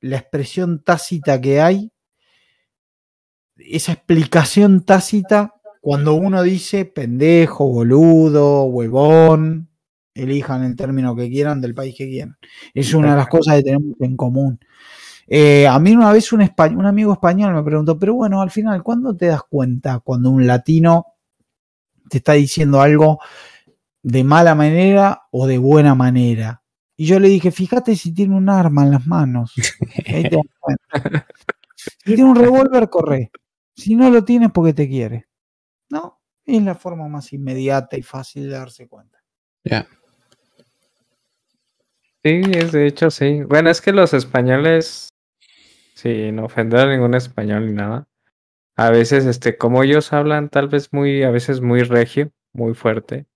[0.02, 1.92] la expresión tácita que hay,
[3.58, 9.70] esa explicación tácita cuando uno dice pendejo, boludo, huevón,
[10.14, 12.38] elijan el término que quieran del país que quieran.
[12.74, 14.60] Es una de las cosas que tenemos en común.
[15.28, 18.84] Eh, a mí una vez un, un amigo español me preguntó, pero bueno, al final,
[18.84, 21.06] ¿cuándo te das cuenta cuando un latino
[22.10, 23.20] te está diciendo algo
[24.06, 26.62] de mala manera o de buena manera.
[26.96, 29.54] Y yo le dije, fíjate si tiene un arma en las manos.
[32.04, 33.32] Si tiene un revólver, corre.
[33.76, 35.28] Si no lo tienes, porque te quiere.
[35.90, 36.20] ¿No?
[36.44, 39.20] Es la forma más inmediata y fácil de darse cuenta.
[39.64, 39.86] Ya.
[42.24, 43.44] Sí, es de hecho sí.
[43.44, 45.10] Bueno, es que los españoles,
[45.94, 48.08] sin ofender a ningún español ni nada,
[48.76, 53.28] a veces, este, como ellos hablan, tal vez muy, a veces muy regio, muy fuerte.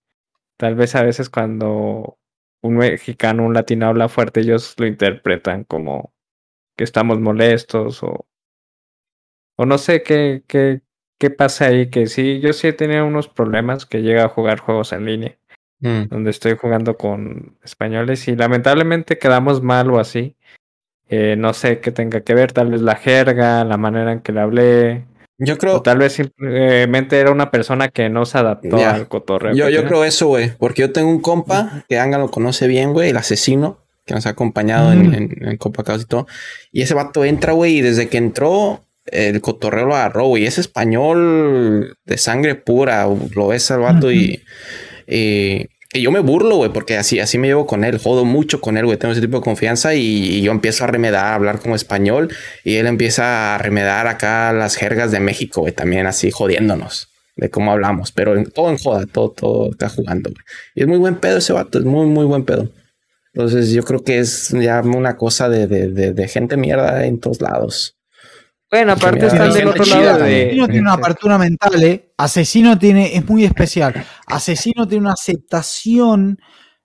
[0.60, 2.18] Tal vez a veces cuando
[2.62, 6.14] un mexicano, un latino habla fuerte, ellos lo interpretan como
[6.78, 8.28] que estamos molestos o,
[9.56, 10.82] o no sé qué, qué,
[11.18, 14.60] qué pasa ahí, que sí, yo sí he tenido unos problemas que llega a jugar
[14.60, 15.40] juegos en línea,
[15.82, 16.10] Mm.
[16.10, 20.36] donde estoy jugando con españoles y lamentablemente quedamos mal o así.
[21.08, 24.34] Eh, no sé qué tenga que ver, tal vez la jerga, la manera en que
[24.34, 25.06] le hablé,
[25.40, 29.56] Yo o creo, tal vez simplemente era una persona que no se adaptó al cotorreo.
[29.56, 30.52] yo, yo creo eso, güey.
[30.58, 34.26] Porque yo tengo un compa que Anga lo conoce bien, güey, el asesino, que nos
[34.26, 35.14] ha acompañado en, Mm.
[35.14, 36.28] en, en Copa Caos y todo.
[36.72, 40.46] Y ese vato entra, güey, y desde que entró, el cotorreo lo agarró, güey.
[40.46, 43.08] Es español de sangre pura.
[43.34, 44.44] Lo ves al vato y,
[45.08, 47.98] y, y yo me burlo, güey, porque así, así me llevo con él.
[47.98, 48.98] Jodo mucho con él, güey.
[48.98, 52.30] Tengo ese tipo de confianza y, yo empiezo a remedar, a hablar como español
[52.64, 57.50] y él empieza a remedar acá las jergas de México, güey, también así jodiéndonos de
[57.50, 60.44] cómo hablamos, pero todo en joda, todo, todo está jugando, güey.
[60.76, 62.70] Y es muy buen pedo ese vato, es muy, muy buen pedo.
[63.34, 67.20] Entonces yo creo que es ya una cosa de, de, de, de gente mierda en
[67.20, 67.99] todos lados.
[68.72, 70.44] Bueno, aparte están del otro lado de...
[70.44, 72.14] Asesino tiene una apertura mental, ¿eh?
[72.18, 74.06] Asesino tiene, es muy especial.
[74.28, 76.40] Asesino tiene una aceptación.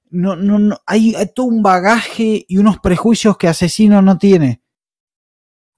[0.08, 4.62] No, no, no, hay, hay todo un bagaje y unos prejuicios que Asesino no tiene.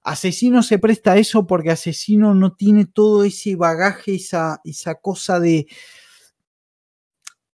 [0.01, 5.41] Asesino se presta a eso porque Asesino no tiene todo ese bagaje, esa, esa cosa
[5.41, 5.67] de.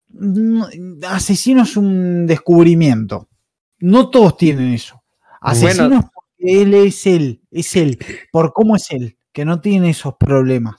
[0.08, 0.68] No,
[1.08, 3.30] Asesino es un descubrimiento.
[3.78, 5.04] No todos tienen eso.
[5.40, 6.12] Asesino Bueno.
[6.40, 7.98] Él es él, es él,
[8.32, 10.78] por cómo es él, que no tiene esos problemas.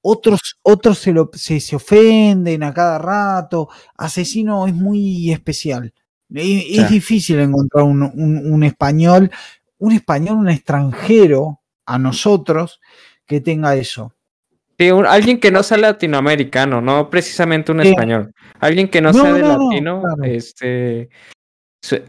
[0.00, 3.68] Otros, otros se, lo- se, se ofenden a cada rato.
[3.96, 5.92] Asesino es muy especial.
[6.32, 9.30] Es, es difícil encontrar un, un- un español,
[9.78, 12.80] un español, un extranjero a nosotros
[13.26, 14.12] que tenga eso.
[14.78, 17.88] Sí, un- alguien que no sea latinoamericano, no precisamente un Sí.
[17.88, 18.34] español.
[18.60, 20.24] Alguien que no, No, sea de no, no, latino, claro.
[20.24, 21.08] este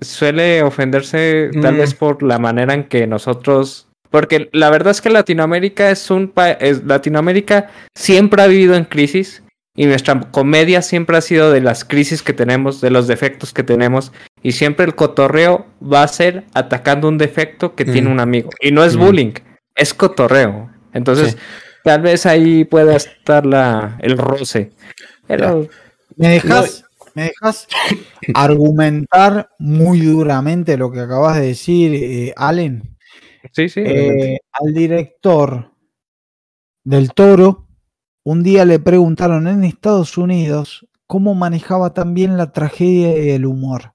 [0.02, 1.78] suele ofenderse tal Mm.
[1.78, 6.30] vez por la manera en que nosotros, porque la verdad es que Latinoamérica es un
[6.30, 9.44] país, Latinoamérica siempre ha vivido en crisis
[9.76, 13.64] y nuestra comedia siempre ha sido de las crisis que tenemos, de los defectos que
[13.64, 18.12] tenemos y siempre el cotorreo va a ser atacando un defecto que tiene Mm.
[18.14, 19.00] un amigo y no es Mm.
[19.00, 19.34] bullying,
[19.76, 20.70] es cotorreo.
[20.94, 21.38] Entonces, Sí.
[21.84, 24.72] tal vez ahí pueda estar la, el roce.
[25.28, 25.68] Pero
[26.16, 26.85] ¿Me dejas,
[27.16, 27.68] me dejas
[28.34, 32.98] argumentar muy duramente lo que acabas de decir, eh, Allen?
[33.52, 33.82] sí, sí.
[33.86, 35.72] Eh, al director
[36.84, 37.68] del Toro,
[38.24, 43.94] un día le preguntaron en Estados Unidos cómo manejaba también la tragedia y el humor.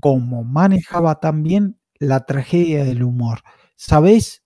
[0.00, 3.40] Cómo manejaba también la tragedia del humor.
[3.76, 4.44] ¿Sabés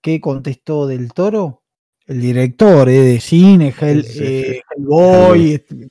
[0.00, 1.62] qué contestó del Toro?
[2.06, 5.88] El director eh, de cine, Hell- Sí, sí, eh, Hellboy, este,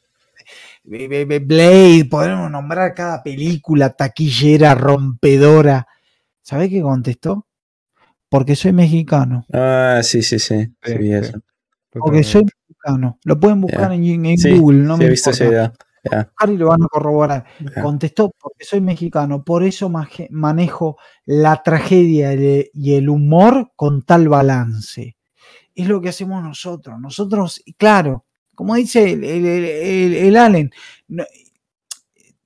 [0.83, 5.87] Blade, podemos nombrar cada película taquillera, rompedora.
[6.41, 7.47] ¿Sabés qué contestó?
[8.29, 9.45] Porque soy mexicano.
[9.53, 10.65] Ah, sí, sí, sí.
[10.83, 11.13] Sí, Sí, vi sí.
[11.13, 11.39] eso.
[11.91, 13.19] Porque soy mexicano.
[13.23, 15.31] Lo pueden buscar en, en Sí, Google, no sí, me he visto.
[15.31, 15.73] Ya,
[16.03, 17.45] Buscar y lo van a corroborar.
[17.81, 19.89] Contestó porque soy mexicano, por eso
[20.31, 22.33] manejo la tragedia
[22.73, 25.15] y el- humor con tal balance.
[25.75, 26.99] Es lo que hacemos nosotros.
[26.99, 30.71] Nosotros, claro, como dice el, el- el- el- el Allen,
[31.07, 31.25] no-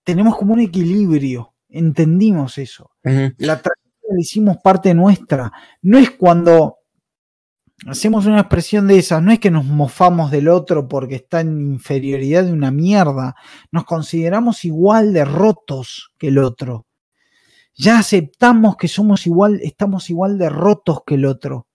[0.04, 1.54] tenemos como un equilibrio.
[1.70, 2.92] Entendimos eso.
[3.38, 5.52] La tragedia la hicimos parte nuestra.
[5.82, 6.78] No es cuando
[7.88, 11.74] hacemos una expresión de esas, no es que nos mofamos del otro porque está en
[11.74, 13.36] inferioridad de una mierda.
[13.72, 16.86] Nos consideramos igual de rotos que el otro.
[17.76, 21.67] Ya aceptamos que somos igual, estamos igual de rotos que el otro.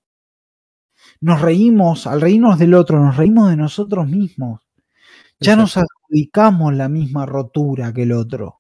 [1.22, 4.60] Nos reímos, al reírnos del otro, nos reímos de nosotros mismos.
[5.38, 8.58] Ya nos adjudicamos la misma rotura que el otro.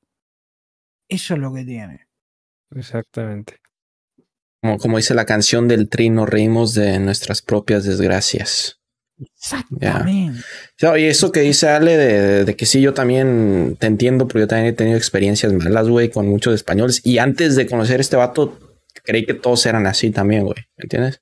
[1.08, 2.06] Eso es lo que tiene.
[2.70, 3.58] Exactamente.
[4.60, 8.80] Como, como dice la canción del Tri, nos reímos de nuestras propias desgracias.
[9.18, 10.40] Exactamente.
[10.78, 14.40] Ya, y eso que dice Ale de, de que sí, yo también te entiendo, porque
[14.40, 17.00] yo también he tenido experiencias malas, güey, con muchos españoles.
[17.04, 18.56] Y antes de conocer este vato,
[19.02, 20.58] creí que todos eran así también, güey.
[20.76, 21.20] ¿Me entiendes?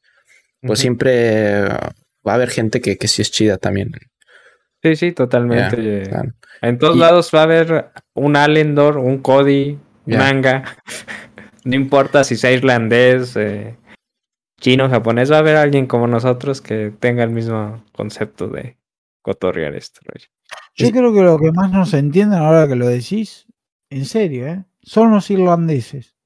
[0.62, 3.92] Pues siempre va a haber gente que, que sí es chida también.
[4.82, 6.02] Sí, sí, totalmente.
[6.08, 6.32] Claro.
[6.62, 10.28] En todos Y- lados va a haber un Allendor, un Cody, un Ya.
[10.28, 10.64] Anga.
[11.64, 13.76] no importa si sea irlandés, eh,
[14.60, 18.76] chino, japonés, va a haber alguien como nosotros que tenga el mismo concepto de
[19.22, 20.00] cotorrear esto.
[20.74, 23.46] Yo creo que lo que más nos entienden ahora que lo decís,
[23.90, 24.64] en serio, ¿eh?
[24.82, 26.16] son los irlandeses.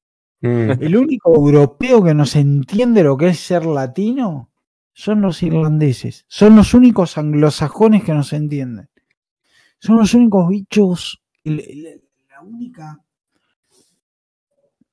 [0.45, 0.83] Mm.
[0.83, 4.51] El único europeo que nos entiende lo que es ser latino
[4.93, 6.25] son los irlandeses.
[6.27, 8.89] Son los únicos anglosajones que nos entienden.
[9.79, 13.03] Son los únicos bichos, la única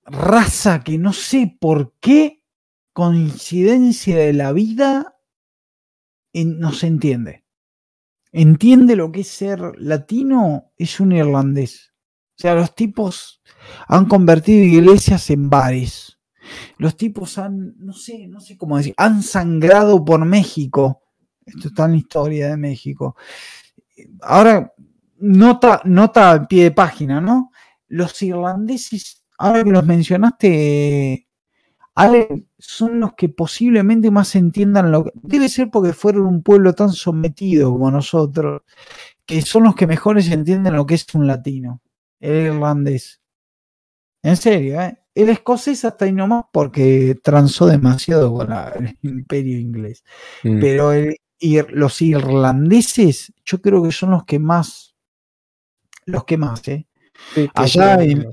[0.05, 2.43] raza que no sé por qué,
[2.93, 5.19] coincidencia de la vida,
[6.35, 7.45] no se entiende.
[8.33, 11.92] Entiende lo que es ser latino, es un irlandés.
[12.39, 13.43] O sea, los tipos
[13.89, 16.19] han convertido iglesias en bares.
[16.79, 21.03] Los tipos han, no sé, no sé cómo decir, han sangrado por México.
[21.45, 23.17] Esto está en la historia de México.
[24.23, 24.73] Ahora,
[25.19, 27.51] nota, nota al pie de página, ¿no?
[27.89, 31.29] Los irlandeses, ahora que los mencionaste,
[32.59, 35.13] son los que posiblemente más entiendan lo que.
[35.15, 38.63] Debe ser porque fueron un pueblo tan sometido como nosotros,
[39.27, 41.83] que son los que mejores entienden lo que es un latino,
[42.23, 43.21] el irlandés.
[44.23, 44.97] En serio, ¿eh?
[45.15, 50.05] El escocés hasta ahí nomás porque transó demasiado con el imperio inglés.
[50.43, 50.61] Mm.
[50.61, 50.93] Pero
[51.71, 54.95] los irlandeses, yo creo que son los que más,
[56.07, 56.87] los que más, ¿eh?
[57.55, 58.27] Allá en,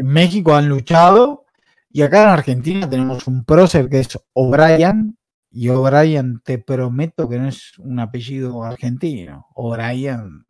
[0.00, 1.46] México han luchado
[1.90, 5.16] y acá en Argentina tenemos un prócer que es O'Brien.
[5.50, 9.46] Y O'Brien, te prometo que no es un apellido argentino.
[9.54, 10.44] O'Brien,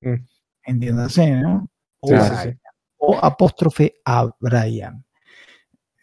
[0.00, 0.14] mm.
[0.62, 1.68] entiéndase, ¿no?
[2.00, 5.04] O apóstrofe a Brian.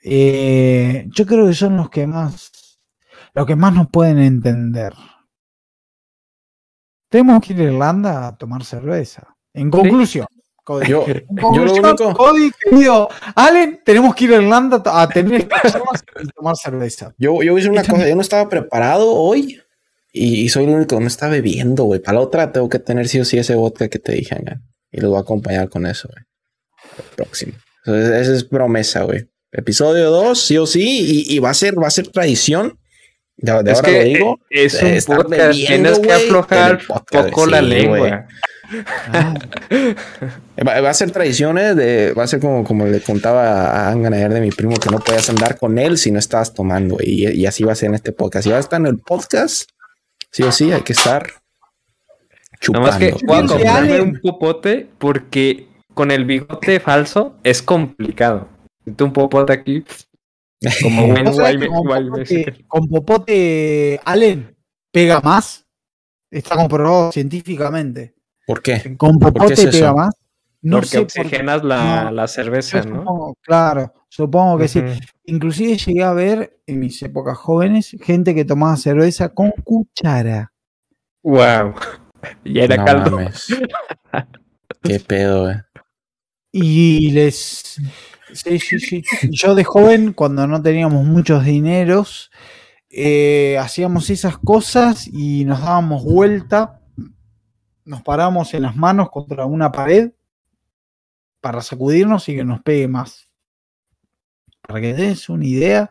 [0.04, 2.52] Eh, yo creo que son los que más,
[3.34, 4.94] los que más nos pueden entender.
[7.10, 9.36] Tenemos que ir a Irlanda a tomar cerveza.
[9.54, 10.28] En conclusión,
[10.66, 11.06] Cody, yo,
[12.16, 17.14] Cody, querido Allen, tenemos que ir a Irlanda a tener y tomar cerveza.
[17.18, 19.62] Yo, yo hice una cosa, yo no estaba preparado hoy
[20.12, 22.00] y, soy el único que no está bebiendo, güey.
[22.00, 24.36] Para la otra tengo que tener sí o sí ese vodka que te dije,
[24.96, 26.24] y lo voy a acompañar con eso, güey.
[27.16, 27.54] próximo.
[27.86, 29.28] esa es promesa, güey.
[29.52, 32.80] Episodio 2, sí o sí, y, va a ser, va a ser tradición.
[33.38, 34.40] De, ahora lo digo.
[34.50, 36.80] Es un podcast, tienes que aflojar
[37.12, 38.28] poco la lengua.
[40.66, 44.42] va, a ser tradiciones de, va a ser como, como le contaba a Angan de
[44.42, 47.64] mi primo que no podías andar con él si no estabas tomando y, y, así
[47.64, 48.46] va a ser en este podcast.
[48.46, 49.70] Si va a estar en el podcast,
[50.32, 51.26] sí o sí hay que estar
[52.60, 52.88] chupando.
[52.88, 58.56] Nada más que voy a comprarme un popote porque con el bigote falso es complicado
[58.86, 59.84] un popote aquí.
[60.82, 61.26] Como buen
[62.68, 64.56] Con popote Allen
[64.92, 65.66] pega más.
[66.32, 68.16] Está comprobado científicamente.
[68.46, 68.96] ¿Por qué?
[68.98, 70.16] Con popote pega más.
[70.62, 73.36] No porque oxigenas la, la, cerveza, ¿no?
[73.42, 74.82] claro, supongo que sí.
[75.26, 80.52] Inclusive llegué a ver en mis épocas jóvenes gente que tomaba cerveza con cuchara.
[81.22, 81.76] Wow.
[82.44, 83.20] Y era caldo.
[84.84, 85.64] Qué pedo, eh.
[86.52, 87.80] Y les
[88.34, 89.04] Sí, sí, sí.
[89.32, 92.32] Yo de joven, cuando no teníamos muchos dineros,
[92.90, 96.82] eh, hacíamos esas cosas y nos dábamos vuelta,
[97.86, 100.12] nos paramos en las manos contra una pared
[101.40, 103.30] para sacudirnos y que nos pegue más.
[104.62, 105.90] Para que des una idea,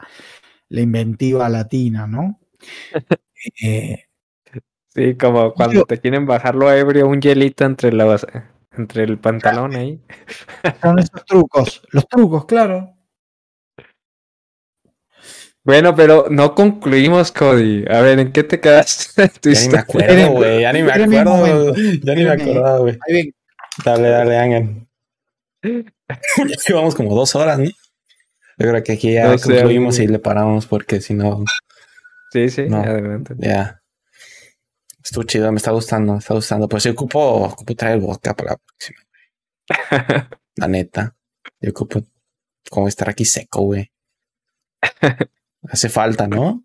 [0.68, 2.40] la inventiva latina, ¿no?
[3.62, 4.06] Eh,
[4.94, 8.18] sí, como cuando te quieren bajar lo ebrio, un hielito entre la
[8.76, 10.00] entre el pantalón ahí.
[10.82, 11.82] Son esos trucos.
[11.90, 12.94] Los trucos, claro.
[15.62, 17.84] Bueno, pero no concluimos, Cody.
[17.88, 19.30] A ver, ¿en qué te quedaste?
[19.42, 20.60] ya ni me acuerdo, güey.
[20.60, 21.74] Ya ni me acuerdo.
[21.74, 23.34] Ya ni me acuerdo, güey.
[23.82, 24.86] Dale, dale, Ángel.
[25.62, 27.64] ya llevamos como dos horas, ¿no?
[27.64, 31.44] Yo creo que aquí ya concluimos y le paramos porque si no.
[32.30, 33.34] Sí, sí, adelante.
[33.38, 33.80] Ya.
[35.04, 36.68] Estuvo chido, me está gustando, me está gustando.
[36.68, 39.00] Pues yo ocupo, ocupo traer el vodka para la próxima.
[40.56, 41.14] la neta.
[41.60, 42.02] Yo ocupo
[42.70, 43.90] como estar aquí seco, güey.
[45.68, 46.64] Hace falta, ¿no?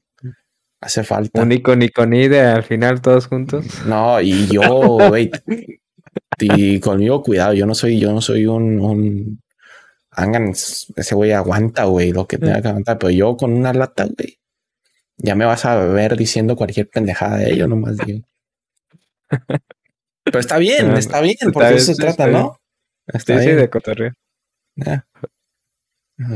[0.82, 1.42] Hace falta.
[1.42, 3.66] Un icono de al final todos juntos.
[3.86, 4.64] No, y yo,
[5.10, 5.30] güey.
[6.40, 9.42] y conmigo, cuidado, yo no soy, yo no soy un, un
[10.12, 14.06] Angan, ese güey aguanta, güey, lo que tenga que aguantar, pero yo con una lata,
[14.06, 14.39] güey,
[15.20, 18.26] ya me vas a ver diciendo cualquier pendejada de ello, nomás digo.
[20.24, 22.60] Pero está bien, está bien, porque eso se trata, ¿no?
[23.08, 24.14] Está sí, de cotorreo.
[24.86, 25.04] Ah,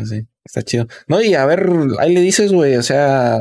[0.06, 0.88] sí, está chido.
[1.08, 1.70] No, y a ver,
[2.00, 3.40] ahí le dices, güey, o sea,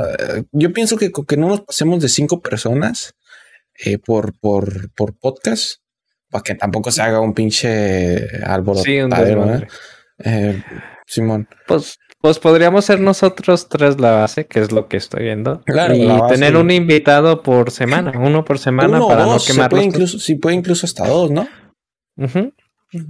[0.52, 3.14] yo pienso que, que no nos pasemos de cinco personas
[3.84, 5.80] eh, por, por, por podcast,
[6.28, 9.64] para que tampoco se haga un pinche alborotadero, sí,
[10.18, 10.62] ¿eh?
[11.06, 11.48] Simón.
[11.66, 15.60] Pues Pues podríamos ser nosotros tres la base, que es lo que estoy viendo.
[15.62, 19.72] Claro, y tener un invitado por semana, uno por semana para no quemar.
[19.82, 21.48] Incluso, sí, puede incluso hasta dos, ¿no?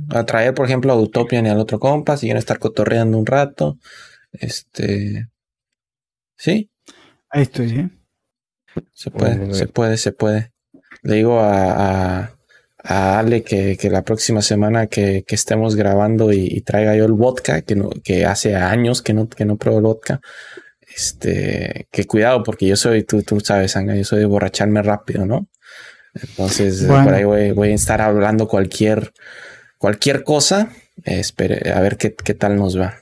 [0.09, 3.77] Atraer, por ejemplo, a Utopian y al otro compa, si quieren estar cotorreando un rato.
[4.33, 5.29] Este.
[6.39, 6.71] Sí.
[7.29, 7.91] Ahí estoy, ¿eh?
[8.95, 10.53] Se puede, se puede, se puede.
[11.03, 12.32] Le digo a a
[12.85, 17.91] Ale que, la próxima semana que, estemos grabando y, traiga yo el vodka, que, no,
[18.03, 20.21] que hace años que no, que no pruebo el vodka.
[20.95, 25.25] Este, que cuidado, porque yo soy, tú, tú sabes, Anga, yo soy de borracharme rápido,
[25.25, 25.49] ¿no?
[26.15, 29.13] Entonces, por ahí voy, a estar hablando cualquier,
[29.79, 30.69] cualquier cosa.
[31.05, 32.97] espere, a ver qué, tal nos va.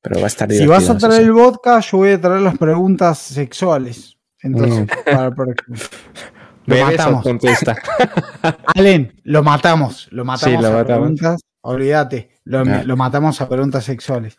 [0.00, 2.56] Pero va a estar Si vas a traer el vodka, yo voy a traer las
[2.56, 4.16] preguntas sexuales.
[4.40, 4.86] Entonces, mm.
[5.04, 5.34] para,
[6.66, 7.22] lo matamos.
[7.22, 7.76] contesta.
[8.74, 10.08] Allen, lo matamos.
[10.10, 11.40] Lo matamos a preguntas.
[11.62, 12.30] Olvídate.
[12.44, 14.38] Lo, matamos a preguntas sexuales.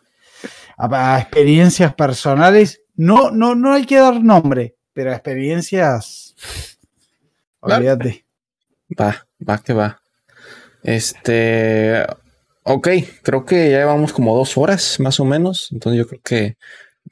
[0.78, 2.82] A, experiencias personales.
[2.94, 6.34] No, no, no hay que dar nombre, pero a experiencias.
[7.60, 8.24] Olvídate.
[8.98, 10.00] Va, va que va.
[10.82, 12.04] Este.
[12.62, 12.88] Ok,
[13.22, 15.68] creo que ya llevamos como dos horas más o menos.
[15.72, 16.56] Entonces yo creo que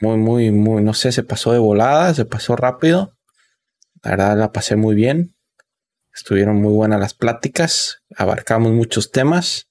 [0.00, 3.13] muy, muy, muy, no sé, se pasó de volada, se pasó rápido.
[4.04, 5.34] La verdad la pasé muy bien.
[6.14, 8.02] Estuvieron muy buenas las pláticas.
[8.14, 9.70] Abarcamos muchos temas.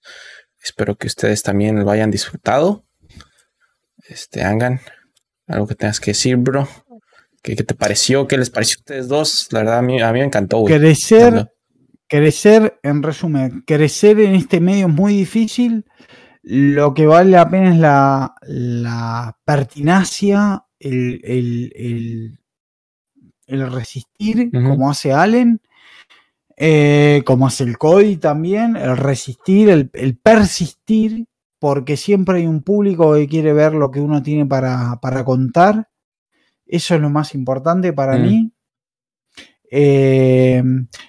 [0.61, 2.84] Espero que ustedes también lo hayan disfrutado.
[4.10, 4.81] Este, hagan
[5.47, 6.68] algo que tengas que decir, bro.
[7.43, 8.27] ¿Qué, te pareció?
[8.27, 9.47] ¿Qué les pareció a ustedes dos?
[9.51, 10.64] La verdad, a mí, a mí me encantó.
[10.64, 11.51] Crecer,
[12.07, 15.85] crecer, en resumen, crecer en este medio es muy difícil.
[16.41, 22.43] Lo que vale la pena es la, la pertinacia, el, el
[23.61, 25.61] resistir, como hace Allen,
[26.55, 31.25] eh, como hace el Cody también, el resistir, el, persistir,
[31.59, 35.89] porque siempre hay un público que quiere ver lo que uno tiene para, contar.
[36.65, 38.21] Eso es lo más importante para mm.
[38.21, 38.51] mí.
[39.75, 40.61] Eh,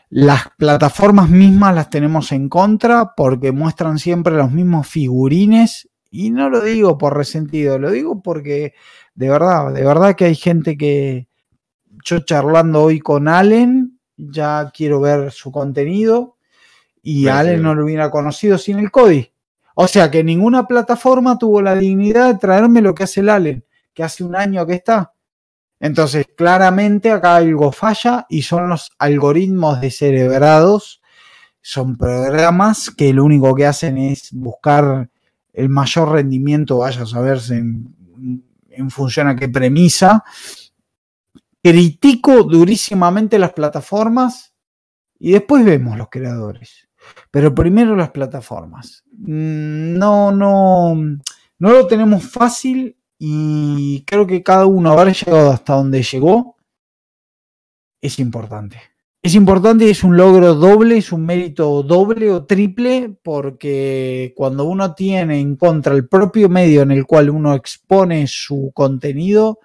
[0.09, 5.89] las plataformas mismas las tenemos en contra porque muestran siempre los mismos figurines.
[6.11, 8.73] Y no lo digo por resentido, lo digo porque
[9.15, 11.29] de verdad, de verdad que hay gente que,
[12.05, 16.37] yo charlando hoy con Allen, ya quiero ver su contenido
[17.03, 19.31] y Allen no lo hubiera conocido sin el Cody.
[19.75, 23.65] O sea que ninguna plataforma tuvo la dignidad de traerme lo que hace el Allen,
[23.93, 25.13] que hace un año que está.
[25.81, 31.03] Entonces, claramente acá algo falla y son los algoritmos descerebrados.
[31.61, 35.11] Son programas que lo único que hacen es buscar
[35.53, 37.95] el mayor rendimiento, vaya a saberse en,
[38.71, 40.25] en función a qué premisa,
[41.65, 44.55] critico durísimamente las plataformas
[45.19, 46.91] y después vemos los creadores.
[47.31, 49.03] Pero primero las plataformas.
[49.13, 55.75] Mm, no, no, no lo tenemos fácil y creo que cada uno haber llegado hasta
[55.75, 56.57] donde llegó
[58.03, 58.79] es importante.
[59.23, 64.65] Es importante y es un logro doble, es un mérito doble o triple, porque cuando
[64.65, 69.61] uno tiene en contra el propio medio en el cual uno expone su contenido,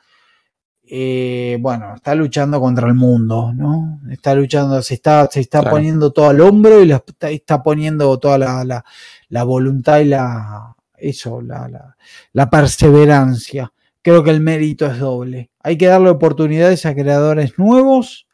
[0.91, 4.01] eh, bueno, está luchando contra el mundo, ¿no?
[4.09, 6.91] Está luchando, se está, se está poniendo todo al hombro y
[7.29, 11.95] está, poniendo toda la, voluntad y la, eso, la,
[12.33, 13.71] la, perseverancia.
[14.01, 15.51] Creo que el mérito es doble.
[15.59, 18.27] Hay que darle oportunidades a creadores nuevos.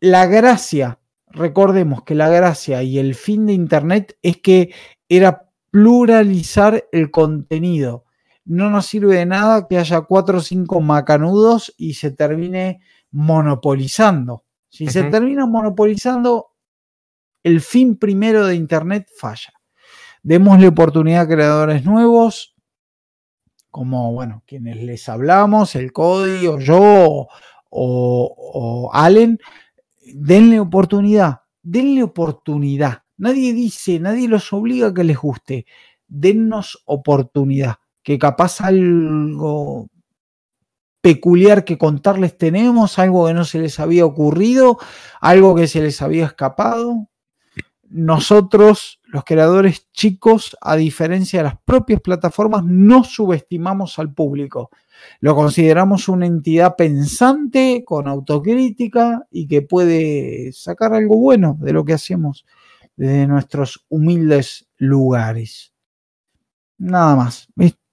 [0.00, 0.98] La gracia,
[1.28, 4.74] recordemos que la gracia y el fin de Internet es que
[5.08, 8.04] era pluralizar el contenido
[8.50, 12.80] no nos sirve de nada que haya cuatro o cinco macanudos y se termine
[13.12, 14.44] monopolizando.
[14.68, 16.48] Si se termina monopolizando,
[17.44, 19.52] el fin primero de Internet falla.
[20.24, 22.56] Démosle oportunidad a creadores nuevos,
[23.70, 27.28] como, bueno, quienes les hablamos, el Cody o yo o,
[27.70, 29.38] o Allen,
[30.12, 33.04] denle oportunidad, denle oportunidad.
[33.16, 35.66] Nadie dice, nadie los obliga a que les guste.
[36.08, 37.76] Dennos oportunidad
[38.10, 39.86] que capaz algo
[41.00, 44.78] peculiar que contarles tenemos, algo que no se les había ocurrido,
[45.20, 47.06] algo que se les había escapado.
[47.88, 54.70] Nosotros, los creadores chicos, a diferencia de las propias plataformas, no subestimamos al público.
[55.20, 61.84] Lo consideramos una entidad pensante, con autocrítica y que puede sacar algo bueno de lo
[61.84, 62.44] que hacemos
[62.96, 65.72] desde nuestros humildes lugares.
[66.76, 67.46] Nada más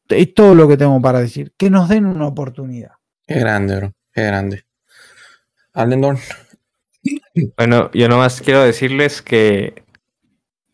[0.09, 1.53] es todo lo que tengo para decir.
[1.57, 2.91] Que nos den una oportunidad.
[3.25, 3.93] Qué grande, bro.
[4.13, 4.65] Qué grande.
[5.73, 6.17] Alendorn.
[7.55, 9.83] Bueno, yo nomás quiero decirles que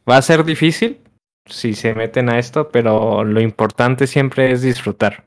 [0.10, 1.02] va a ser difícil,
[1.46, 5.26] si se meten a esto, pero lo importante siempre es disfrutar.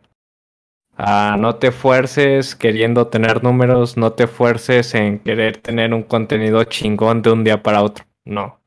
[0.97, 6.65] Ah, no te fuerces queriendo tener números, no te fuerces en querer tener un contenido
[6.65, 8.07] chingón de un día para otro.
[8.25, 8.61] No.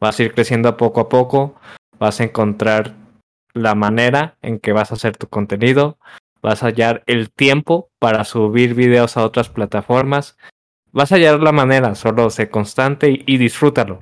[0.00, 1.54] Vas a ir creciendo poco a poco,
[1.98, 2.94] vas a encontrar
[3.54, 5.98] la manera en que vas a hacer tu contenido,
[6.42, 10.36] vas a hallar el tiempo para subir videos a otras plataformas,
[10.92, 13.98] vas a hallar la manera, solo sé constante y, disfrútalo.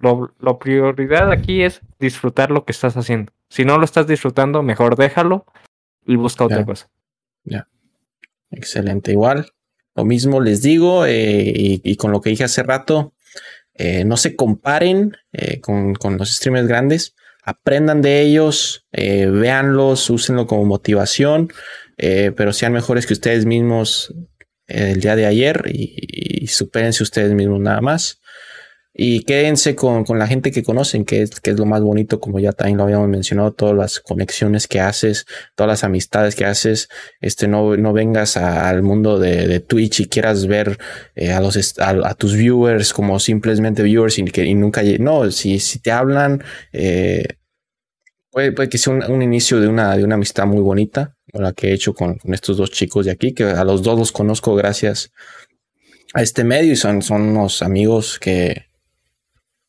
[0.00, 3.32] Lo, lo, prioridad aquí es disfrutar lo que estás haciendo.
[3.48, 5.44] Si no lo estás disfrutando, mejor déjalo
[6.06, 6.88] y busca otra cosa.
[7.44, 7.66] Ya.
[8.50, 9.12] Excelente.
[9.12, 9.46] Igual,
[9.94, 13.14] lo mismo les digo eh, y, con lo que dije hace rato,
[13.74, 17.14] eh, no se comparen eh, con, con, los streamers grandes.
[17.50, 21.52] Aprendan de ellos, véanlos, úsenlo como motivación,
[21.96, 24.14] pero sean mejores que ustedes mismos
[24.66, 28.20] el día de ayer y, y supérense ustedes mismos nada más.
[28.92, 32.40] Y quédense con, la gente que conocen, que es, que es lo más bonito, como
[32.40, 36.88] ya también lo habíamos mencionado, todas las conexiones que haces, todas las amistades que haces.
[37.20, 40.78] Este, no, no vengas al mundo de, Twitch y quieras ver
[41.14, 41.74] eh, a, los,
[42.18, 44.82] tus viewers como simplemente viewers y, que, nunca.
[44.98, 47.24] No, si, si te hablan, eh,
[48.30, 51.72] puede, que sea un, inicio de una, de una amistad muy bonita, la que he
[51.72, 55.12] hecho con, con estos dos chicos de aquí, que a los dos los conozco gracias
[56.14, 58.66] a este medio y son, son unos amigos que,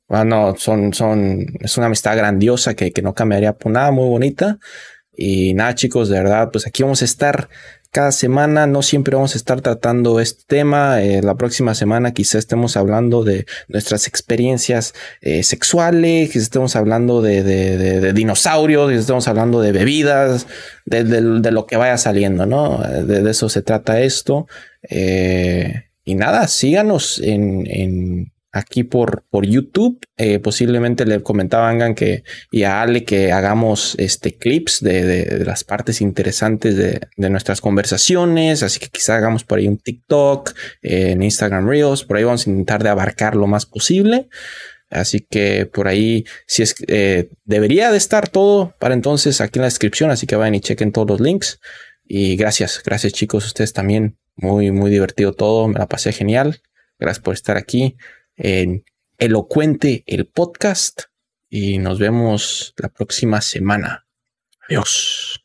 [0.08, 4.60] bueno, son, son, es una amistad grandiosa que, que no cambiaría por nada, muy bonita.
[5.16, 7.50] Y nada, chicos, de verdad, pues aquí vamos a estar
[7.92, 8.68] cada semana.
[8.68, 11.02] No siempre vamos a estar tratando este tema.
[11.02, 17.22] Eh, la próxima semana quizá estemos hablando de nuestras experiencias eh, sexuales, quizá estemos hablando
[17.22, 20.48] de, dinosaurios, quizá estemos hablando de bebidas,
[20.86, 22.80] de, lo que vaya saliendo, ¿no?
[22.80, 24.48] De, eso se trata esto.
[24.90, 30.00] Eh, y nada, síganos en aquí por, por YouTube.
[30.18, 35.64] Eh, posiblemente le comentaban que y a Ale que hagamos este clips de, de, las
[35.64, 38.64] partes interesantes de, de, nuestras conversaciones.
[38.64, 42.04] Así que quizá hagamos por ahí un TikTok, eh, en Instagram Reels.
[42.04, 44.28] Por ahí vamos a intentar de abarcar lo más posible.
[44.90, 49.62] Así que por ahí, si es eh, debería de estar todo para entonces aquí en
[49.62, 50.12] la descripción.
[50.12, 51.60] Así que vayan y chequen todos los links.
[52.06, 54.18] Y gracias, gracias chicos, ustedes también.
[54.36, 55.68] Muy, muy divertido todo.
[55.68, 56.62] Me la pasé genial.
[57.00, 57.96] Gracias por estar aquí
[58.36, 58.84] en
[59.18, 61.04] Elocuente el podcast
[61.50, 64.08] y nos vemos la próxima semana.
[64.68, 65.41] Adiós.